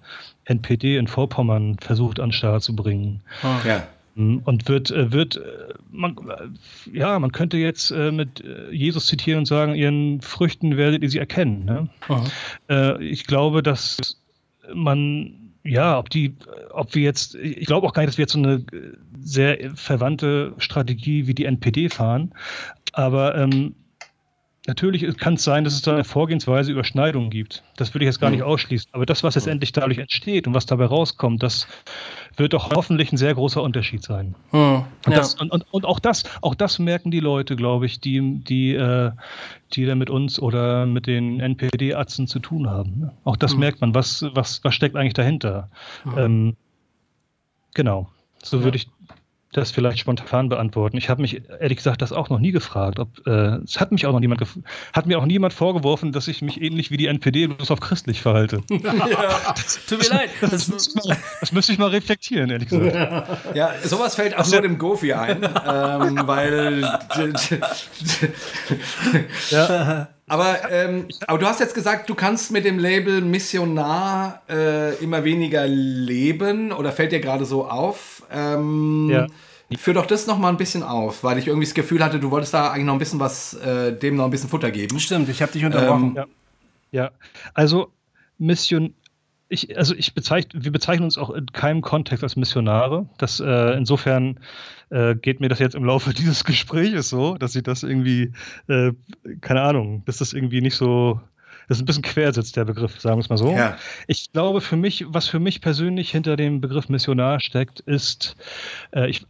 [0.44, 3.20] NPD in Vorpommern versucht an Start zu bringen.
[3.64, 3.84] Ja.
[4.16, 9.40] Hm, und wird, äh, wird äh, man, äh, ja, man könnte jetzt mit Jesus zitieren
[9.40, 11.64] und sagen, ihren Früchten werdet ihr sie erkennen.
[11.64, 13.00] Ne?
[13.00, 14.20] Ich glaube, dass
[14.72, 16.34] man, ja, ob die,
[16.70, 18.64] ob wir jetzt, ich glaube auch gar nicht, dass wir jetzt so eine
[19.20, 22.32] sehr verwandte Strategie wie die NPD fahren,
[22.92, 23.74] aber ähm,
[24.66, 27.62] Natürlich kann es sein, dass es da eine Vorgehensweise Überschneidungen gibt.
[27.76, 28.88] Das würde ich jetzt gar nicht ausschließen.
[28.92, 31.66] Aber das, was letztendlich dadurch entsteht und was dabei rauskommt, das
[32.38, 34.34] wird doch hoffentlich ein sehr großer Unterschied sein.
[34.50, 35.18] Hm, und, ja.
[35.18, 38.74] das, und, und, und, auch das, auch das merken die Leute, glaube ich, die, die,
[38.74, 39.12] äh,
[39.72, 43.00] die da mit uns oder mit den NPD-Atzen zu tun haben.
[43.00, 43.12] Ne?
[43.24, 43.60] Auch das hm.
[43.60, 45.70] merkt man, was, was, was steckt eigentlich dahinter.
[46.04, 46.18] Hm.
[46.18, 46.56] Ähm,
[47.74, 48.08] genau.
[48.42, 48.88] So würde ich
[49.56, 50.96] das vielleicht spontan beantworten.
[50.96, 52.98] Ich habe mich ehrlich gesagt das auch noch nie gefragt.
[52.98, 54.44] Ob, äh, es hat mich auch noch niemand
[54.92, 58.22] hat mir auch niemand vorgeworfen, dass ich mich ähnlich wie die NPD bloß auf christlich
[58.22, 58.62] verhalte.
[58.94, 59.54] Ja,
[59.88, 60.30] tut mir leid.
[60.40, 63.28] Das, das, mal, das, müsste ich mal reflektieren, ehrlich gesagt.
[63.54, 66.80] Ja, sowas fällt auch nur dem Gofi ein, ähm, weil
[69.50, 70.08] ja.
[70.26, 75.22] Aber, ähm, aber du hast jetzt gesagt, du kannst mit dem Label Missionar äh, immer
[75.22, 78.22] weniger leben oder fällt dir gerade so auf?
[78.32, 79.26] Ähm, ja.
[79.76, 82.30] Führ doch das noch mal ein bisschen auf, weil ich irgendwie das Gefühl hatte, du
[82.30, 85.00] wolltest da eigentlich noch ein bisschen was, äh, dem noch ein bisschen Futter geben.
[85.00, 86.10] Stimmt, ich habe dich unterbrochen.
[86.10, 86.26] Ähm, ja.
[86.92, 87.10] ja.
[87.54, 87.90] also
[88.38, 88.94] Mission,
[89.48, 93.08] ich, also ich bezeichne, wir bezeichnen uns auch in keinem Kontext als Missionare.
[93.18, 94.40] Das äh, insofern
[94.90, 98.32] äh, geht mir das jetzt im Laufe dieses Gespräches so, dass ich das irgendwie,
[98.68, 98.92] äh,
[99.40, 101.20] keine Ahnung, dass das irgendwie nicht so
[101.68, 103.50] das ist ein bisschen quersetzt, der Begriff, sagen wir es mal so.
[103.50, 103.78] Ja.
[104.06, 108.36] Ich glaube, für mich, was für mich persönlich hinter dem Begriff Missionar steckt, ist,
[108.94, 109.24] äh, ich,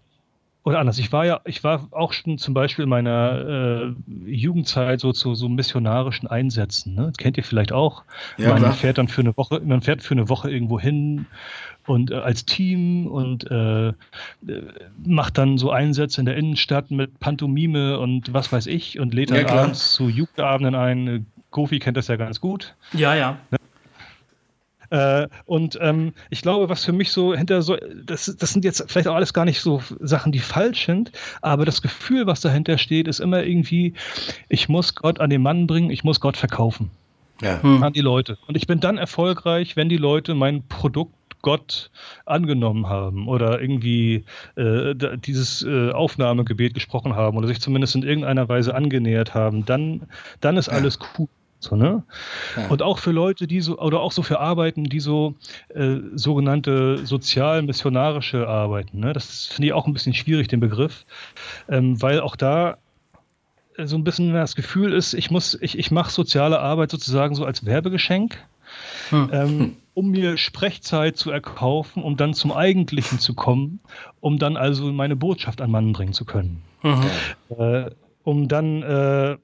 [0.65, 3.95] oder anders, ich war ja, ich war auch schon zum Beispiel in meiner
[4.27, 6.95] äh, Jugendzeit so zu so missionarischen Einsätzen.
[6.95, 7.09] Ne?
[7.09, 8.05] Das kennt ihr vielleicht auch.
[8.39, 11.27] Ja, man fährt dann für eine Woche, man fährt für eine Woche irgendwo hin
[11.87, 13.93] und äh, als Team und äh,
[15.05, 19.33] macht dann so Einsätze in der Innenstadt mit Pantomime und was weiß ich und lädt
[19.33, 22.75] dann ja, abends zu Jugendabenden ein, Kofi kennt das ja ganz gut.
[22.95, 23.37] Ja, ja.
[23.51, 23.59] Ne?
[24.95, 27.77] Äh, und ähm, ich glaube, was für mich so hinter so,
[28.07, 31.11] das, das sind jetzt vielleicht auch alles gar nicht so Sachen, die falsch sind,
[31.43, 33.95] aber das Gefühl, was dahinter steht, ist immer irgendwie,
[34.49, 36.93] ich muss Gott an den Mann bringen, ich muss Gott verkaufen.
[37.43, 37.61] Ja.
[37.61, 37.83] Hm.
[37.83, 38.39] An die Leute.
[38.47, 41.91] Und ich bin dann erfolgreich, wenn die Leute mein Produkt Gott
[42.25, 44.25] angenommen haben oder irgendwie
[44.55, 50.03] äh, dieses äh, Aufnahmegebet gesprochen haben oder sich zumindest in irgendeiner Weise angenähert haben, dann,
[50.41, 51.29] dann ist alles cool.
[51.65, 52.05] So, ne?
[52.57, 52.69] Ja.
[52.69, 55.35] Und auch für Leute, die so, oder auch so für Arbeiten, die so
[55.75, 59.13] äh, sogenannte sozial-missionarische Arbeiten, ne?
[59.13, 61.07] das finde ich auch ein bisschen schwierig, den Begriff,
[61.69, 62.77] ähm, weil auch da
[63.77, 67.35] äh, so ein bisschen das Gefühl ist, ich muss, ich, ich mache soziale Arbeit sozusagen
[67.35, 68.37] so als Werbegeschenk.
[69.11, 69.31] Hm.
[69.33, 73.79] Ähm, um mir Sprechzeit zu erkaufen, um dann zum Eigentlichen zu kommen,
[74.21, 76.63] um dann also meine Botschaft an Mann bringen zu können.
[76.83, 77.57] Mhm.
[77.57, 77.91] Äh,
[78.25, 79.37] um dann äh,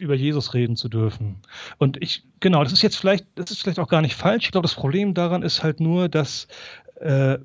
[0.00, 1.36] über Jesus reden zu dürfen.
[1.78, 4.46] Und ich, genau, das ist jetzt vielleicht, das ist vielleicht auch gar nicht falsch.
[4.46, 6.48] Ich glaube, das Problem daran ist halt nur, dass
[7.00, 7.38] äh,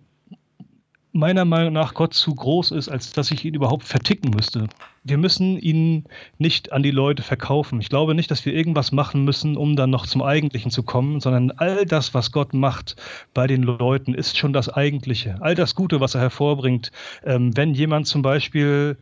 [1.11, 4.67] meiner Meinung nach Gott zu groß ist, als dass ich ihn überhaupt verticken müsste.
[5.03, 6.05] Wir müssen ihn
[6.37, 7.81] nicht an die Leute verkaufen.
[7.81, 11.19] Ich glaube nicht, dass wir irgendwas machen müssen, um dann noch zum Eigentlichen zu kommen,
[11.19, 12.95] sondern all das, was Gott macht
[13.33, 15.37] bei den Leuten, ist schon das Eigentliche.
[15.41, 16.91] All das Gute, was er hervorbringt.
[17.25, 18.97] Ähm, wenn jemand zum Beispiel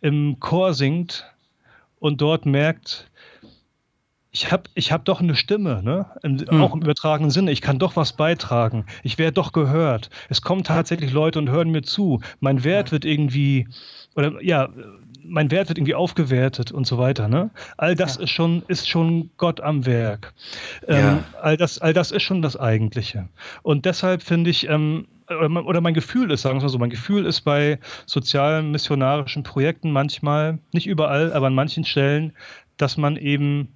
[0.00, 1.24] im Chor singt,
[2.00, 3.10] und dort merkt,
[4.30, 6.06] ich habe ich hab doch eine Stimme, ne?
[6.22, 6.62] Hm.
[6.62, 7.50] auch im übertragenen Sinne.
[7.50, 8.84] Ich kann doch was beitragen.
[9.02, 10.10] Ich werde doch gehört.
[10.28, 12.20] Es kommen tatsächlich Leute und hören mir zu.
[12.40, 13.68] Mein Wert wird irgendwie,
[14.14, 14.68] oder ja,
[15.28, 17.28] mein Wert wird irgendwie aufgewertet und so weiter.
[17.28, 17.50] Ne?
[17.76, 18.22] All das ja.
[18.24, 20.34] ist, schon, ist schon Gott am Werk.
[20.86, 21.24] Ähm, ja.
[21.40, 23.28] all, das, all das ist schon das Eigentliche.
[23.62, 27.26] Und deshalb finde ich, ähm, oder mein Gefühl ist, sagen wir mal so, mein Gefühl
[27.26, 32.32] ist bei sozialen missionarischen Projekten manchmal, nicht überall, aber an manchen Stellen,
[32.78, 33.68] dass man eben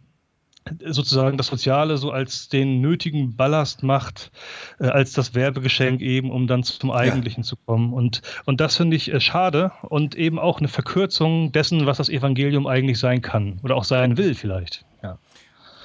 [0.86, 4.30] sozusagen das Soziale so als den nötigen Ballast macht,
[4.78, 7.48] äh, als das Werbegeschenk eben, um dann zum Eigentlichen ja.
[7.48, 7.92] zu kommen.
[7.92, 12.08] Und, und das finde ich äh, schade und eben auch eine Verkürzung dessen, was das
[12.08, 14.84] Evangelium eigentlich sein kann oder auch sein will vielleicht.
[15.02, 15.18] Ja.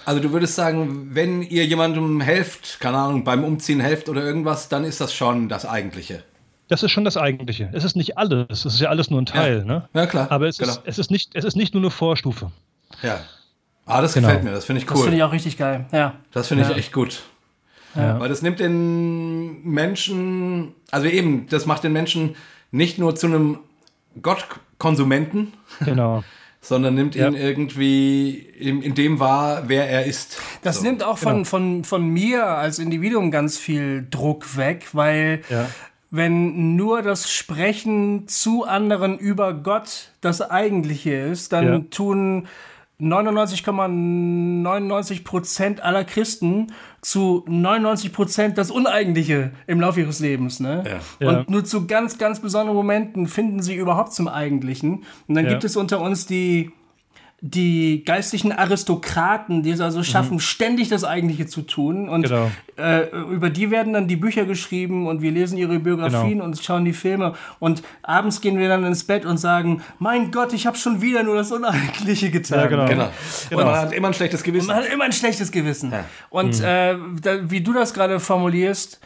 [0.05, 4.69] Also du würdest sagen, wenn ihr jemandem helft, keine Ahnung, beim Umziehen helft oder irgendwas,
[4.69, 6.23] dann ist das schon das Eigentliche.
[6.69, 7.69] Das ist schon das Eigentliche.
[7.73, 8.65] Es ist nicht alles.
[8.65, 9.59] Es ist ja alles nur ein Teil.
[9.59, 9.89] Ja, ne?
[9.93, 10.31] ja klar.
[10.31, 10.71] Aber es, genau.
[10.71, 12.51] ist, es, ist nicht, es ist nicht nur eine Vorstufe.
[13.01, 13.19] Ja.
[13.87, 14.27] Ah, das genau.
[14.27, 14.51] gefällt mir.
[14.51, 14.95] Das finde ich cool.
[14.95, 15.85] Das finde ich auch richtig geil.
[15.91, 16.15] Ja.
[16.31, 16.75] Das finde ich ja.
[16.75, 17.23] echt gut.
[17.95, 18.19] Ja.
[18.19, 22.35] Weil das nimmt den Menschen, also eben, das macht den Menschen
[22.69, 23.59] nicht nur zu einem
[24.21, 25.53] Gottkonsumenten.
[25.83, 26.23] Genau.
[26.67, 27.27] sondern nimmt ja.
[27.27, 30.41] ihn irgendwie in, in, dem wahr, wer er ist.
[30.63, 30.83] Das so.
[30.83, 31.45] nimmt auch von, genau.
[31.45, 35.69] von, von mir als Individuum ganz viel Druck weg, weil ja.
[36.11, 41.79] wenn nur das Sprechen zu anderen über Gott das Eigentliche ist, dann ja.
[41.89, 42.47] tun
[42.99, 50.59] 99,99 Prozent aller Christen zu 99 Prozent das Uneigentliche im Laufe ihres Lebens.
[50.59, 50.83] Ne?
[51.19, 51.29] Ja.
[51.29, 55.03] Und nur zu ganz, ganz besonderen Momenten finden sie überhaupt zum Eigentlichen.
[55.27, 55.51] Und dann ja.
[55.51, 56.71] gibt es unter uns die
[57.53, 60.39] die geistlichen Aristokraten, die es also schaffen, mhm.
[60.39, 62.09] ständig das Eigentliche zu tun.
[62.09, 62.51] Und genau.
[62.77, 66.45] äh, über die werden dann die Bücher geschrieben und wir lesen ihre Biografien genau.
[66.45, 67.33] und schauen die Filme.
[67.59, 71.23] Und abends gehen wir dann ins Bett und sagen, mein Gott, ich habe schon wieder
[71.23, 72.59] nur das Uneigentliche getan.
[72.59, 72.85] Ja, genau.
[72.85, 73.09] genau.
[73.51, 74.69] Und man hat immer ein schlechtes Gewissen.
[74.69, 75.91] Und man hat immer ein schlechtes Gewissen.
[75.91, 76.03] Ja.
[76.29, 76.65] Und mhm.
[76.65, 78.99] äh, da, wie du das gerade formulierst,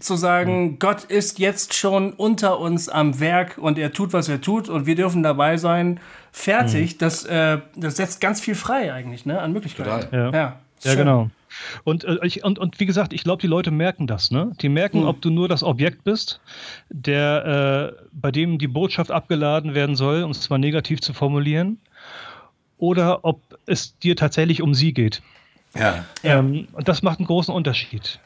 [0.00, 0.78] zu sagen, mhm.
[0.78, 4.86] Gott ist jetzt schon unter uns am Werk und er tut, was er tut und
[4.86, 6.00] wir dürfen dabei sein.
[6.30, 6.98] Fertig, mhm.
[6.98, 10.14] das, äh, das setzt ganz viel frei eigentlich, ne, an Möglichkeiten.
[10.14, 11.30] Ja, ja, ja genau.
[11.84, 14.30] Und, äh, ich, und, und wie gesagt, ich glaube, die Leute merken das.
[14.30, 14.52] Ne?
[14.60, 15.06] Die merken, mhm.
[15.06, 16.40] ob du nur das Objekt bist,
[16.90, 21.80] der, äh, bei dem die Botschaft abgeladen werden soll, um es zwar negativ zu formulieren,
[22.76, 25.22] oder ob es dir tatsächlich um sie geht.
[25.74, 26.04] Ja.
[26.22, 28.20] Ähm, und das macht einen großen Unterschied.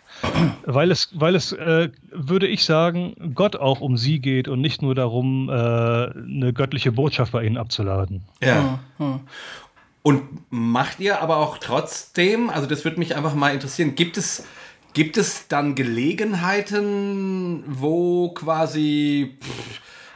[0.65, 4.83] Weil es, weil es äh, würde ich sagen, Gott auch um sie geht und nicht
[4.83, 8.23] nur darum, äh, eine göttliche Botschaft bei ihnen abzuladen.
[8.41, 8.79] Ja.
[8.99, 9.21] Hm.
[10.03, 14.45] Und macht ihr aber auch trotzdem, also das würde mich einfach mal interessieren, gibt es,
[14.95, 19.37] gibt es dann Gelegenheiten, wo quasi,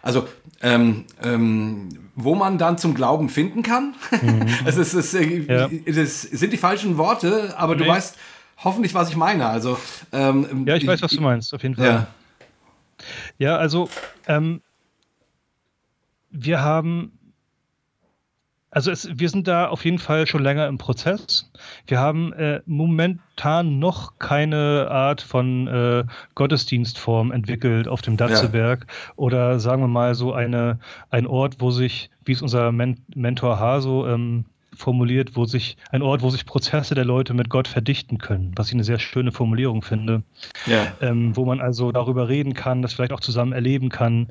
[0.02, 0.26] also
[0.60, 3.94] ähm, ähm, wo man dann zum Glauben finden kann?
[4.22, 4.46] Mhm.
[4.64, 5.68] also es, ist, äh, ja.
[5.86, 7.84] das sind die falschen Worte, aber nee.
[7.84, 8.16] du weißt,
[8.62, 9.46] hoffentlich, was ich meine.
[9.46, 9.78] Also,
[10.12, 11.86] ähm, ja, ich weiß, was du meinst, auf jeden Fall.
[11.86, 12.06] Ja,
[13.38, 13.88] ja also
[14.26, 14.60] ähm,
[16.30, 17.12] wir haben,
[18.70, 21.50] also es, wir sind da auf jeden Fall schon länger im Prozess.
[21.86, 26.04] Wir haben äh, momentan noch keine Art von äh,
[26.34, 29.12] Gottesdienstform entwickelt auf dem Datzeberg ja.
[29.16, 30.78] oder sagen wir mal so eine,
[31.10, 34.44] ein Ort, wo sich, wie es unser Men Mentor Haso ähm,
[34.76, 38.68] formuliert, wo sich ein Ort, wo sich Prozesse der Leute mit Gott verdichten können, was
[38.68, 40.22] ich eine sehr schöne Formulierung finde.
[40.66, 40.92] Ja.
[41.00, 44.28] Ähm, wo man also darüber reden kann, das vielleicht auch zusammen erleben kann.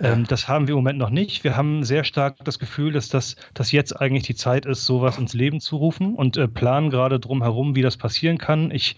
[0.00, 0.26] Ähm, ja.
[0.28, 1.44] Das haben wir im Moment noch nicht.
[1.44, 5.18] Wir haben sehr stark das Gefühl, dass das dass jetzt eigentlich die Zeit ist, sowas
[5.18, 8.70] ins Leben zu rufen und äh, planen gerade drum herum, wie das passieren kann.
[8.70, 8.96] Ich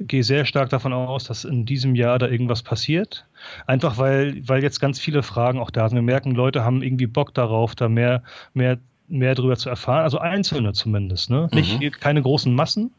[0.00, 3.26] gehe sehr stark davon aus, dass in diesem Jahr da irgendwas passiert.
[3.66, 5.96] Einfach weil, weil jetzt ganz viele Fragen auch da sind.
[5.96, 8.22] Wir merken, Leute haben irgendwie Bock darauf, da mehr,
[8.54, 8.78] mehr
[9.12, 11.48] mehr darüber zu erfahren, also Einzelne zumindest, ne?
[11.52, 11.58] Mhm.
[11.58, 12.92] Nicht keine großen Massen,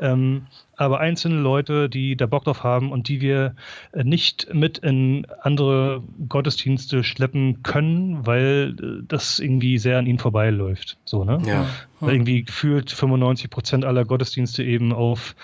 [0.00, 3.54] ähm, aber einzelne Leute, die da Bock drauf haben und die wir
[3.94, 10.96] nicht mit in andere Gottesdienste schleppen können, weil äh, das irgendwie sehr an ihnen vorbeiläuft.
[11.04, 11.38] So, ne?
[11.46, 11.66] Ja.
[11.98, 15.34] Weil irgendwie gefühlt 95 Prozent aller Gottesdienste eben auf,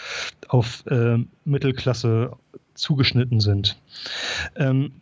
[0.49, 2.33] auf äh, Mittelklasse
[2.75, 3.77] zugeschnitten sind.
[4.57, 4.93] Ähm,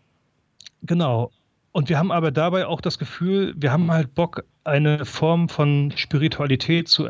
[0.82, 1.30] genau.
[1.72, 5.92] Und wir haben aber dabei auch das Gefühl, wir haben halt Bock, eine Form von
[5.96, 7.08] Spiritualität zu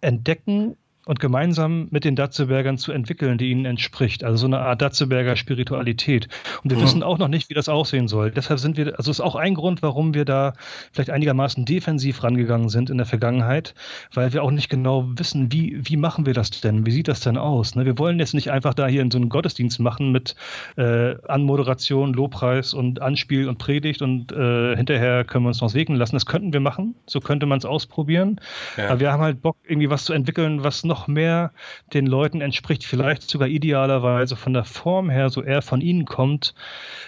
[0.00, 4.22] entdecken, und gemeinsam mit den Datzebergern zu entwickeln, die ihnen entspricht.
[4.22, 6.28] Also so eine Art Datzeberger Spiritualität.
[6.62, 6.84] Und wir ja.
[6.84, 8.30] wissen auch noch nicht, wie das aussehen soll.
[8.30, 10.52] Deshalb sind wir, also ist auch ein Grund, warum wir da
[10.92, 13.74] vielleicht einigermaßen defensiv rangegangen sind in der Vergangenheit,
[14.14, 16.86] weil wir auch nicht genau wissen, wie, wie machen wir das denn?
[16.86, 17.74] Wie sieht das denn aus?
[17.74, 17.84] Ne?
[17.84, 20.36] Wir wollen jetzt nicht einfach da hier in so einen Gottesdienst machen mit
[20.76, 25.98] äh, Anmoderation, Lobpreis und Anspiel und Predigt und äh, hinterher können wir uns noch segnen
[25.98, 26.14] lassen.
[26.14, 26.94] Das könnten wir machen.
[27.06, 28.40] So könnte man es ausprobieren.
[28.76, 28.90] Ja.
[28.90, 31.52] Aber wir haben halt Bock, irgendwie was zu entwickeln, was noch noch mehr
[31.94, 36.54] den Leuten entspricht, vielleicht sogar idealerweise von der Form her so eher von ihnen kommt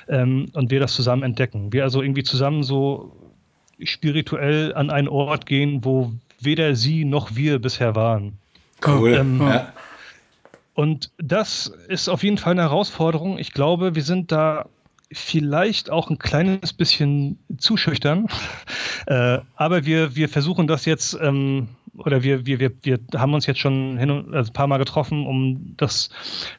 [0.09, 1.70] ähm, und wir das zusammen entdecken.
[1.70, 3.14] Wir also irgendwie zusammen so
[3.82, 8.39] spirituell an einen Ort gehen, wo weder sie noch wir bisher waren.
[8.87, 9.12] Cool.
[9.12, 9.72] Ähm, ja.
[10.72, 13.39] Und das ist auf jeden Fall eine Herausforderung.
[13.39, 14.66] Ich glaube, wir sind da
[15.12, 18.28] vielleicht auch ein kleines bisschen zu schüchtern.
[19.07, 23.47] Äh, aber wir, wir versuchen das jetzt ähm, oder wir, wir, wir, wir haben uns
[23.47, 26.11] jetzt schon hin und, also ein paar Mal getroffen, um das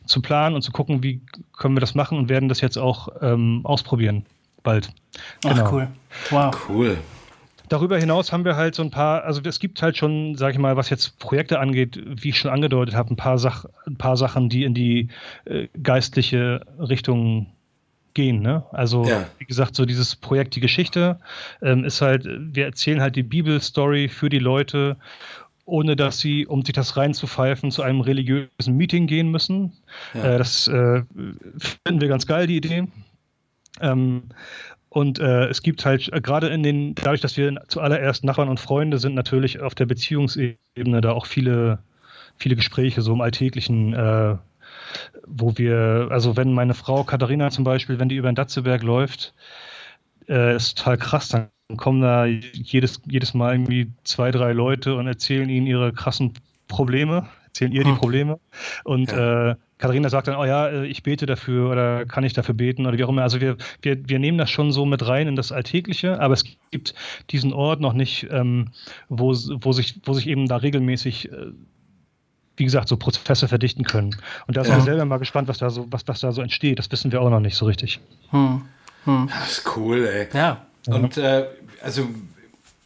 [0.06, 1.22] zu planen und zu gucken, wie
[1.58, 4.26] können wir das machen und werden das jetzt auch ähm, ausprobieren
[4.64, 4.92] bald.
[5.42, 5.64] Genau.
[5.64, 5.88] Ach, cool.
[6.32, 6.70] Wow.
[6.70, 6.98] Cool.
[7.70, 10.60] Darüber hinaus haben wir halt so ein paar, also es gibt halt schon, sag ich
[10.60, 14.18] mal, was jetzt Projekte angeht, wie ich schon angedeutet habe, ein paar, Sach, ein paar
[14.18, 15.10] Sachen, die in die
[15.46, 17.48] äh, geistliche Richtung
[18.16, 18.42] gehen.
[18.42, 18.64] Ne?
[18.72, 19.28] Also, ja.
[19.38, 21.20] wie gesagt, so dieses Projekt Die Geschichte
[21.62, 24.98] ähm, ist halt, wir erzählen halt die Bibelstory für die Leute,
[25.66, 29.74] ohne dass sie, um sich das reinzupfeifen, zu einem religiösen Meeting gehen müssen.
[30.14, 30.36] Ja.
[30.36, 31.04] Äh, das äh,
[31.58, 32.88] finden wir ganz geil, die Idee.
[33.82, 34.24] Ähm,
[34.90, 38.60] und äh, es gibt halt äh, gerade in den, dadurch, dass wir zuallererst Nachbarn und
[38.60, 41.80] Freunde sind, natürlich auf der Beziehungsebene da auch viele,
[42.38, 44.38] viele Gespräche so im alltäglichen äh,
[45.26, 49.34] wo wir, also wenn meine Frau Katharina zum Beispiel, wenn die über den Datzeberg läuft,
[50.28, 55.08] äh, ist total krass, dann kommen da jedes, jedes Mal irgendwie zwei, drei Leute und
[55.08, 56.34] erzählen ihnen ihre krassen
[56.68, 57.98] Probleme, erzählen ihr die hm.
[57.98, 58.40] Probleme.
[58.84, 59.52] Und ja.
[59.52, 62.86] äh, Katharina sagt dann, oh ja, äh, ich bete dafür oder kann ich dafür beten
[62.86, 63.24] oder wie auch immer.
[63.24, 66.46] Also wir, wir, wir nehmen das schon so mit rein in das Alltägliche, aber es
[66.72, 66.96] gibt
[67.32, 68.70] diesen Ort noch nicht, ähm,
[69.10, 71.52] wo, wo, sich, wo sich eben da regelmäßig äh,
[72.58, 74.16] wie gesagt, so Prozesse verdichten können.
[74.48, 74.78] Und da sind ja.
[74.80, 76.80] wir selber mal gespannt, was da so, was, was da so entsteht.
[76.80, 78.00] Das wissen wir auch noch nicht so richtig.
[78.30, 78.62] Hm.
[79.06, 79.30] Hm.
[79.40, 80.28] Das ist cool, ey.
[80.34, 80.66] Ja.
[80.88, 81.46] Und äh,
[81.82, 82.08] also,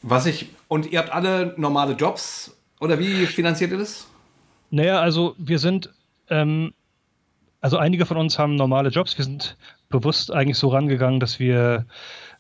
[0.02, 4.08] was ich, und ihr habt alle normale Jobs oder wie finanziert ihr das?
[4.72, 5.90] Naja, also wir sind,
[6.30, 6.74] ähm,
[7.62, 9.18] also einige von uns haben normale Jobs.
[9.18, 9.58] Wir sind
[9.90, 11.86] bewusst eigentlich so rangegangen, dass wir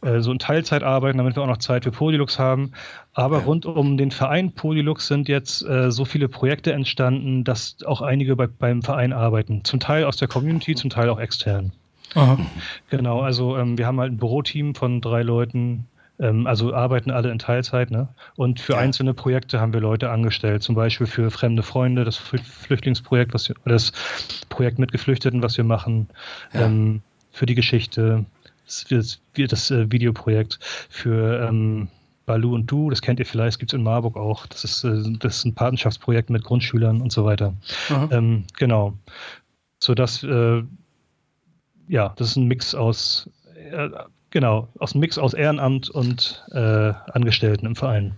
[0.02, 2.72] äh, so in Teilzeit arbeiten, damit wir auch noch Zeit für Polylux haben.
[3.14, 8.02] Aber rund um den Verein Polylux sind jetzt äh, so viele Projekte entstanden, dass auch
[8.02, 9.64] einige bei, beim Verein arbeiten.
[9.64, 11.74] Zum Teil aus der Community, zum Teil auch extern.
[12.16, 12.38] Aha.
[12.90, 15.88] Genau, also ähm, wir haben halt ein Büroteam von drei Leuten,
[16.20, 18.10] ähm, also arbeiten alle in Teilzeit, ne?
[18.36, 18.80] Und für ja.
[18.80, 23.56] einzelne Projekte haben wir Leute angestellt, zum Beispiel für fremde Freunde, das Flüchtlingsprojekt, was wir,
[23.66, 23.92] das
[24.50, 26.08] Projekt mit Geflüchteten, was wir machen,
[26.54, 26.62] ja.
[26.66, 28.26] ähm, für die Geschichte,
[28.66, 28.86] das,
[29.36, 30.60] das äh, Videoprojekt
[30.90, 31.88] für ähm,
[32.26, 34.46] Balu und Du, das kennt ihr vielleicht, das gibt es in Marburg auch.
[34.46, 37.56] Das ist, äh, das ist ein Patenschaftsprojekt mit Grundschülern und so weiter.
[38.12, 38.94] Ähm, genau.
[39.80, 40.62] So dass, äh,
[41.88, 43.30] ja, das ist ein Mix aus,
[43.72, 43.90] äh,
[44.30, 48.16] genau, aus einem Mix aus Ehrenamt und äh, Angestellten im Verein.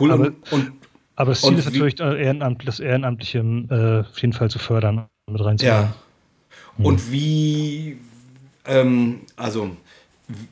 [0.00, 0.10] Cool.
[0.10, 0.72] Aber, und,
[1.16, 5.34] aber das Ziel ist natürlich, Ehrenamt, das Ehrenamtliche äh, auf jeden Fall zu fördern und
[5.34, 5.82] mit reinzunehmen.
[5.82, 5.94] Ja.
[6.82, 7.12] Und hm.
[7.12, 7.98] wie,
[8.66, 9.76] ähm, also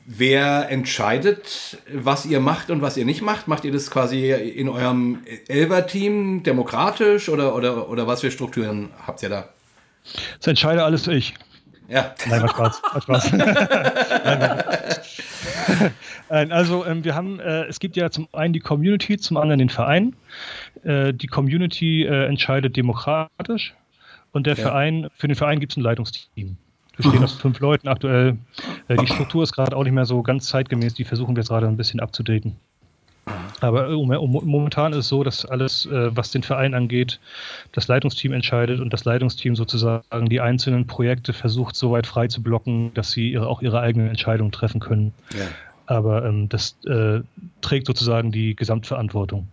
[0.05, 3.47] wer entscheidet, was ihr macht und was ihr nicht macht?
[3.47, 9.23] Macht ihr das quasi in eurem Elver-Team demokratisch oder, oder, oder was für Strukturen habt
[9.23, 9.49] ihr da?
[10.37, 11.33] Das entscheide alles ich.
[11.87, 12.13] Ja.
[12.29, 12.81] Nein, war Spaß.
[12.93, 13.31] War Spaß.
[14.23, 14.57] nein,
[16.29, 16.51] nein.
[16.51, 19.69] also ähm, wir haben, äh, es gibt ja zum einen die Community, zum anderen den
[19.69, 20.15] Verein.
[20.83, 23.75] Äh, die Community äh, entscheidet demokratisch
[24.31, 24.63] und der ja.
[24.63, 26.57] Verein, für den Verein gibt es ein Leitungsteam.
[26.95, 27.23] Bestehen mhm.
[27.23, 28.37] aus fünf Leuten aktuell.
[28.87, 31.49] Äh, die Struktur ist gerade auch nicht mehr so ganz zeitgemäß, die versuchen wir jetzt
[31.49, 32.55] gerade ein bisschen abzudaten.
[33.61, 37.19] Aber äh, momentan ist es so, dass alles, äh, was den Verein angeht,
[37.71, 42.43] das Leitungsteam entscheidet und das Leitungsteam sozusagen die einzelnen Projekte versucht, so weit frei zu
[42.43, 45.13] blocken, dass sie ihre, auch ihre eigenen Entscheidungen treffen können.
[45.33, 45.45] Ja.
[45.85, 47.21] Aber ähm, das äh,
[47.61, 49.47] trägt sozusagen die Gesamtverantwortung.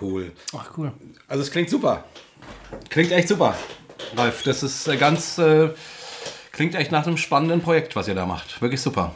[0.00, 0.32] Cool.
[0.56, 0.92] Ach, cool.
[1.28, 2.04] Also es klingt super.
[2.88, 3.54] Klingt echt super,
[4.16, 4.42] Ralf.
[4.42, 5.70] Das ist äh, ganz, äh,
[6.52, 8.60] klingt echt nach einem spannenden Projekt, was ihr da macht.
[8.60, 9.14] Wirklich super.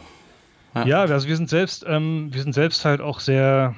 [0.75, 3.75] Ja, ja also wir sind selbst, ähm, wir sind selbst halt auch sehr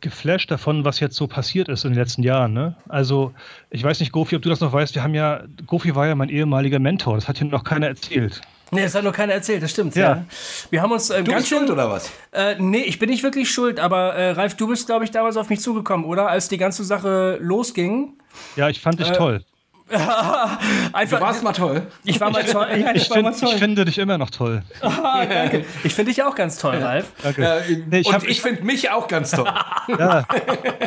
[0.00, 2.52] geflasht davon, was jetzt so passiert ist in den letzten Jahren.
[2.52, 2.76] Ne?
[2.88, 3.32] Also,
[3.70, 6.14] ich weiß nicht, Gofi, ob du das noch weißt, wir haben ja, Gofi war ja
[6.14, 8.40] mein ehemaliger Mentor, das hat hier noch keiner erzählt.
[8.70, 9.96] Nee, das hat noch keiner erzählt, das stimmt.
[9.96, 10.02] Ja.
[10.02, 10.24] ja.
[10.70, 12.10] Wir haben uns äh, du ganz bist schön, schuld oder was?
[12.32, 15.36] Äh, nee, ich bin nicht wirklich schuld, aber äh, Ralf, du bist, glaube ich, damals
[15.36, 16.28] auf mich zugekommen, oder?
[16.28, 18.14] Als die ganze Sache losging.
[18.56, 19.44] Ja, ich fand dich äh, toll.
[20.92, 21.82] Einfach, du warst mal toll.
[22.04, 22.66] Ich war mal toll.
[22.72, 24.62] Ich, ich, find, ich, finde dich immer noch toll.
[24.80, 25.64] Ah, danke.
[25.82, 27.12] Ich finde dich auch ganz toll, Ralf.
[27.22, 27.42] Danke.
[27.42, 27.56] Ja,
[27.86, 29.48] nee, ich und ich finde mich auch ganz toll.
[29.88, 30.24] ja,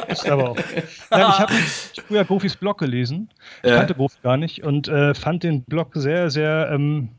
[0.07, 0.57] ich aber auch.
[1.09, 1.53] Nein, ich habe
[2.07, 3.29] früher Gofis Blog gelesen.
[3.61, 3.77] Ich ja.
[3.77, 7.09] kannte Gofi gar nicht und äh, fand den Blog sehr, sehr ähm,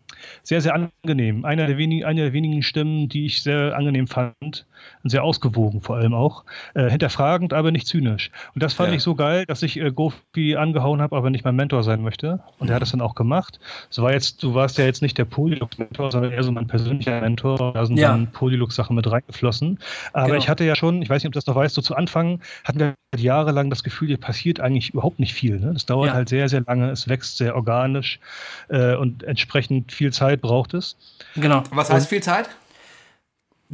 [0.43, 1.45] sehr, sehr angenehm.
[1.45, 4.67] Einer der, wenigen, eine der wenigen Stimmen, die ich sehr angenehm fand
[5.03, 6.45] und sehr ausgewogen vor allem auch.
[6.75, 8.31] Äh, hinterfragend, aber nicht zynisch.
[8.55, 8.97] Und das fand ja.
[8.97, 12.41] ich so geil, dass ich äh, Gofi angehauen habe, aber nicht mein Mentor sein möchte.
[12.59, 12.71] Und mhm.
[12.71, 13.61] er hat das dann auch gemacht.
[13.89, 17.21] Das war jetzt, du warst ja jetzt nicht der Polylux-Mentor, sondern eher so mein persönlicher
[17.21, 17.73] Mentor.
[17.73, 18.09] Da sind ja.
[18.09, 19.79] dann Polylux-Sachen mit reingeflossen.
[20.13, 20.39] Aber genau.
[20.39, 22.41] ich hatte ja schon, ich weiß nicht, ob du das noch weißt, so zu Anfang
[22.65, 25.61] hatten wir jahrelang das Gefühl, hier passiert eigentlich überhaupt nicht viel.
[25.61, 25.73] Ne?
[25.73, 26.15] Das dauert ja.
[26.15, 28.21] halt sehr, sehr lange, es wächst sehr organisch
[28.69, 30.97] äh, und entsprechend viel Zeit braucht es.
[31.35, 31.63] Genau.
[31.71, 32.49] Was heißt viel Zeit?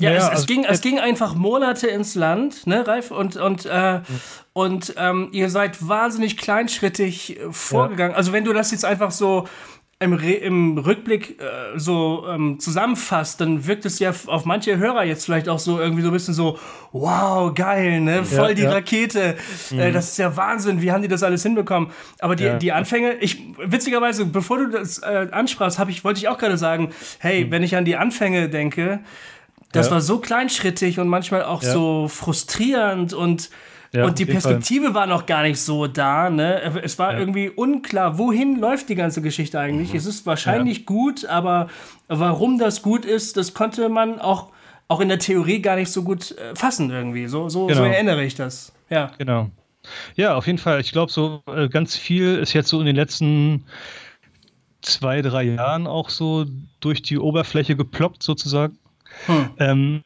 [0.01, 3.11] Ja, ja es, es, also ging, es ging einfach Monate ins Land, ne, Ralf?
[3.11, 4.05] Und, und, äh, mhm.
[4.53, 8.13] und ähm, ihr seid wahnsinnig kleinschrittig äh, vorgegangen.
[8.13, 8.17] Ja.
[8.17, 9.47] Also, wenn du das jetzt einfach so
[10.03, 15.05] im, Re im Rückblick äh, so ähm, zusammenfasst, dann wirkt es ja auf manche Hörer
[15.05, 16.59] jetzt vielleicht auch so irgendwie so ein bisschen so,
[16.93, 18.25] wow, geil, ne?
[18.25, 18.73] Voll ja, die ja.
[18.73, 19.21] Rakete.
[19.21, 19.81] Äh, mhm.
[19.81, 21.91] Äh, das ist ja Wahnsinn, wie haben die das alles hinbekommen?
[22.19, 22.57] Aber die, ja.
[22.57, 26.93] die Anfänge, ich, witzigerweise, bevor du das äh, ansprachst, ich, wollte ich auch gerade sagen,
[27.19, 27.51] hey, mhm.
[27.51, 29.01] wenn ich an die Anfänge denke,
[29.73, 33.51] das war so kleinschrittig und manchmal auch so frustrierend und
[33.93, 36.31] ja, und die Perspektive war noch gar nicht so da.
[36.31, 36.61] Ne?
[36.83, 37.19] Es war ja.
[37.19, 39.91] irgendwie unklar, wohin läuft die ganze Geschichte eigentlich.
[39.91, 39.97] Mhm.
[39.97, 40.85] Es ist wahrscheinlich ja.
[40.87, 41.69] gut, aber
[42.07, 44.53] warum das gut ist, das konnte man auch,
[44.87, 47.27] auch in der Theorie gar nicht so gut äh, fassen irgendwie.
[47.27, 47.81] So, so, genau.
[47.81, 48.73] so erinnere ich das.
[48.91, 49.11] Ja.
[49.19, 49.51] Genau.
[50.15, 50.81] Ja, auf jeden Fall.
[50.81, 53.65] Ich glaube, so äh, ganz viel ist jetzt so in den letzten
[54.83, 56.47] zwei, drei Jahren auch so
[56.79, 58.79] durch die Oberfläche geploppt sozusagen.
[59.27, 59.51] Hm.
[59.59, 60.03] Ähm,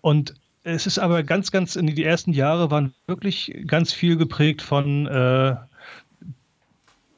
[0.00, 4.62] und es ist aber ganz, ganz, in die ersten Jahre waren wirklich ganz viel geprägt
[4.62, 5.54] von äh,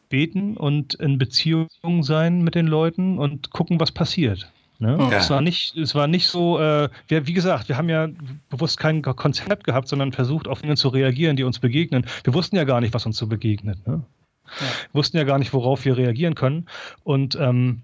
[0.08, 1.68] Beten und in Beziehung
[2.02, 4.52] sein mit den Leuten und gucken, was passiert.
[4.78, 4.96] Ne?
[4.98, 5.18] Ja.
[5.18, 8.08] Es, war nicht, es war nicht so, äh, wir, wie gesagt, wir haben ja
[8.48, 12.06] bewusst kein Konzept gehabt, sondern versucht, auf Dinge zu reagieren, die uns begegnen.
[12.24, 13.84] Wir wussten ja gar nicht, was uns so begegnet.
[13.86, 14.02] Ne?
[14.44, 14.66] Ja.
[14.92, 16.66] Wir wussten ja gar nicht, worauf wir reagieren können.
[17.02, 17.82] Und, ähm,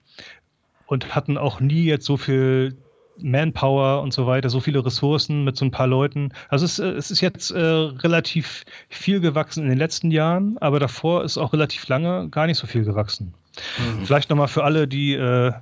[0.86, 2.76] und hatten auch nie jetzt so viel
[3.18, 6.30] Manpower und so weiter, so viele Ressourcen mit so ein paar Leuten.
[6.48, 10.80] Also es, äh, es ist jetzt äh, relativ viel gewachsen in den letzten Jahren, aber
[10.80, 13.34] davor ist auch relativ lange gar nicht so viel gewachsen.
[13.78, 14.06] Mhm.
[14.06, 15.52] Vielleicht nochmal für alle, die äh,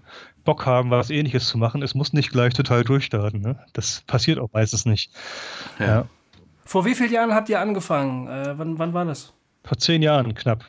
[0.44, 3.40] Bock haben, was ähnliches zu machen, es muss nicht gleich total durchstarten.
[3.40, 3.58] Ne?
[3.72, 5.10] Das passiert auch meistens nicht.
[5.78, 5.86] Ja.
[5.86, 6.06] ja.
[6.64, 8.26] Vor wie vielen Jahren habt ihr angefangen?
[8.28, 9.32] Äh, wann, wann war das?
[9.64, 10.64] Vor zehn Jahren knapp.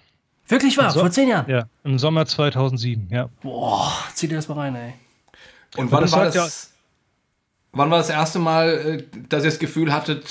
[0.47, 0.91] Wirklich wahr?
[0.91, 1.49] So Vor zehn Jahren?
[1.49, 3.29] Ja, im Sommer 2007, ja.
[3.41, 4.93] Boah, zieh dir das mal rein, ey.
[5.77, 6.36] Und wann war das?
[6.36, 6.47] Ja,
[7.74, 10.26] Wann war das erste Mal, äh, dass ihr das Gefühl hattet,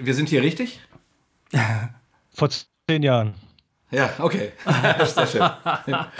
[0.00, 0.80] wir sind hier richtig?
[2.32, 2.48] Vor
[2.88, 3.34] zehn Jahren.
[3.90, 4.52] Ja, okay.
[5.06, 5.40] Sehr schön.
[5.40, 6.12] Ja.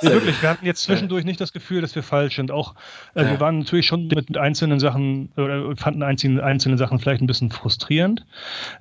[0.00, 2.50] Sehr wirklich, wir hatten jetzt zwischendurch nicht das Gefühl, dass wir falsch sind.
[2.50, 2.74] Auch
[3.14, 3.30] äh, ja.
[3.30, 7.50] wir waren natürlich schon mit einzelnen Sachen oder fanden einzelne, einzelne Sachen vielleicht ein bisschen
[7.50, 8.24] frustrierend,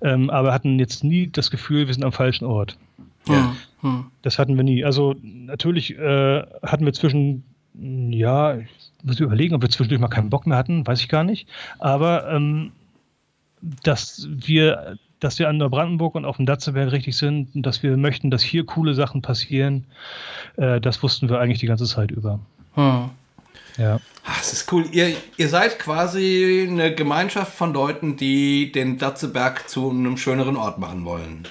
[0.01, 2.77] ähm, aber hatten jetzt nie das Gefühl, wir sind am falschen Ort.
[3.27, 3.55] Ja.
[3.81, 4.05] Hm.
[4.21, 4.85] Das hatten wir nie.
[4.85, 7.43] Also natürlich äh, hatten wir zwischen
[7.81, 8.67] ja, ich
[9.03, 11.47] muss überlegen, ob wir zwischendurch mal keinen Bock mehr hatten, weiß ich gar nicht.
[11.79, 12.71] Aber ähm,
[13.83, 17.83] dass wir, dass wir an der Brandenburg und auf dem Datzeberg richtig sind und dass
[17.83, 19.85] wir möchten, dass hier coole Sachen passieren,
[20.57, 22.39] äh, das wussten wir eigentlich die ganze Zeit über.
[22.75, 23.09] Hm.
[23.77, 23.99] Ja.
[24.25, 24.85] Ach, das ist cool.
[24.91, 30.79] Ihr, ihr seid quasi eine Gemeinschaft von Leuten, die den Datzeberg zu einem schöneren Ort
[30.79, 31.47] machen wollen.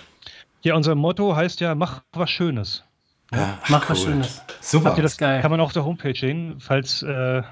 [0.62, 2.84] Ja, unser Motto heißt ja, mach was Schönes.
[3.33, 3.91] Ja, Mach cool.
[3.91, 4.43] was Schönes.
[4.61, 4.87] Super.
[4.87, 5.41] Habt ihr das geil?
[5.41, 7.43] Kann man auch auf der Homepage sehen, falls äh,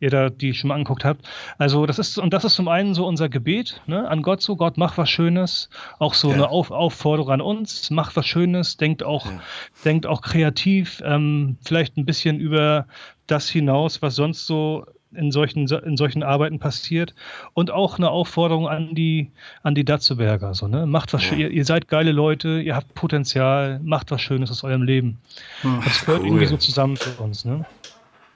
[0.00, 1.28] ihr da die schon mal angeguckt habt.
[1.58, 4.56] Also das ist, und das ist zum einen so unser Gebet ne, an Gott so,
[4.56, 5.68] Gott, mach was Schönes.
[5.98, 6.34] Auch so ja.
[6.34, 9.40] eine Auf Aufforderung an uns, mach was Schönes, denkt auch, ja.
[9.84, 12.86] denkt auch kreativ, ähm, vielleicht ein bisschen über
[13.26, 17.14] das hinaus, was sonst so in solchen, in solchen Arbeiten passiert.
[17.54, 19.30] Und auch eine Aufforderung an die,
[19.62, 20.54] an die Datzeberger.
[20.54, 20.86] So, ne?
[20.86, 21.36] Macht was ja.
[21.36, 25.18] ihr, ihr seid geile Leute, ihr habt Potenzial, macht was Schönes aus eurem Leben.
[25.62, 26.26] Hm, das gehört cool.
[26.26, 27.44] irgendwie so zusammen für uns.
[27.44, 27.64] Ne?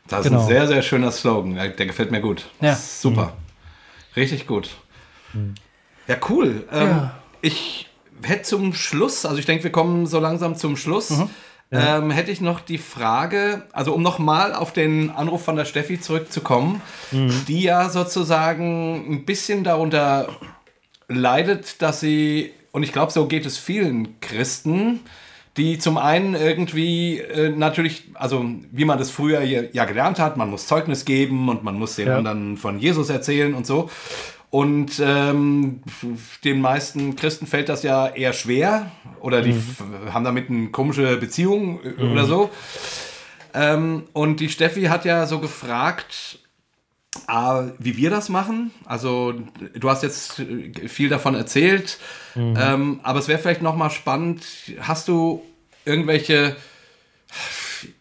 [0.08, 0.38] Das genau.
[0.38, 1.54] ist ein sehr, sehr schöner Slogan.
[1.54, 2.46] Der, der gefällt mir gut.
[2.60, 2.74] Ja.
[2.74, 3.26] Super.
[3.26, 4.16] Mhm.
[4.16, 4.70] Richtig gut.
[5.32, 5.54] Mhm.
[6.06, 6.64] Ja, cool.
[6.72, 7.14] Ähm, ja.
[7.40, 7.88] Ich
[8.22, 11.10] hätte zum Schluss, also ich denke, wir kommen so langsam zum Schluss.
[11.10, 11.30] Mhm.
[11.70, 11.98] Ja.
[11.98, 16.00] Ähm, hätte ich noch die Frage, also um nochmal auf den Anruf von der Steffi
[16.00, 17.44] zurückzukommen, mhm.
[17.48, 20.28] die ja sozusagen ein bisschen darunter
[21.08, 25.00] leidet, dass sie, und ich glaube, so geht es vielen Christen,
[25.56, 30.50] die zum einen irgendwie äh, natürlich, also wie man das früher ja gelernt hat, man
[30.50, 32.16] muss Zeugnis geben und man muss den ja.
[32.16, 33.88] anderen von Jesus erzählen und so.
[34.54, 35.80] Und ähm,
[36.44, 40.14] den meisten Christen fällt das ja eher schwer oder die mhm.
[40.14, 42.12] haben damit eine komische Beziehung äh, mhm.
[42.12, 42.50] oder so.
[43.52, 46.38] Ähm, und die Steffi hat ja so gefragt,
[47.26, 48.70] äh, wie wir das machen.
[48.84, 49.34] Also
[49.74, 50.40] du hast jetzt
[50.86, 51.98] viel davon erzählt,
[52.36, 52.56] mhm.
[52.56, 54.44] ähm, aber es wäre vielleicht noch mal spannend.
[54.78, 55.42] Hast du
[55.84, 56.54] irgendwelche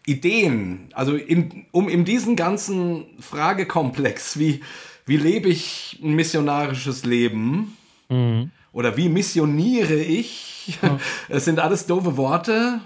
[0.06, 4.60] Ideen, also in, um in diesen ganzen Fragekomplex, wie
[5.06, 7.76] wie lebe ich ein missionarisches Leben?
[8.08, 8.50] Mhm.
[8.72, 10.78] Oder wie missioniere ich?
[10.82, 10.98] Mhm.
[11.28, 12.80] Es sind alles doofe Worte,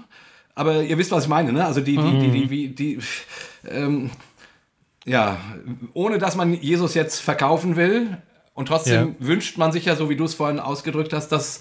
[0.55, 1.65] aber ihr wisst, was ich meine, ne?
[1.65, 2.99] Also die, die, die, die, die, die
[3.69, 4.11] ähm,
[5.05, 5.39] ja,
[5.95, 8.19] ohne dass man Jesus jetzt verkaufen will.
[8.55, 9.27] Und trotzdem ja.
[9.27, 11.61] wünscht man sich ja, so wie du es vorhin ausgedrückt hast, dass,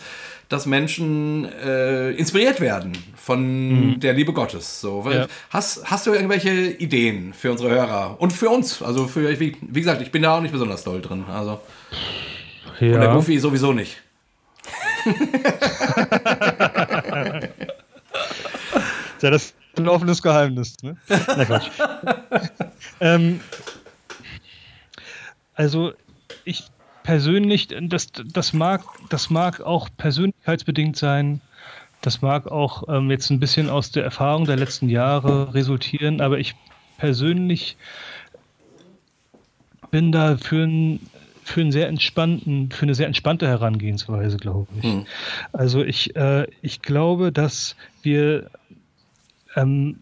[0.50, 4.00] dass Menschen äh, inspiriert werden von mhm.
[4.00, 4.82] der Liebe Gottes.
[4.82, 5.28] So, ja.
[5.50, 8.82] hast, hast du irgendwelche Ideen für unsere Hörer und für uns?
[8.82, 11.26] Also für, wie, wie gesagt, ich bin da auch nicht besonders doll drin.
[11.30, 11.60] Also.
[12.80, 12.94] Ja.
[12.94, 13.98] Und der Goofy sowieso nicht.
[19.22, 20.76] ja, das ist ein offenes Geheimnis.
[20.82, 20.98] Ne?
[21.08, 21.70] Na Quatsch.
[23.00, 23.40] ähm,
[25.56, 25.94] also
[26.46, 26.66] ich
[27.08, 31.40] persönlich, das, das, mag, das mag auch persönlichkeitsbedingt sein.
[32.02, 36.38] Das mag auch ähm, jetzt ein bisschen aus der Erfahrung der letzten Jahre resultieren, aber
[36.38, 36.54] ich
[36.98, 37.78] persönlich
[39.90, 41.00] bin da für ein
[41.46, 44.84] für einen sehr entspannten, für eine sehr entspannte Herangehensweise, glaube ich.
[44.84, 45.06] Hm.
[45.54, 48.52] Also ich, äh, ich glaube, dass wir
[49.56, 50.00] ähm,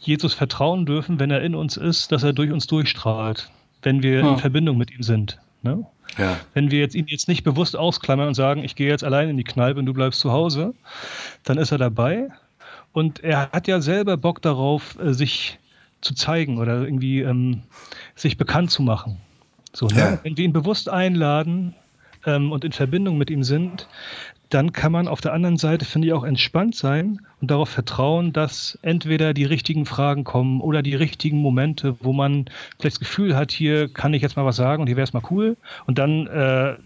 [0.00, 3.48] Jesus vertrauen dürfen, wenn er in uns ist, dass er durch uns durchstrahlt,
[3.82, 4.28] wenn wir hm.
[4.30, 5.38] in Verbindung mit ihm sind.
[5.66, 5.84] Ne?
[6.16, 6.38] Ja.
[6.54, 9.36] Wenn wir jetzt ihn jetzt nicht bewusst ausklammern und sagen, ich gehe jetzt allein in
[9.36, 10.74] die Kneipe und du bleibst zu Hause,
[11.42, 12.28] dann ist er dabei.
[12.92, 15.58] Und er hat ja selber Bock darauf, äh, sich
[16.00, 17.62] zu zeigen oder irgendwie ähm,
[18.14, 19.18] sich bekannt zu machen.
[19.72, 19.98] So, ne?
[19.98, 20.18] ja.
[20.22, 21.74] Wenn wir ihn bewusst einladen
[22.26, 23.88] ähm, und in Verbindung mit ihm sind,
[24.50, 28.32] dann kann man auf der anderen Seite, finde ich, auch entspannt sein und darauf vertrauen,
[28.32, 32.46] dass entweder die richtigen Fragen kommen oder die richtigen Momente, wo man
[32.78, 35.12] vielleicht das Gefühl hat, hier kann ich jetzt mal was sagen und hier wäre es
[35.12, 35.56] mal cool.
[35.86, 36.76] Und dann äh,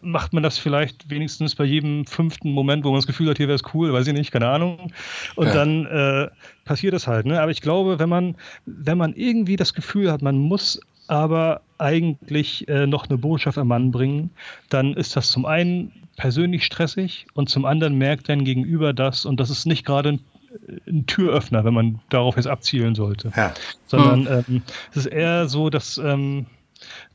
[0.00, 3.48] macht man das vielleicht wenigstens bei jedem fünften Moment, wo man das Gefühl hat, hier
[3.48, 4.92] wäre es cool, weiß ich nicht, keine Ahnung.
[5.34, 5.54] Und ja.
[5.54, 6.28] dann äh,
[6.64, 7.26] passiert das halt.
[7.26, 7.40] Ne?
[7.40, 12.66] Aber ich glaube, wenn man, wenn man irgendwie das Gefühl hat, man muss aber eigentlich
[12.68, 14.30] äh, noch eine Botschaft am Mann bringen,
[14.70, 19.38] dann ist das zum einen persönlich stressig und zum anderen merkt dein Gegenüber das und
[19.38, 20.20] das ist nicht gerade ein,
[20.88, 23.32] ein Türöffner, wenn man darauf jetzt abzielen sollte.
[23.36, 23.52] Ja.
[23.86, 24.44] Sondern hm.
[24.48, 26.46] ähm, es ist eher so, dass, ähm,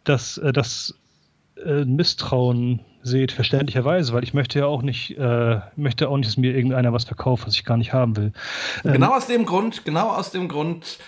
[0.04, 0.96] dass äh, das
[1.66, 6.38] äh, Misstrauen seht, verständlicherweise, weil ich möchte ja auch nicht, äh, möchte auch nicht, dass
[6.38, 8.34] mir irgendeiner was verkauft, was ich gar nicht haben will.
[8.84, 11.00] Ähm, genau aus dem Grund, genau aus dem Grund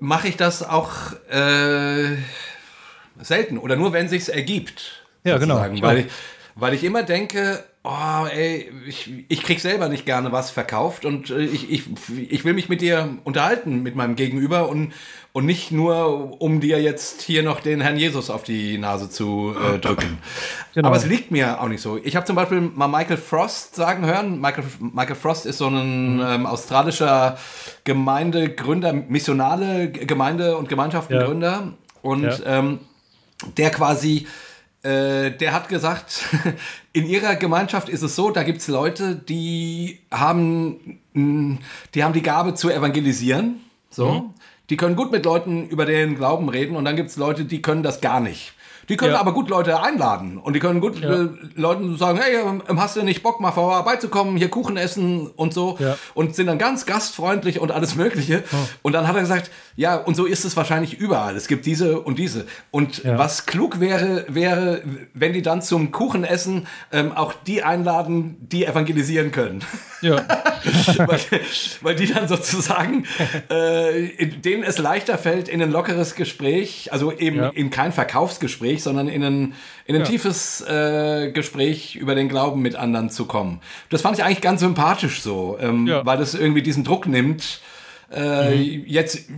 [0.00, 2.16] mache ich das auch äh,
[3.20, 5.04] selten oder nur wenn sich's ergibt.
[5.24, 5.56] Ja, genau.
[5.80, 6.06] Weil ich,
[6.54, 11.30] weil ich immer denke, oh, ey, ich, ich krieg selber nicht gerne was verkauft und
[11.30, 11.82] äh, ich, ich,
[12.30, 14.92] ich will mich mit dir unterhalten, mit meinem Gegenüber und,
[15.32, 19.54] und nicht nur, um dir jetzt hier noch den Herrn Jesus auf die Nase zu
[19.54, 20.18] äh, drücken.
[20.74, 20.88] Genau.
[20.88, 21.98] Aber es liegt mir auch nicht so.
[22.02, 24.40] Ich habe zum Beispiel mal Michael Frost sagen hören.
[24.40, 26.22] Michael, Michael Frost ist so ein mhm.
[26.26, 27.36] ähm, australischer
[27.84, 31.50] Gemeindegründer, missionale Gemeinde- und Gemeinschaftengründer.
[31.50, 31.72] Ja.
[32.00, 32.38] Und ja.
[32.46, 32.80] Ähm,
[33.56, 34.26] der quasi
[34.84, 36.24] äh, der hat gesagt,
[36.92, 42.22] in ihrer Gemeinschaft ist es so, da gibt es Leute, die haben, die haben die
[42.22, 43.60] Gabe zu evangelisieren.
[43.88, 44.10] So.
[44.10, 44.30] Mhm.
[44.70, 47.60] Die können gut mit Leuten über den Glauben reden und dann gibt es Leute, die
[47.60, 48.54] können das gar nicht.
[48.88, 49.20] Die können ja.
[49.20, 51.10] aber gut Leute einladen und die können gut ja.
[51.10, 55.54] äh, Leuten sagen, hey, ähm, hast du nicht Bock mal vorbeizukommen, hier Kuchen essen und
[55.54, 55.96] so ja.
[56.14, 58.44] und sind dann ganz gastfreundlich und alles mögliche.
[58.52, 58.56] Oh.
[58.82, 61.36] Und dann hat er gesagt, ja, und so ist es wahrscheinlich überall.
[61.36, 62.46] Es gibt diese und diese.
[62.70, 64.82] Und was klug wäre, wäre,
[65.14, 69.64] wenn die dann zum Kuchenessen ähm, auch die einladen, die evangelisieren können.
[70.00, 70.16] Ja.
[71.06, 71.20] weil,
[71.80, 73.06] weil, die dann sozusagen,
[73.50, 78.82] äh, denen es leichter fällt, in ein lockeres Gespräch, also eben in kein Verkaufsgespräch, Gespräch,
[78.82, 79.54] sondern in ein,
[79.86, 80.06] in ein ja.
[80.06, 83.60] tiefes äh, Gespräch über den Glauben mit anderen zu kommen.
[83.90, 86.04] Das fand ich eigentlich ganz sympathisch so, ähm, ja.
[86.06, 87.60] weil das irgendwie diesen Druck nimmt.
[88.12, 88.84] Äh, mhm.
[88.86, 89.28] Jetzt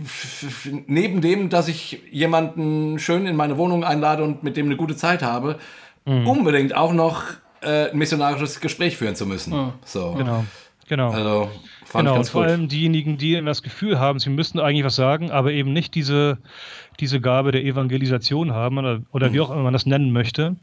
[0.87, 4.95] neben dem, dass ich jemanden schön in meine Wohnung einlade und mit dem eine gute
[4.95, 5.57] Zeit habe,
[6.05, 6.27] mhm.
[6.27, 7.23] unbedingt auch noch
[7.61, 9.55] äh, ein missionarisches Gespräch führen zu müssen.
[9.55, 9.73] Mhm.
[9.83, 10.13] So.
[10.13, 10.45] Genau.
[10.89, 11.11] Genau.
[11.11, 11.51] Also,
[11.87, 12.51] Fand genau, und vor gut.
[12.51, 16.37] allem diejenigen, die das Gefühl haben, sie müssten eigentlich was sagen, aber eben nicht diese,
[16.99, 19.33] diese Gabe der Evangelisation haben oder, oder mhm.
[19.33, 20.57] wie auch immer man das nennen möchte,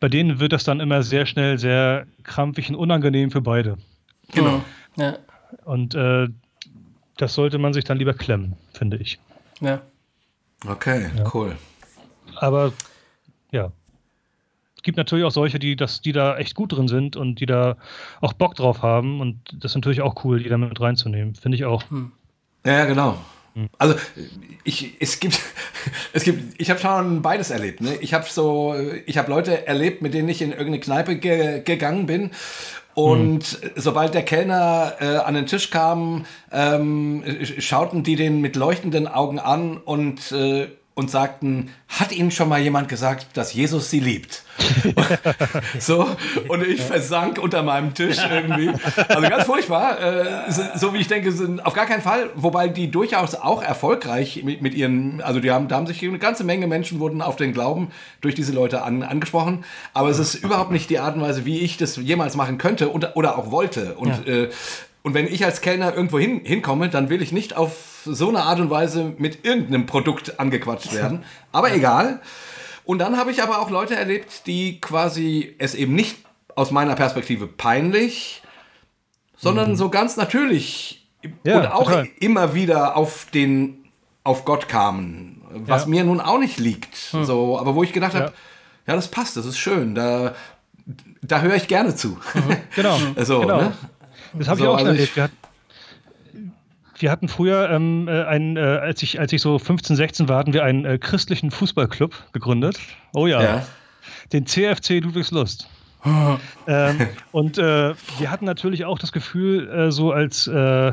[0.00, 3.76] bei denen wird das dann immer sehr schnell sehr krampfig und unangenehm für beide.
[4.32, 4.64] Genau.
[4.96, 5.18] Ja.
[5.66, 6.28] Und äh,
[7.18, 9.18] das sollte man sich dann lieber klemmen, finde ich.
[9.60, 9.82] Ja.
[10.66, 11.30] Okay, ja.
[11.34, 11.54] cool.
[12.36, 12.72] Aber
[13.52, 13.72] ja,
[14.86, 17.76] gibt natürlich auch solche, die, das, die da echt gut drin sind und die da
[18.20, 19.20] auch Bock drauf haben.
[19.20, 21.34] Und das ist natürlich auch cool, die da mit reinzunehmen.
[21.34, 21.82] Finde ich auch.
[21.90, 22.12] Hm.
[22.64, 23.18] Ja, genau.
[23.78, 23.96] Also
[24.64, 25.40] ich, es gibt,
[26.12, 27.80] es gibt, ich habe schon beides erlebt.
[27.80, 27.96] Ne?
[28.00, 28.76] Ich habe so,
[29.06, 32.30] ich habe Leute erlebt, mit denen ich in irgendeine Kneipe ge gegangen bin.
[32.94, 33.70] Und mhm.
[33.74, 37.24] sobald der Kellner äh, an den Tisch kam, ähm,
[37.58, 42.58] schauten die den mit leuchtenden Augen an und äh, und sagten, hat Ihnen schon mal
[42.58, 44.44] jemand gesagt, dass Jesus Sie liebt?
[45.78, 46.08] so,
[46.48, 48.70] und ich versank unter meinem Tisch irgendwie.
[49.06, 50.00] Also ganz furchtbar.
[50.00, 52.30] Äh, so wie ich denke, sind auf gar keinen Fall.
[52.34, 56.18] Wobei die durchaus auch erfolgreich mit, mit ihren, also die haben, da haben sich eine
[56.18, 57.90] ganze Menge Menschen wurden auf den Glauben
[58.22, 59.66] durch diese Leute an, angesprochen.
[59.92, 62.88] Aber es ist überhaupt nicht die Art und Weise, wie ich das jemals machen könnte
[62.88, 63.96] und, oder auch wollte.
[63.96, 64.32] Und, ja.
[64.32, 64.50] äh,
[65.02, 68.42] und wenn ich als Kellner irgendwo hin, hinkomme, dann will ich nicht auf so eine
[68.42, 71.24] Art und Weise mit irgendeinem Produkt angequatscht werden.
[71.52, 72.20] Aber egal.
[72.84, 76.16] Und dann habe ich aber auch Leute erlebt, die quasi es eben nicht
[76.54, 78.42] aus meiner Perspektive peinlich,
[79.36, 79.76] sondern mhm.
[79.76, 81.06] so ganz natürlich
[81.44, 82.08] ja, und auch total.
[82.20, 83.84] immer wieder auf den
[84.24, 85.88] auf Gott kamen, was ja.
[85.88, 87.12] mir nun auch nicht liegt.
[87.12, 87.24] Mhm.
[87.24, 88.32] So, aber wo ich gedacht habe, ja.
[88.86, 88.96] ja.
[88.96, 90.34] das passt, das ist schön, da
[91.22, 92.18] da höre ich gerne zu.
[92.34, 92.56] Mhm.
[92.74, 92.98] Genau.
[93.24, 93.60] so, genau.
[93.60, 93.72] Ne?
[94.34, 95.16] Das habe so, ich auch schon also erlebt.
[95.16, 95.30] Wir,
[96.98, 100.38] wir hatten früher, ähm, äh, einen, äh, als, ich, als ich so 15, 16 war,
[100.38, 102.78] hatten wir einen äh, christlichen Fußballclub gegründet.
[103.14, 103.42] Oh ja.
[103.42, 103.66] ja.
[104.32, 105.68] Den CFC Ludwigslust.
[106.66, 110.92] ähm, und äh, wir hatten natürlich auch das Gefühl, äh, so als äh,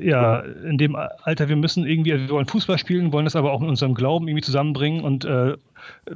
[0.00, 3.60] ja, in dem Alter, wir müssen irgendwie, wir wollen Fußball spielen, wollen das aber auch
[3.60, 5.28] in unserem Glauben irgendwie zusammenbringen und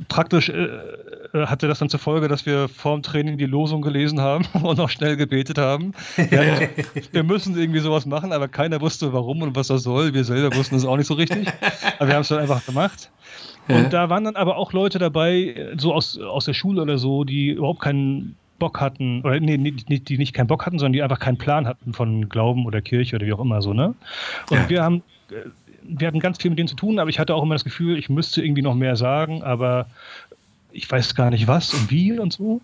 [0.08, 0.68] praktisch äh,
[1.32, 4.78] äh, hatte das dann zur Folge, dass wir vorm Training die Losung gelesen haben und
[4.78, 5.92] noch schnell gebetet haben.
[6.16, 6.70] Wir,
[7.12, 10.14] wir, müssen irgendwie sowas machen, aber keiner wusste warum und was das soll.
[10.14, 11.48] Wir selber wussten es auch nicht so richtig.
[11.98, 13.10] Aber wir haben es dann einfach gemacht.
[13.68, 17.24] Und da waren dann aber auch Leute dabei, so aus, aus der Schule oder so,
[17.24, 21.02] die überhaupt keinen Bock hatten, oder nee, nicht, die nicht keinen Bock hatten, sondern die
[21.02, 23.94] einfach keinen Plan hatten von Glauben oder Kirche oder wie auch immer so, ne?
[24.50, 24.68] Und ja.
[24.68, 25.02] wir haben
[25.82, 27.98] wir hatten ganz viel mit denen zu tun, aber ich hatte auch immer das Gefühl,
[27.98, 29.86] ich müsste irgendwie noch mehr sagen, aber
[30.72, 32.60] ich weiß gar nicht was und wie und so.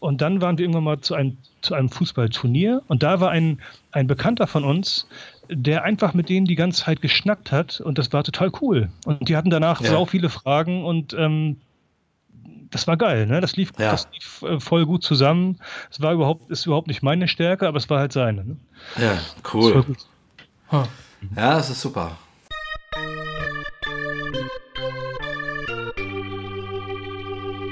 [0.00, 3.60] Und dann waren wir irgendwann mal zu einem, zu einem Fußballturnier und da war ein,
[3.90, 5.06] ein Bekannter von uns,
[5.50, 8.90] der einfach mit denen die ganze Zeit geschnackt hat und das war total cool.
[9.04, 9.90] Und die hatten danach ja.
[9.90, 11.56] so viele Fragen und ähm,
[12.70, 13.40] das war geil, ne?
[13.40, 13.90] Das lief, ja.
[13.90, 15.58] das lief äh, voll gut zusammen.
[15.90, 18.44] Es war überhaupt, ist überhaupt nicht meine Stärke, aber es war halt seine.
[18.44, 18.56] Ne?
[18.98, 19.18] Ja,
[19.52, 19.84] cool.
[20.70, 20.84] Huh.
[21.36, 22.16] Ja, das ist super.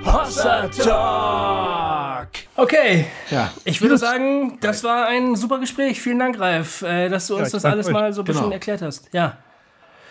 [0.05, 2.29] Hossa Talk.
[2.57, 3.51] Okay, ja.
[3.65, 6.01] ich würde sagen, das war ein super Gespräch.
[6.01, 7.93] Vielen Dank, Ralf, äh, dass du uns ja, das alles euch.
[7.93, 8.55] mal so ein bisschen genau.
[8.55, 9.09] erklärt hast.
[9.13, 9.39] Ja.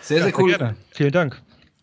[0.00, 0.50] Sehr, sehr cool.
[0.50, 0.76] Gerne.
[0.92, 1.40] Vielen Dank.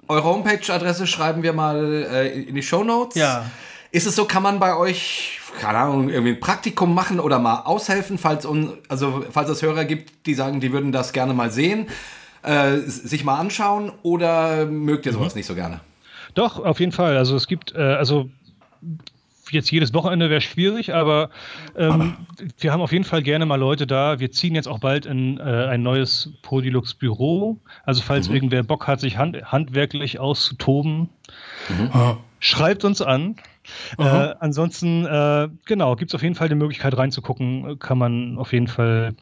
[0.07, 3.15] Eure Homepage-Adresse schreiben wir mal äh, in die Show Notes.
[3.15, 3.45] Ja.
[3.91, 7.61] Ist es so, kann man bei euch, keine Ahnung, irgendwie ein Praktikum machen oder mal
[7.63, 11.51] aushelfen, falls, un, also, falls es Hörer gibt, die sagen, die würden das gerne mal
[11.51, 11.87] sehen,
[12.43, 15.39] äh, sich mal anschauen oder mögt ihr sowas mhm.
[15.39, 15.79] nicht so gerne?
[16.33, 17.17] Doch, auf jeden Fall.
[17.17, 18.29] Also es gibt, äh, also
[19.51, 21.29] jetzt jedes Wochenende wäre schwierig, aber
[21.75, 22.17] ähm,
[22.59, 24.19] wir haben auf jeden Fall gerne mal Leute da.
[24.19, 27.57] Wir ziehen jetzt auch bald in äh, ein neues Podilux Büro.
[27.85, 28.35] Also falls mhm.
[28.35, 31.09] irgendwer Bock hat, sich hand handwerklich auszutoben,
[31.69, 32.17] mhm.
[32.39, 33.35] schreibt uns an.
[33.97, 34.03] Äh,
[34.39, 37.79] ansonsten, äh, genau, gibt es auf jeden Fall die Möglichkeit reinzugucken.
[37.79, 39.15] Kann man auf jeden Fall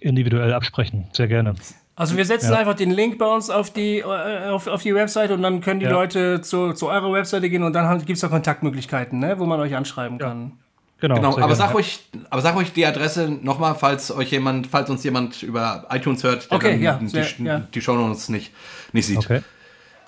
[0.00, 1.06] individuell absprechen.
[1.12, 1.54] Sehr gerne.
[1.96, 2.58] Also wir setzen ja.
[2.58, 5.80] einfach den Link bei uns auf die, äh, auf, auf die Webseite und dann können
[5.80, 5.92] die ja.
[5.92, 9.60] Leute zu, zu eurer Webseite gehen und dann gibt es da Kontaktmöglichkeiten, ne, wo man
[9.60, 10.28] euch anschreiben ja.
[10.28, 10.52] kann.
[11.00, 14.90] Genau, genau aber, sag ruhig, aber sag ruhig die Adresse nochmal, falls euch jemand, falls
[14.90, 17.60] uns jemand über iTunes hört, der okay, ja, die, sehr, die, ja.
[17.60, 18.52] die Shownotes nicht,
[18.92, 19.16] nicht sieht.
[19.18, 19.40] Okay.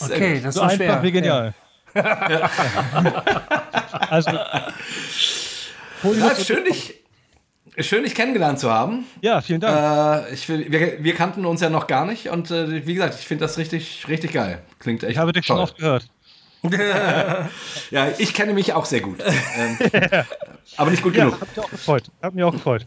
[0.00, 1.02] Okay, das ist so einfach schwer.
[1.02, 1.54] wie genial.
[1.94, 1.94] Ja.
[4.10, 4.30] also,
[6.02, 6.94] Ralf, schön dich,
[7.78, 9.04] schön dich kennengelernt zu haben.
[9.20, 10.28] Ja, vielen Dank.
[10.28, 13.26] Äh, ich, wir, wir, kannten uns ja noch gar nicht und äh, wie gesagt, ich
[13.26, 14.62] finde das richtig, richtig geil.
[14.78, 15.12] Klingt echt.
[15.12, 15.56] Ich habe dich toll.
[15.56, 16.08] schon oft gehört.
[17.90, 19.18] ja, ich kenne mich auch sehr gut.
[19.20, 19.78] Ähm,
[20.76, 21.40] aber nicht gut ja, genug.
[21.40, 22.02] Hat mich auch gefreut.
[22.22, 22.86] Hat mich auch gefreut.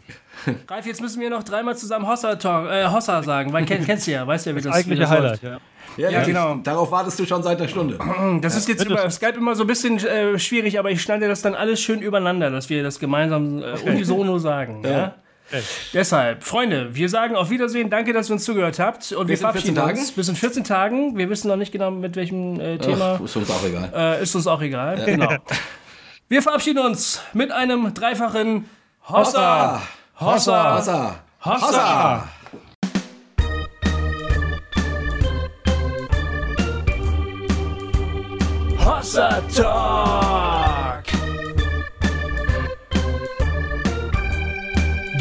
[0.68, 4.06] Ralf, jetzt müssen wir noch dreimal zusammen Hossa, Talk, äh, Hossa sagen, weil kenn, kennst
[4.06, 5.58] du ja, weißt ja, wie das, Eigentliche wie das Highlight, ja.
[5.96, 6.54] Ja, ja, genau.
[6.56, 7.98] Darauf wartest du schon seit einer Stunde.
[8.40, 11.42] Das ist jetzt über Skype immer so ein bisschen äh, schwierig, aber ich schneide das
[11.42, 14.82] dann alles schön übereinander, dass wir das gemeinsam äh, unisono sagen.
[14.84, 14.90] ja.
[14.90, 15.14] ja?
[15.92, 17.90] Deshalb, Freunde, wir sagen auf Wiedersehen.
[17.90, 19.12] Danke, dass ihr uns zugehört habt.
[19.12, 20.12] Und wir verabschieden uns.
[20.12, 21.16] Bis in 14 Tagen.
[21.16, 23.16] Wir wissen noch nicht genau, mit welchem äh, Thema.
[23.18, 23.92] Ach, ist uns auch egal.
[23.94, 24.98] Äh, ist uns auch egal.
[24.98, 25.04] Ja.
[25.04, 25.36] Genau.
[26.28, 28.64] Wir verabschieden uns mit einem dreifachen
[29.08, 29.82] Hossa!
[30.18, 30.76] Hossa!
[30.76, 31.16] Hossa!
[31.44, 31.60] Hossa!
[31.60, 32.28] Hossa!
[38.78, 40.51] Hossa Talk!